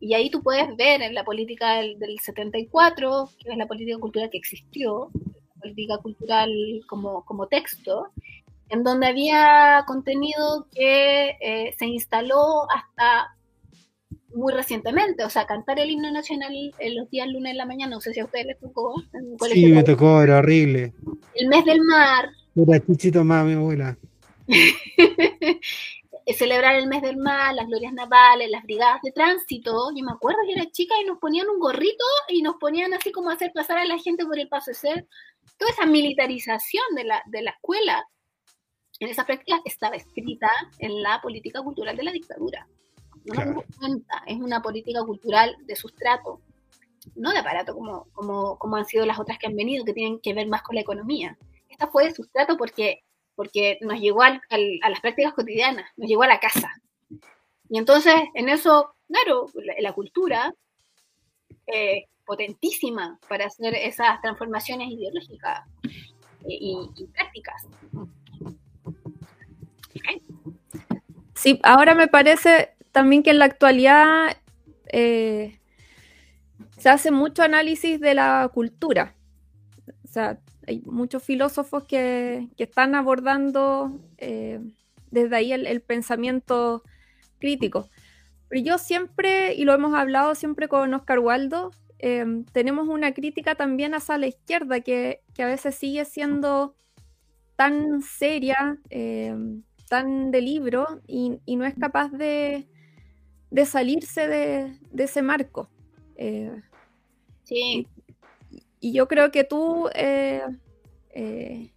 y 0.00 0.14
ahí 0.14 0.30
tú 0.30 0.42
puedes 0.42 0.74
ver 0.76 1.02
en 1.02 1.14
la 1.14 1.24
política 1.24 1.74
del, 1.74 1.98
del 1.98 2.18
74, 2.18 3.28
que 3.38 3.52
es 3.52 3.56
la 3.56 3.66
política 3.66 3.98
cultural 3.98 4.30
que 4.30 4.38
existió, 4.38 5.10
la 5.56 5.60
política 5.60 5.98
cultural 5.98 6.50
como, 6.88 7.24
como 7.24 7.46
texto, 7.46 8.08
en 8.70 8.82
donde 8.82 9.08
había 9.08 9.84
contenido 9.86 10.66
que 10.72 11.36
eh, 11.40 11.74
se 11.78 11.86
instaló 11.86 12.70
hasta 12.70 13.36
muy 14.32 14.52
recientemente, 14.52 15.24
o 15.24 15.30
sea, 15.30 15.44
cantar 15.44 15.80
el 15.80 15.90
himno 15.90 16.10
nacional 16.12 16.52
en 16.78 16.96
los 16.96 17.10
días 17.10 17.28
lunes 17.28 17.50
en 17.50 17.58
la 17.58 17.66
mañana, 17.66 17.96
no 17.96 18.00
sé 18.00 18.14
si 18.14 18.20
a 18.20 18.24
ustedes 18.24 18.46
les 18.46 18.60
tocó, 18.60 18.94
sí, 19.52 19.66
me 19.66 19.82
tocó, 19.82 20.22
era 20.22 20.38
horrible. 20.38 20.94
el 21.34 21.48
mes 21.48 21.64
del 21.64 21.80
mar, 21.82 22.30
Era 22.54 22.80
chichito 22.86 23.24
más, 23.24 23.44
mi 23.44 23.54
abuela. 23.54 23.98
eh, 26.26 26.34
celebrar 26.34 26.76
el 26.76 26.86
mes 26.86 27.02
del 27.02 27.16
mar, 27.16 27.54
las 27.54 27.66
glorias 27.66 27.92
navales, 27.92 28.50
las 28.50 28.62
brigadas 28.64 29.00
de 29.02 29.12
tránsito, 29.12 29.90
yo 29.94 30.04
me 30.04 30.12
acuerdo 30.12 30.40
que 30.46 30.52
era 30.52 30.70
chica 30.70 30.94
y 31.00 31.04
nos 31.04 31.18
ponían 31.18 31.48
un 31.48 31.58
gorrito 31.58 32.04
y 32.28 32.42
nos 32.42 32.56
ponían 32.56 32.94
así 32.94 33.12
como 33.12 33.30
hacer 33.30 33.52
pasar 33.54 33.78
a 33.78 33.84
la 33.84 33.98
gente 33.98 34.24
por 34.24 34.38
el 34.38 34.48
paso 34.48 34.70
de 34.70 34.74
ser, 34.74 35.08
toda 35.58 35.70
esa 35.70 35.86
militarización 35.86 36.84
de 36.94 37.04
la, 37.04 37.22
de 37.26 37.42
la 37.42 37.50
escuela, 37.50 38.04
en 38.98 39.08
esa 39.08 39.24
práctica 39.24 39.60
estaba 39.64 39.96
escrita 39.96 40.50
en 40.78 41.02
la 41.02 41.20
política 41.20 41.62
cultural 41.62 41.96
de 41.96 42.02
la 42.04 42.12
dictadura. 42.12 42.66
No 43.24 43.34
nos 43.34 43.44
Claro. 43.44 43.64
cuenta, 43.78 44.22
es 44.26 44.36
una 44.38 44.62
política 44.62 45.02
cultural 45.04 45.56
de 45.64 45.76
sustrato, 45.76 46.40
no 47.14 47.32
de 47.32 47.38
aparato 47.38 47.74
como, 47.74 48.06
como, 48.12 48.58
como 48.58 48.76
han 48.76 48.86
sido 48.86 49.06
las 49.06 49.18
otras 49.18 49.38
que 49.38 49.46
han 49.46 49.56
venido, 49.56 49.84
que 49.84 49.92
tienen 49.92 50.20
que 50.20 50.34
ver 50.34 50.48
más 50.48 50.62
con 50.62 50.74
la 50.74 50.82
economía. 50.82 51.36
Esta 51.68 51.86
fue 51.86 52.04
de 52.04 52.14
sustrato 52.14 52.56
porque, 52.56 53.02
porque 53.40 53.78
nos 53.80 53.98
llegó 53.98 54.20
al- 54.20 54.42
a 54.50 54.90
las 54.90 55.00
prácticas 55.00 55.32
cotidianas, 55.32 55.86
nos 55.96 56.06
llegó 56.06 56.24
a 56.24 56.28
la 56.28 56.40
casa. 56.40 56.70
Y 57.70 57.78
entonces, 57.78 58.12
en 58.34 58.50
eso, 58.50 58.94
claro, 59.08 59.46
la, 59.78 59.94
cultura, 59.94 60.52
eh, 61.66 62.04
potentísima 62.26 63.18
para 63.30 63.46
hacer 63.46 63.74
esas 63.76 64.20
transformaciones 64.20 64.90
ideológicas 64.90 65.66
eh, 65.84 66.48
y, 66.48 66.90
y 66.98 67.06
prácticas. 67.06 67.66
Sí, 71.32 71.60
ahora 71.62 71.94
me 71.94 72.08
parece 72.08 72.74
también 72.92 73.22
que 73.22 73.30
en 73.30 73.38
la 73.38 73.46
actualidad 73.46 74.36
eh, 74.92 75.58
se 76.76 76.90
hace 76.90 77.10
mucho 77.10 77.42
análisis 77.42 78.00
de 78.00 78.12
la 78.12 78.50
cultura. 78.52 79.14
O 80.04 80.08
sea, 80.08 80.38
hay 80.66 80.82
muchos 80.84 81.22
filósofos 81.22 81.84
que, 81.84 82.48
que 82.56 82.64
están 82.64 82.94
abordando 82.94 83.98
eh, 84.18 84.60
desde 85.10 85.36
ahí 85.36 85.52
el, 85.52 85.66
el 85.66 85.80
pensamiento 85.80 86.82
crítico. 87.38 87.88
Pero 88.48 88.62
yo 88.62 88.78
siempre, 88.78 89.54
y 89.54 89.64
lo 89.64 89.72
hemos 89.72 89.94
hablado 89.94 90.34
siempre 90.34 90.68
con 90.68 90.92
Oscar 90.94 91.18
Waldo, 91.20 91.70
eh, 91.98 92.24
tenemos 92.52 92.88
una 92.88 93.12
crítica 93.12 93.54
también 93.54 93.94
hacia 93.94 94.18
la 94.18 94.26
izquierda 94.26 94.80
que, 94.80 95.20
que 95.34 95.42
a 95.42 95.46
veces 95.46 95.74
sigue 95.74 96.04
siendo 96.04 96.74
tan 97.56 98.00
seria, 98.02 98.78
eh, 98.90 99.34
tan 99.88 100.30
de 100.30 100.40
libro, 100.40 101.00
y, 101.06 101.38
y 101.44 101.56
no 101.56 101.64
es 101.66 101.74
capaz 101.74 102.10
de, 102.10 102.66
de 103.50 103.66
salirse 103.66 104.26
de, 104.28 104.78
de 104.90 105.04
ese 105.04 105.22
marco. 105.22 105.70
Eh, 106.16 106.62
Sí, 107.44 107.88
y 108.80 108.92
yo 108.92 109.08
creo 109.08 109.30
que 109.30 109.44
tú 109.44 109.88
eh, 109.94 110.42
eh, 111.10 111.70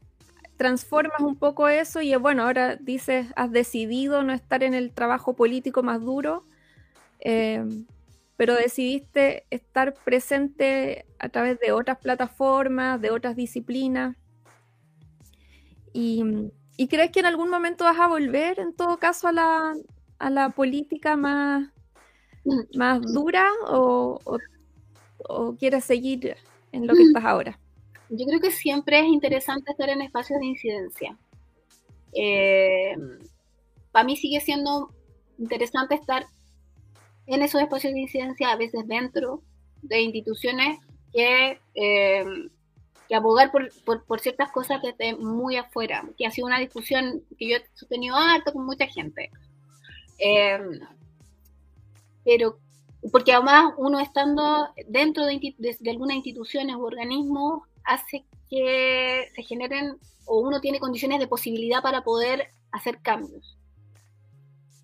transformas 0.57 1.19
un 1.21 1.35
poco 1.35 1.67
eso 1.67 2.01
y 2.01 2.15
bueno, 2.15 2.43
ahora 2.43 2.77
dices, 2.77 3.27
has 3.35 3.51
decidido 3.51 4.23
no 4.23 4.33
estar 4.33 4.63
en 4.63 4.73
el 4.73 4.91
trabajo 4.93 5.35
político 5.35 5.83
más 5.83 6.01
duro, 6.01 6.45
eh, 7.19 7.63
pero 8.37 8.55
decidiste 8.55 9.45
estar 9.49 9.93
presente 9.93 11.05
a 11.19 11.29
través 11.29 11.59
de 11.59 11.71
otras 11.71 11.99
plataformas, 11.99 12.99
de 13.01 13.11
otras 13.11 13.35
disciplinas. 13.35 14.15
Y, 15.91 16.23
¿y 16.77 16.87
crees 16.87 17.11
que 17.11 17.19
en 17.19 17.27
algún 17.27 17.49
momento 17.49 17.83
vas 17.83 17.99
a 17.99 18.07
volver, 18.07 18.59
en 18.59 18.73
todo 18.73 18.97
caso, 18.97 19.27
a 19.27 19.31
la, 19.31 19.73
a 20.19 20.29
la 20.29 20.49
política 20.49 21.15
más, 21.15 21.69
más 22.75 23.01
dura? 23.13 23.45
¿O, 23.67 24.19
o 24.23 24.37
o 25.29 25.55
quieres 25.55 25.83
seguir 25.85 26.35
en 26.73 26.85
lo 26.85 26.93
que 26.93 27.03
estás 27.03 27.23
ahora? 27.23 27.57
Yo 28.09 28.25
creo 28.25 28.39
que 28.39 28.51
siempre 28.51 28.99
es 28.99 29.05
interesante 29.05 29.71
estar 29.71 29.89
en 29.89 30.01
espacios 30.01 30.39
de 30.39 30.45
incidencia. 30.45 31.17
Eh, 32.13 32.95
para 33.91 34.05
mí 34.05 34.17
sigue 34.17 34.39
siendo 34.41 34.91
interesante 35.37 35.95
estar 35.95 36.27
en 37.25 37.41
esos 37.41 37.61
espacios 37.61 37.93
de 37.93 38.01
incidencia, 38.01 38.51
a 38.51 38.57
veces 38.57 38.87
dentro 38.87 39.41
de 39.81 40.01
instituciones 40.01 40.79
que, 41.13 41.59
eh, 41.75 42.25
que 43.07 43.15
abogar 43.15 43.51
por, 43.51 43.71
por, 44.05 44.19
ciertas 44.19 44.51
cosas 44.51 44.81
desde 44.81 45.15
muy 45.15 45.55
afuera, 45.55 46.03
que 46.17 46.25
ha 46.25 46.31
sido 46.31 46.47
una 46.47 46.59
discusión 46.59 47.23
que 47.37 47.49
yo 47.49 47.57
he 47.57 47.65
sostenido 47.73 48.15
harto 48.15 48.51
con 48.51 48.65
mucha 48.65 48.87
gente. 48.87 49.31
Eh, 50.19 50.59
pero 52.25 52.57
porque 53.11 53.33
además 53.33 53.73
uno 53.77 53.99
estando 53.99 54.67
dentro 54.87 55.25
de, 55.25 55.55
de, 55.57 55.91
algunas 55.91 56.17
instituciones 56.17 56.75
u 56.75 56.83
organismos 56.83 57.63
hace 57.83 58.25
que 58.49 59.29
se 59.35 59.43
generen 59.43 59.97
o 60.25 60.39
uno 60.39 60.61
tiene 60.61 60.79
condiciones 60.79 61.19
de 61.19 61.27
posibilidad 61.27 61.81
para 61.81 62.03
poder 62.03 62.49
hacer 62.71 63.01
cambios. 63.01 63.57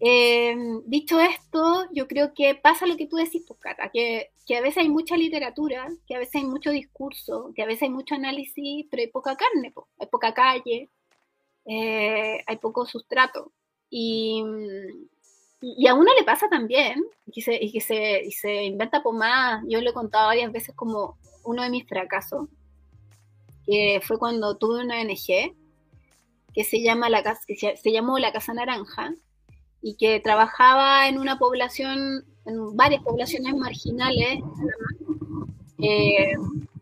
Eh, 0.02 0.56
dicho 0.86 1.20
esto, 1.20 1.88
yo 1.91 2.08
creo 2.08 2.34
que 2.34 2.56
pasa 2.56 2.86
lo 2.86 2.96
que 2.96 3.08
tú 3.08 3.18
decís, 3.18 3.44
Puscata, 3.46 3.84
pues, 3.84 3.91
que, 3.94 4.32
que 4.46 4.58
a 4.58 4.62
veces 4.62 4.78
hay 4.78 4.90
mucha 4.90 5.18
literatura, 5.18 5.90
que 6.08 6.16
a 6.16 6.20
veces 6.20 6.36
hay 6.36 6.46
mucho 6.46 6.72
discurso, 6.72 7.52
que 7.56 7.64
a 7.64 7.66
veces 7.66 7.84
hay 7.84 7.90
mucho 7.90 8.16
análisis, 8.16 8.86
pero 8.90 9.02
hay 9.02 9.08
poca 9.08 9.36
carne, 9.36 9.74
hay 10.00 10.08
poca 10.08 10.34
calle, 10.34 10.90
eh, 11.66 12.44
hay 12.46 12.58
poco 12.58 12.86
sustrato. 12.86 13.52
Y, 13.90 14.44
y, 15.61 15.88
a 15.88 15.94
uno 15.94 16.11
le 16.18 16.23
pasa 16.23 16.48
también, 16.49 17.03
y 17.26 17.41
se, 17.41 17.56
y 17.56 17.72
que 17.72 17.81
se, 17.81 18.23
y 18.23 18.31
se 18.31 18.64
inventa 18.64 19.02
más, 19.14 19.64
yo 19.68 19.81
lo 19.81 19.90
he 19.90 19.94
contado 19.94 20.27
varias 20.27 20.52
veces 20.52 20.73
como 20.76 21.18
uno 21.44 21.64
de 21.64 21.69
mis 21.69 21.88
fracasos, 21.88 22.48
que 23.65 24.02
fue 24.03 24.18
cuando 24.18 24.57
tuve 24.57 24.84
una 24.84 25.02
ONG 25.02 25.53
que 26.53 26.64
se, 26.64 26.81
llama 26.81 27.10
la, 27.10 27.23
que 27.45 27.77
se 27.77 27.91
llamó 27.91 28.19
La 28.19 28.31
Casa 28.31 28.53
Naranja, 28.53 29.14
y 29.81 29.95
que 29.95 30.19
trabajaba 30.19 31.07
en 31.07 31.18
una 31.18 31.38
población, 31.38 32.26
en 32.45 32.76
varias 32.76 33.03
poblaciones 33.03 33.56
marginales. 33.56 34.40
Eh, 35.81 36.34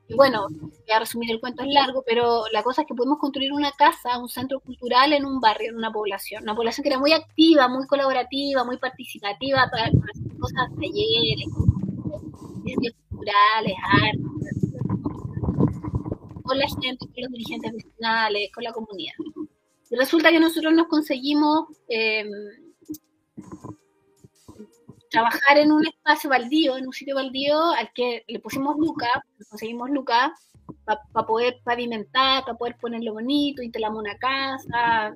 y 0.09 0.13
bueno, 0.15 0.47
voy 0.49 0.95
a 0.95 0.99
resumir 0.99 1.31
el 1.31 1.41
cuento 1.41 1.63
es 1.63 1.69
largo, 1.69 2.01
pero 2.05 2.43
la 2.53 2.63
cosa 2.63 2.81
es 2.81 2.87
que 2.87 2.93
pudimos 2.93 3.19
construir 3.19 3.51
una 3.51 3.71
casa, 3.73 4.17
un 4.17 4.29
centro 4.29 4.61
cultural 4.61 5.11
en 5.11 5.25
un 5.25 5.41
barrio, 5.41 5.71
en 5.71 5.75
una 5.75 5.91
población. 5.91 6.43
Una 6.43 6.55
población 6.55 6.83
que 6.83 6.89
era 6.89 6.99
muy 6.99 7.11
activa, 7.11 7.67
muy 7.67 7.85
colaborativa, 7.87 8.63
muy 8.63 8.77
participativa 8.77 9.67
para, 9.69 9.85
hacer 9.85 9.93
cosas, 10.39 10.69
talleres, 10.79 11.47
culturales, 13.09 13.75
artes, 14.01 14.67
con 16.43 16.57
la 16.57 16.67
gente, 16.67 17.05
con 17.05 17.23
los 17.23 17.31
dirigentes 17.31 17.73
vecinales, 17.73 18.49
con 18.53 18.63
la 18.63 18.71
comunidad. 18.71 19.13
Y 19.89 19.95
resulta 19.95 20.31
que 20.31 20.39
nosotros 20.39 20.73
nos 20.73 20.87
conseguimos 20.87 21.65
eh, 21.89 22.25
trabajar 25.09 25.57
en 25.57 25.71
un 25.71 25.85
espacio 25.85 26.29
baldío, 26.29 26.77
en 26.77 26.87
un 26.87 26.93
sitio 26.93 27.15
baldío 27.15 27.71
al 27.71 27.91
que 27.93 28.23
le 28.27 28.39
pusimos 28.39 28.75
Luca, 28.77 29.07
conseguimos 29.49 29.89
Luca 29.89 30.33
para 30.85 31.27
poder 31.27 31.59
pavimentar, 31.63 32.43
para 32.43 32.57
poder 32.57 32.77
ponerlo 32.77 33.13
bonito, 33.13 33.61
instalamos 33.61 33.99
una 33.99 34.17
casa, 34.17 35.15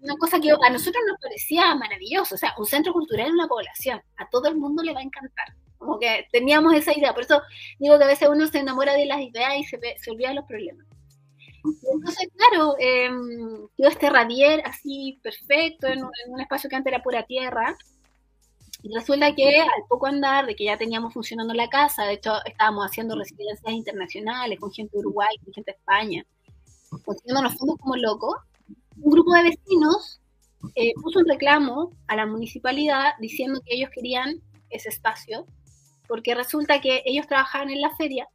una 0.00 0.16
cosa 0.16 0.40
que 0.40 0.50
a 0.50 0.70
nosotros 0.70 1.02
nos 1.08 1.20
parecía 1.20 1.74
maravilloso, 1.74 2.34
o 2.34 2.38
sea, 2.38 2.54
un 2.58 2.66
centro 2.66 2.92
cultural 2.92 3.28
en 3.28 3.34
una 3.34 3.46
población, 3.46 4.00
a 4.16 4.28
todo 4.28 4.48
el 4.48 4.56
mundo 4.56 4.82
le 4.82 4.92
va 4.92 5.00
a 5.00 5.04
encantar, 5.04 5.54
como 5.78 5.98
que 5.98 6.26
teníamos 6.32 6.74
esa 6.74 6.96
idea, 6.96 7.12
por 7.12 7.22
eso 7.22 7.40
digo 7.78 7.98
que 7.98 8.04
a 8.04 8.08
veces 8.08 8.28
uno 8.28 8.46
se 8.46 8.58
enamora 8.58 8.94
de 8.94 9.06
las 9.06 9.20
ideas 9.20 9.54
y 9.58 9.64
se, 9.64 9.78
se 9.98 10.10
olvida 10.10 10.30
de 10.30 10.34
los 10.36 10.44
problemas. 10.44 10.86
Entonces, 11.64 12.28
claro, 12.36 12.74
eh, 12.80 13.08
este 13.78 14.10
radier 14.10 14.62
así 14.64 15.20
perfecto 15.22 15.86
en 15.86 16.02
un 16.26 16.40
espacio 16.40 16.68
que 16.68 16.76
antes 16.76 16.92
era 16.92 17.02
pura 17.02 17.22
tierra, 17.24 17.76
y 18.82 18.92
resulta 18.92 19.32
que 19.34 19.60
al 19.60 19.86
poco 19.88 20.06
andar 20.06 20.46
de 20.46 20.56
que 20.56 20.64
ya 20.64 20.76
teníamos 20.76 21.14
funcionando 21.14 21.54
la 21.54 21.68
casa, 21.68 22.04
de 22.04 22.14
hecho 22.14 22.34
estábamos 22.44 22.86
haciendo 22.86 23.16
residencias 23.16 23.72
internacionales 23.72 24.58
con 24.58 24.72
gente 24.72 24.96
de 24.96 25.00
Uruguay, 25.00 25.36
con 25.44 25.54
gente 25.54 25.70
de 25.70 25.76
España, 25.76 26.26
consiguiendo 27.04 27.42
los 27.42 27.54
fondos 27.54 27.78
como 27.78 27.96
locos, 27.96 28.34
un 29.00 29.12
grupo 29.12 29.32
de 29.34 29.44
vecinos 29.44 30.20
eh, 30.74 30.92
puso 31.00 31.20
un 31.20 31.28
reclamo 31.28 31.92
a 32.08 32.16
la 32.16 32.26
municipalidad 32.26 33.12
diciendo 33.20 33.60
que 33.64 33.74
ellos 33.76 33.90
querían 33.94 34.40
ese 34.70 34.88
espacio, 34.88 35.46
porque 36.08 36.34
resulta 36.34 36.80
que 36.80 37.02
ellos 37.04 37.26
trabajaban 37.28 37.70
en 37.70 37.80
la 37.80 37.94
feria, 37.96 38.28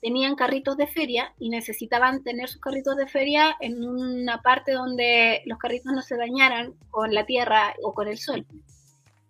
tenían 0.00 0.34
carritos 0.34 0.78
de 0.78 0.86
feria 0.86 1.34
y 1.38 1.50
necesitaban 1.50 2.22
tener 2.22 2.48
sus 2.48 2.60
carritos 2.60 2.96
de 2.96 3.06
feria 3.06 3.54
en 3.60 3.86
una 3.86 4.40
parte 4.40 4.72
donde 4.72 5.42
los 5.44 5.58
carritos 5.58 5.92
no 5.92 6.00
se 6.00 6.16
dañaran 6.16 6.74
con 6.90 7.12
la 7.12 7.26
tierra 7.26 7.74
o 7.82 7.92
con 7.92 8.08
el 8.08 8.18
sol 8.18 8.46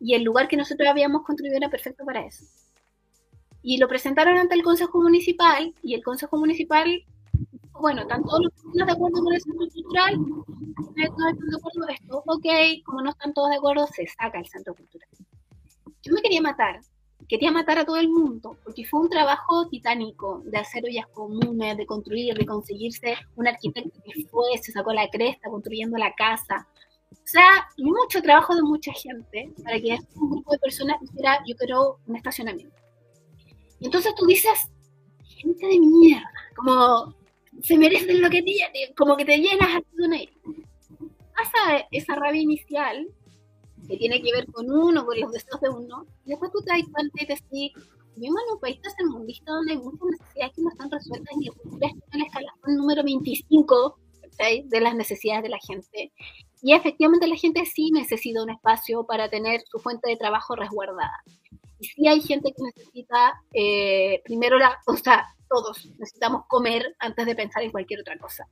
y 0.00 0.14
el 0.14 0.22
lugar 0.22 0.48
que 0.48 0.56
nosotros 0.56 0.88
habíamos 0.88 1.22
construido 1.22 1.56
era 1.56 1.70
perfecto 1.70 2.04
para 2.04 2.26
eso. 2.26 2.44
Y 3.62 3.78
lo 3.78 3.88
presentaron 3.88 4.36
ante 4.36 4.54
el 4.54 4.62
Consejo 4.62 5.00
Municipal 5.00 5.74
y 5.82 5.94
el 5.94 6.04
Consejo 6.04 6.36
Municipal, 6.36 7.02
bueno, 7.72 8.02
están 8.02 8.22
todos 8.22 8.40
los 8.44 8.52
vecinos 8.54 8.86
de 8.86 8.92
acuerdo 8.92 9.22
con 9.22 9.34
el 9.34 9.40
centro 9.40 9.66
cultural, 9.68 10.18
no 10.18 10.44
están 11.02 11.36
de 11.38 11.56
acuerdo, 11.56 11.88
esto, 11.88 12.22
ok, 12.26 12.46
como 12.84 13.02
no 13.02 13.10
están 13.10 13.32
todos 13.32 13.50
de 13.50 13.56
acuerdo, 13.56 13.86
se 13.86 14.06
saca 14.06 14.38
el 14.38 14.46
centro 14.46 14.74
cultural. 14.74 15.08
Yo 16.02 16.12
me 16.12 16.20
quería 16.20 16.42
matar, 16.42 16.80
quería 17.28 17.50
matar 17.50 17.78
a 17.78 17.84
todo 17.84 17.96
el 17.96 18.08
mundo, 18.08 18.58
porque 18.64 18.84
fue 18.84 19.00
un 19.00 19.08
trabajo 19.08 19.68
titánico 19.68 20.42
de 20.44 20.58
hacer 20.58 20.84
ollas 20.84 21.06
comunes, 21.08 21.76
de 21.76 21.86
construir, 21.86 22.34
de 22.34 22.46
conseguirse 22.46 23.16
un 23.36 23.48
arquitecto 23.48 23.98
que 24.04 24.26
fue, 24.26 24.58
se 24.60 24.72
sacó 24.72 24.92
la 24.92 25.08
cresta 25.08 25.48
construyendo 25.48 25.96
la 25.96 26.14
casa, 26.14 26.66
o 27.24 27.26
sea, 27.26 27.66
mucho 27.78 28.20
trabajo 28.20 28.54
de 28.54 28.62
mucha 28.62 28.92
gente 28.92 29.50
para 29.64 29.80
que 29.80 29.96
un 30.16 30.30
grupo 30.30 30.52
de 30.52 30.58
personas 30.58 31.00
dijera, 31.00 31.42
yo 31.46 31.56
quiero 31.56 31.98
un 32.06 32.16
estacionamiento. 32.16 32.76
Y 33.80 33.86
entonces 33.86 34.14
tú 34.14 34.26
dices, 34.26 34.70
gente 35.24 35.66
de 35.66 35.80
mierda, 35.80 36.30
como 36.54 37.14
se 37.62 37.78
merecen 37.78 38.20
lo 38.20 38.28
que 38.28 38.42
tienen, 38.42 38.94
como 38.94 39.16
que 39.16 39.24
te 39.24 39.38
llenas 39.38 39.82
de 39.92 40.04
una 40.04 40.18
Pasa 41.34 41.86
esa 41.90 42.14
rabia 42.14 42.42
inicial 42.42 43.08
que 43.88 43.96
tiene 43.96 44.22
que 44.22 44.32
ver 44.32 44.46
con 44.52 44.70
uno, 44.70 45.04
con 45.04 45.18
los 45.18 45.32
deseos 45.32 45.60
de 45.60 45.68
uno, 45.68 46.06
y 46.24 46.30
después 46.30 46.52
tú 46.52 46.60
te 46.60 46.72
das 46.72 46.88
cuenta 46.92 47.22
y 47.22 47.26
te 47.26 47.34
decís, 47.34 47.72
vivimos 48.16 48.40
en 48.46 48.54
un 48.54 48.60
país 48.60 48.80
donde 49.44 49.72
hay 49.72 49.78
muchas 49.78 50.08
necesidades 50.20 50.52
que 50.54 50.62
no 50.62 50.70
están 50.70 50.90
resueltas 50.90 51.34
y 51.40 51.48
en 51.48 52.20
el 52.20 52.26
escalafón 52.26 52.76
número 52.76 53.02
25 53.02 53.98
de 54.64 54.80
las 54.80 54.94
necesidades 54.94 55.42
de 55.42 55.48
la 55.48 55.58
gente. 55.58 56.12
Y 56.64 56.72
efectivamente 56.72 57.26
la 57.26 57.36
gente 57.36 57.66
sí 57.66 57.90
necesita 57.92 58.42
un 58.42 58.48
espacio 58.48 59.04
para 59.04 59.28
tener 59.28 59.60
su 59.70 59.78
fuente 59.78 60.08
de 60.08 60.16
trabajo 60.16 60.56
resguardada. 60.56 61.22
Y 61.78 61.84
sí 61.84 62.08
hay 62.08 62.22
gente 62.22 62.54
que 62.56 62.62
necesita, 62.62 63.34
eh, 63.52 64.22
primero, 64.24 64.56
la, 64.56 64.78
o 64.86 64.96
sea, 64.96 65.26
todos 65.46 65.84
necesitamos 65.98 66.46
comer 66.48 66.96
antes 67.00 67.26
de 67.26 67.34
pensar 67.34 67.64
en 67.64 67.70
cualquier 67.70 68.00
otra 68.00 68.16
cosa. 68.16 68.48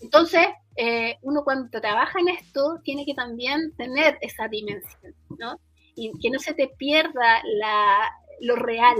Entonces, 0.00 0.46
eh, 0.76 1.16
uno 1.20 1.44
cuando 1.44 1.68
trabaja 1.82 2.18
en 2.18 2.28
esto 2.28 2.80
tiene 2.82 3.04
que 3.04 3.12
también 3.12 3.76
tener 3.76 4.16
esa 4.22 4.48
dimensión, 4.48 5.14
¿no? 5.38 5.60
Y 5.96 6.12
que 6.22 6.30
no 6.30 6.38
se 6.38 6.54
te 6.54 6.68
pierda 6.78 7.42
la, 7.44 8.10
lo 8.40 8.56
real, 8.56 8.96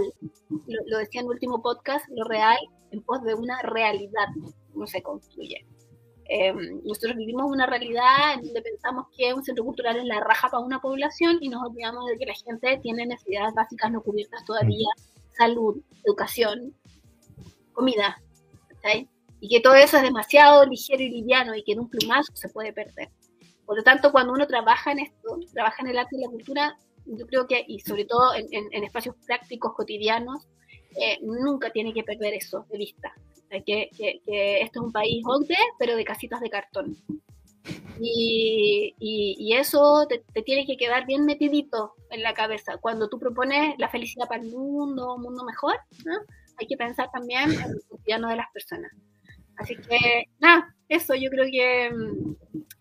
lo, 0.49 0.81
lo 0.85 0.97
decía 0.99 1.21
en 1.21 1.25
el 1.25 1.31
último 1.31 1.63
podcast, 1.63 2.05
lo 2.09 2.25
real 2.25 2.59
en 2.91 3.01
pos 3.01 3.23
de 3.23 3.33
una 3.33 3.59
realidad 3.63 4.27
no 4.75 4.85
se 4.85 5.01
construye. 5.01 5.65
Em, 6.31 6.79
nosotros 6.83 7.15
vivimos 7.15 7.51
una 7.51 7.65
realidad 7.65 8.35
en 8.35 8.43
donde 8.43 8.61
pensamos 8.61 9.07
que 9.17 9.33
un 9.33 9.43
centro 9.43 9.65
cultural 9.65 9.97
es 9.97 10.05
la 10.05 10.19
raja 10.19 10.47
para 10.47 10.63
una 10.63 10.79
población 10.79 11.39
y 11.41 11.49
nos 11.49 11.63
olvidamos 11.63 12.05
de 12.05 12.17
que 12.19 12.27
la 12.27 12.35
gente 12.35 12.79
tiene 12.83 13.07
necesidades 13.07 13.51
básicas 13.55 13.91
no 13.91 14.03
cubiertas 14.03 14.45
todavía, 14.45 14.89
salud, 15.35 15.81
educación, 16.05 16.75
comida, 17.73 18.21
y 19.39 19.49
que 19.49 19.59
todo 19.59 19.73
eso 19.73 19.97
es 19.97 20.03
demasiado 20.03 20.67
ligero 20.67 21.01
y 21.01 21.09
liviano 21.09 21.55
y 21.55 21.63
que 21.63 21.71
en 21.71 21.79
un 21.79 21.89
plumazo 21.89 22.31
se 22.35 22.49
puede 22.49 22.73
perder. 22.73 23.09
Por 23.65 23.77
lo 23.77 23.83
tanto, 23.83 24.11
cuando 24.11 24.31
uno 24.31 24.45
trabaja 24.45 24.91
en 24.91 24.99
esto, 24.99 25.39
trabaja 25.51 25.81
en 25.81 25.87
el 25.89 25.97
arte 25.97 26.15
y 26.15 26.21
la 26.21 26.29
cultura, 26.29 26.77
yo 27.07 27.25
creo 27.25 27.47
que, 27.47 27.65
y 27.67 27.79
sobre 27.79 28.05
todo 28.05 28.33
en, 28.35 28.83
espacios 28.83 29.15
prácticos 29.25 29.73
cotidianos, 29.73 30.47
eh, 31.01 31.17
nunca 31.23 31.71
tiene 31.71 31.91
que 31.91 32.03
perder 32.03 32.35
eso 32.35 32.67
de 32.69 32.77
vista 32.77 33.15
que, 33.49 33.89
que, 33.95 34.61
esto 34.61 34.79
es 34.79 34.85
un 34.85 34.91
país 34.91 35.23
OCDE, 35.25 35.57
pero 35.77 35.95
de 35.95 36.03
casitas 36.03 36.39
de 36.39 36.49
cartón. 36.49 36.97
Y, 37.99 38.95
y, 38.99 39.53
eso 39.53 40.07
te, 40.07 40.41
tiene 40.43 40.65
que 40.65 40.77
quedar 40.77 41.05
bien 41.05 41.25
metidito 41.25 41.93
en 42.09 42.23
la 42.23 42.33
cabeza. 42.33 42.77
Cuando 42.77 43.09
tú 43.09 43.19
propones 43.19 43.75
la 43.77 43.89
felicidad 43.89 44.27
para 44.27 44.41
el 44.41 44.49
mundo, 44.49 45.15
un 45.15 45.21
mundo 45.21 45.43
mejor, 45.43 45.75
hay 46.57 46.67
que 46.67 46.77
pensar 46.77 47.09
también 47.11 47.51
en 47.51 47.61
el 47.61 47.81
cotidiano 47.89 48.29
de 48.29 48.37
las 48.37 48.47
personas. 48.53 48.91
Así 49.57 49.75
que, 49.75 50.25
nada, 50.39 50.73
eso 50.87 51.13
yo 51.15 51.29
creo 51.29 51.45
que 51.51 51.91
mm, 51.91 52.35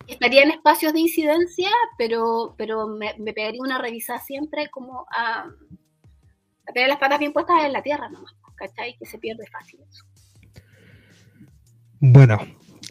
estaría 0.07 0.43
en 0.43 0.53
espacios 0.53 0.93
de 0.93 1.01
incidencia, 1.01 1.71
pero, 1.99 2.55
pero 2.57 2.87
me, 2.87 3.15
me 3.19 3.33
pegaría 3.33 3.61
una 3.61 3.79
revisada 3.79 4.21
siempre 4.21 4.69
como 4.71 5.05
a 5.11 5.51
A 6.67 6.73
tener 6.73 6.89
las 6.89 6.99
patas 6.99 7.19
bien 7.19 7.33
puestas 7.33 7.65
en 7.65 7.73
la 7.73 7.83
tierra 7.83 8.09
nomás, 8.09 8.33
¿cachai? 8.55 8.97
Que 8.97 9.07
se 9.07 9.19
pierde 9.19 9.47
fácil 9.49 9.81
eso. 9.89 10.05
Bueno, 12.01 12.39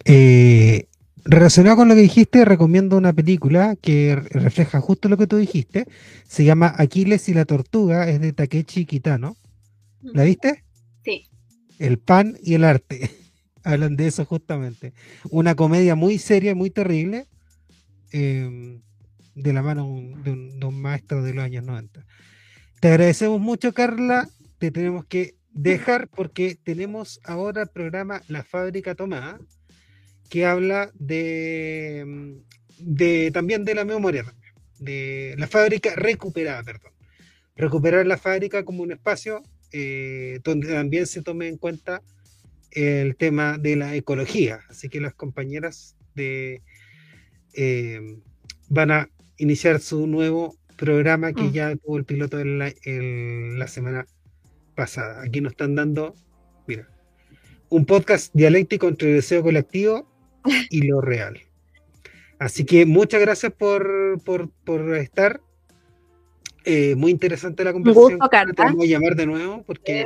eh, 0.04 0.88
relacionado 1.24 1.78
con 1.78 1.88
lo 1.88 1.96
que 1.96 2.02
dijiste, 2.02 2.44
recomiendo 2.44 2.98
una 2.98 3.14
película 3.14 3.78
que 3.82 4.16
refleja 4.16 4.82
justo 4.82 5.08
lo 5.08 5.18
que 5.18 5.28
tú 5.28 5.38
dijiste. 5.38 5.86
Se 6.28 6.44
llama 6.44 6.74
Aquiles 6.78 7.30
y 7.30 7.34
la 7.34 7.46
tortuga, 7.46 8.10
es 8.10 8.20
de 8.20 8.34
Takechi 8.34 8.86
Kitano. 8.86 9.38
¿La 10.02 10.24
viste? 10.24 10.64
Sí. 11.06 11.26
El 11.80 12.00
pan 12.00 12.38
y 12.44 12.56
el 12.56 12.66
arte. 12.66 13.10
Hablan 13.64 13.96
de 13.96 14.08
eso 14.08 14.26
justamente. 14.26 14.94
Una 15.30 15.56
comedia 15.56 15.96
muy 15.96 16.18
seria, 16.18 16.54
muy 16.54 16.70
terrible, 16.70 17.28
em, 18.12 18.82
de 19.36 19.54
la 19.54 19.62
mano 19.62 19.86
de 20.24 20.32
un, 20.32 20.60
de 20.60 20.66
un 20.66 20.82
maestro 20.82 21.24
de 21.24 21.34
los 21.34 21.46
años 21.46 21.64
90. 21.64 22.06
Te 22.82 22.90
agradecemos 22.90 23.40
mucho, 23.40 23.74
Carla. 23.74 24.28
Te 24.60 24.72
tenemos 24.72 25.06
que 25.06 25.37
dejar 25.58 26.08
porque 26.08 26.58
tenemos 26.64 27.20
ahora 27.24 27.64
el 27.64 27.70
programa 27.70 28.22
La 28.28 28.44
Fábrica 28.44 28.96
Tomada, 28.96 29.40
que 30.30 30.46
habla 30.46 30.92
de, 30.94 32.38
de 32.80 33.32
también 33.32 33.66
de 33.66 33.76
la 33.76 33.86
memoria, 33.86 34.26
de 34.80 35.36
la 35.38 35.48
fábrica 35.48 35.96
recuperada, 35.96 36.64
perdón. 36.64 36.92
Recuperar 37.56 38.06
la 38.06 38.18
fábrica 38.18 38.64
como 38.64 38.84
un 38.84 38.92
espacio 38.92 39.42
eh, 39.72 40.40
donde 40.44 40.72
también 40.72 41.08
se 41.08 41.22
tome 41.24 41.48
en 41.48 41.58
cuenta 41.58 42.02
el 42.72 43.16
tema 43.16 43.58
de 43.58 43.76
la 43.76 43.96
ecología. 43.96 44.60
Así 44.70 44.90
que 44.90 45.02
las 45.02 45.16
compañeras 45.16 45.96
de 46.14 46.62
eh, 47.54 48.20
van 48.70 48.92
a 48.92 49.10
iniciar 49.38 49.80
su 49.80 50.06
nuevo 50.08 50.56
programa 50.76 51.34
que 51.34 51.44
Mm. 51.44 51.52
ya 51.52 51.76
tuvo 51.76 51.98
el 51.98 52.06
piloto 52.06 52.40
en 52.40 52.60
la, 52.60 52.72
en 52.84 53.58
la 53.58 53.68
semana 53.68 54.06
pasada. 54.78 55.24
Aquí 55.24 55.41
nos 55.41 55.52
están 55.54 55.76
dando, 55.76 56.14
mira, 56.68 56.88
un 57.68 57.86
podcast 57.86 58.34
dialéctico 58.34 58.88
entre 58.88 59.10
el 59.10 59.16
deseo 59.16 59.44
colectivo 59.44 60.08
y 60.70 60.88
lo 60.88 61.02
real. 61.02 61.41
Así 62.40 62.64
que 62.64 62.86
muchas 62.86 63.20
gracias 63.20 63.52
por, 63.52 64.22
por, 64.24 64.49
por 64.64 64.95
estar. 64.95 65.41
Eh, 66.64 66.95
muy 66.95 67.12
interesante 67.12 67.64
la 67.64 67.74
conversación. 67.74 68.20
gusto. 68.20 68.30
Te 68.30 68.62
vamos 68.62 68.86
a 68.86 68.88
llamar 68.88 69.16
de 69.16 69.26
nuevo 69.26 69.64
porque, 69.64 70.06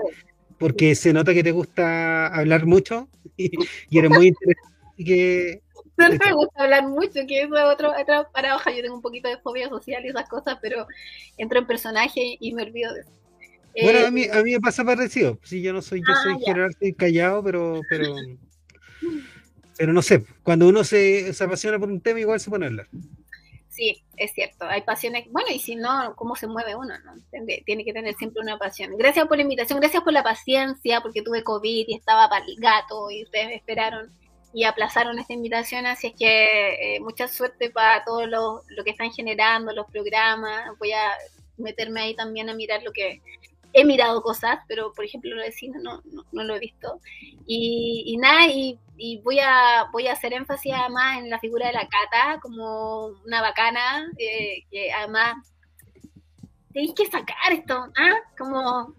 porque 0.58 0.96
se 0.96 1.12
nota 1.12 1.34
que 1.34 1.44
te 1.44 1.52
gusta 1.52 2.28
hablar 2.28 2.66
mucho 2.66 3.10
y, 3.36 3.52
y 3.90 4.00
eres 4.00 4.10
muy 4.10 4.28
interesante. 4.28 4.72
Así 4.94 5.04
que 5.04 5.62
No 5.98 6.10
me 6.10 6.34
gusta 6.34 6.64
hablar 6.64 6.88
mucho, 6.88 7.20
que 7.28 7.42
eso 7.42 7.58
es 7.58 7.64
otro, 7.66 7.92
otra 8.00 8.30
paradoja. 8.32 8.72
Yo 8.72 8.82
tengo 8.82 8.96
un 8.96 9.02
poquito 9.02 9.28
de 9.28 9.38
fobia 9.40 9.68
social 9.68 10.06
y 10.06 10.10
esas 10.10 10.30
cosas, 10.30 10.58
pero 10.62 10.88
entro 11.38 11.60
en 11.60 11.68
personaje 11.68 12.38
y 12.40 12.54
me 12.54 12.64
olvido 12.64 12.94
de 12.94 13.02
eso. 13.02 13.21
Bueno, 13.82 14.00
Eh, 14.00 14.06
a 14.08 14.12
mí, 14.12 14.26
a 14.32 14.44
mí 14.44 14.52
me 14.54 14.60
pasa 14.60 14.84
parecido. 14.84 15.40
Sí, 15.44 15.62
yo 15.62 15.72
no 15.74 15.82
soy, 15.82 16.00
yo 16.00 16.14
Ah, 16.14 16.20
soy 16.24 16.40
general, 16.44 16.76
soy 16.80 16.94
callado, 16.94 17.44
pero, 17.44 17.82
pero, 17.90 18.16
pero 19.78 19.94
no 19.94 20.02
sé. 20.02 20.24
Cuando 20.44 20.68
uno 20.68 20.84
se, 20.84 21.34
se 21.34 21.44
apasiona 21.44 21.80
por 21.80 21.90
un 21.90 22.02
tema, 22.02 22.20
igual 22.20 22.40
se 22.40 22.50
pone 22.50 22.66
a 22.66 22.70
hablar. 22.70 22.88
Sí, 23.70 24.04
es 24.18 24.34
cierto. 24.34 24.66
Hay 24.66 24.82
pasiones. 24.82 25.26
Bueno, 25.32 25.48
y 25.54 25.60
si 25.60 25.76
no, 25.76 26.14
¿cómo 26.18 26.36
se 26.36 26.46
mueve 26.48 26.76
uno? 26.76 26.94
no? 27.06 27.14
Tiene- 27.32 27.64
Tiene 27.66 27.86
que 27.86 27.94
tener 27.94 28.14
siempre 28.16 28.42
una 28.42 28.58
pasión. 28.58 28.96
Gracias 28.98 29.26
por 29.28 29.38
la 29.38 29.44
invitación, 29.44 29.80
gracias 29.80 30.04
por 30.04 30.14
la 30.14 30.24
paciencia, 30.24 31.02
porque 31.02 31.22
tuve 31.22 31.44
COVID 31.44 31.86
y 31.88 31.96
estaba 31.96 32.30
para 32.30 32.46
el 32.46 32.56
gato 32.58 33.10
y 33.10 33.24
ustedes 33.24 33.48
me 33.48 33.56
esperaron 33.56 34.12
y 34.54 34.66
aplazaron 34.66 35.18
esta 35.18 35.32
invitación. 35.34 35.86
Así 35.86 36.08
es 36.08 36.14
que 36.20 36.96
eh, 36.96 37.00
mucha 37.00 37.30
suerte 37.30 37.70
para 37.70 38.04
todo 38.04 38.28
lo, 38.28 38.64
lo 38.68 38.84
que 38.84 38.90
están 38.92 39.12
generando, 39.12 39.72
los 39.74 39.88
programas. 39.90 40.78
Voy 40.78 40.92
a 40.92 41.10
meterme 41.58 42.02
ahí 42.02 42.16
también 42.16 42.50
a 42.50 42.54
mirar 42.54 42.84
lo 42.84 42.92
que 42.92 43.22
he 43.74 43.86
mirado 43.86 44.22
cosas, 44.22 44.60
pero 44.68 44.94
por 44.94 45.06
ejemplo 45.06 45.36
lo 45.36 45.42
de 45.42 45.52
cine 45.52 45.80
no, 45.82 46.02
no, 46.06 46.26
no 46.32 46.44
lo 46.44 46.56
he 46.56 46.60
visto. 46.60 47.00
Y, 47.46 48.04
y 48.08 48.18
nada, 48.18 48.48
y, 48.48 48.80
y 48.98 49.20
voy 49.22 49.40
a 49.40 49.88
voy 49.92 50.08
a 50.08 50.14
hacer 50.14 50.34
énfasis 50.34 50.74
además 50.76 51.20
en 51.20 51.30
la 51.30 51.40
figura 51.40 51.68
de 51.68 51.74
la 51.74 51.88
Cata 51.88 52.40
como 52.42 53.08
una 53.26 53.42
bacana, 53.42 54.10
eh, 54.18 54.64
que 54.70 54.92
además 54.92 55.36
tenéis 56.74 56.94
que 56.96 57.06
sacar 57.08 57.52
esto, 57.52 57.76
¿ah? 57.98 58.16
Como, 58.38 58.94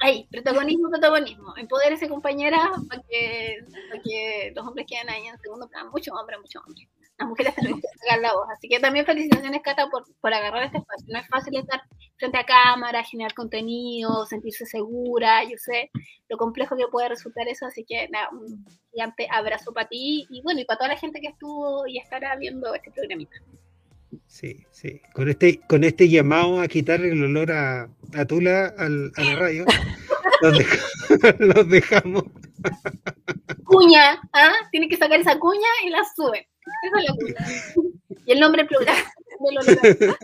ay, 0.00 0.26
protagonismo, 0.30 0.90
protagonismo, 0.90 1.56
empodérese 1.56 2.08
compañera 2.08 2.70
para 2.88 3.02
que, 3.02 3.64
para 3.88 4.02
que 4.02 4.52
los 4.54 4.66
hombres 4.66 4.86
queden 4.88 5.10
ahí 5.10 5.26
en 5.26 5.38
segundo 5.38 5.68
plano, 5.68 5.90
muchos 5.90 6.14
hombres, 6.18 6.38
muchos 6.40 6.62
hombres. 6.66 6.88
Las 7.18 7.28
mujeres 7.28 7.54
tenemos 7.56 7.80
que 7.80 7.88
sacar 7.98 8.20
la 8.20 8.32
voz. 8.32 8.46
Así 8.52 8.68
que 8.68 8.80
también 8.80 9.06
felicitaciones, 9.06 9.62
Cata, 9.62 9.88
por, 9.88 10.04
por 10.20 10.32
agarrar 10.32 10.64
este 10.64 10.78
espacio. 10.78 11.06
No 11.08 11.18
es 11.18 11.28
fácil 11.28 11.56
estar 11.56 11.82
frente 12.16 12.38
a 12.38 12.44
cámara, 12.44 13.04
generar 13.04 13.34
contenido, 13.34 14.26
sentirse 14.26 14.66
segura. 14.66 15.44
Yo 15.44 15.56
sé 15.58 15.90
lo 16.28 16.36
complejo 16.36 16.76
que 16.76 16.86
puede 16.90 17.08
resultar 17.08 17.48
eso, 17.48 17.66
así 17.66 17.84
que 17.84 18.08
nada, 18.08 18.28
un 18.32 18.64
gigante 18.92 19.28
abrazo 19.30 19.72
para 19.72 19.88
ti 19.88 20.26
y 20.30 20.42
bueno, 20.42 20.60
y 20.60 20.64
para 20.64 20.78
toda 20.78 20.88
la 20.88 20.98
gente 20.98 21.20
que 21.20 21.28
estuvo 21.28 21.86
y 21.86 21.98
estará 21.98 22.36
viendo 22.36 22.74
este 22.74 22.90
programita. 22.90 23.36
Sí, 24.26 24.64
sí. 24.70 25.00
Con 25.12 25.28
este, 25.28 25.60
con 25.60 25.84
este 25.84 26.08
llamado 26.08 26.60
a 26.60 26.68
quitar 26.68 27.00
el 27.00 27.22
olor 27.22 27.52
a, 27.52 27.88
a 28.14 28.24
Tula 28.24 28.74
al, 28.78 29.12
a 29.16 29.22
la 29.22 29.36
radio, 29.36 29.64
los, 30.42 30.58
los 31.38 31.68
dejamos. 31.68 32.24
Cuña, 33.64 34.20
¿ah? 34.32 34.52
Tiene 34.70 34.88
que 34.88 34.96
sacar 34.96 35.20
esa 35.20 35.38
cuña 35.38 35.68
y 35.84 35.90
la 35.90 36.02
sube. 36.16 36.48
Y 38.26 38.32
el 38.32 38.40
nombre 38.40 38.64
plural 38.64 38.96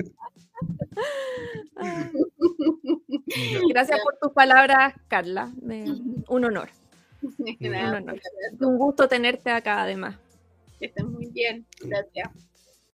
Gracias 3.68 4.00
por 4.02 4.16
tus 4.20 4.32
palabras, 4.32 4.94
Carla. 5.08 5.50
Un 6.28 6.44
honor. 6.44 6.70
Un 7.22 7.74
honor. 7.74 8.20
Un 8.60 8.78
gusto 8.78 9.08
tenerte 9.08 9.50
acá, 9.50 9.82
además. 9.82 10.16
que 10.78 10.86
estén 10.86 11.12
muy 11.12 11.26
bien. 11.26 11.66
Gracias. 11.80 12.30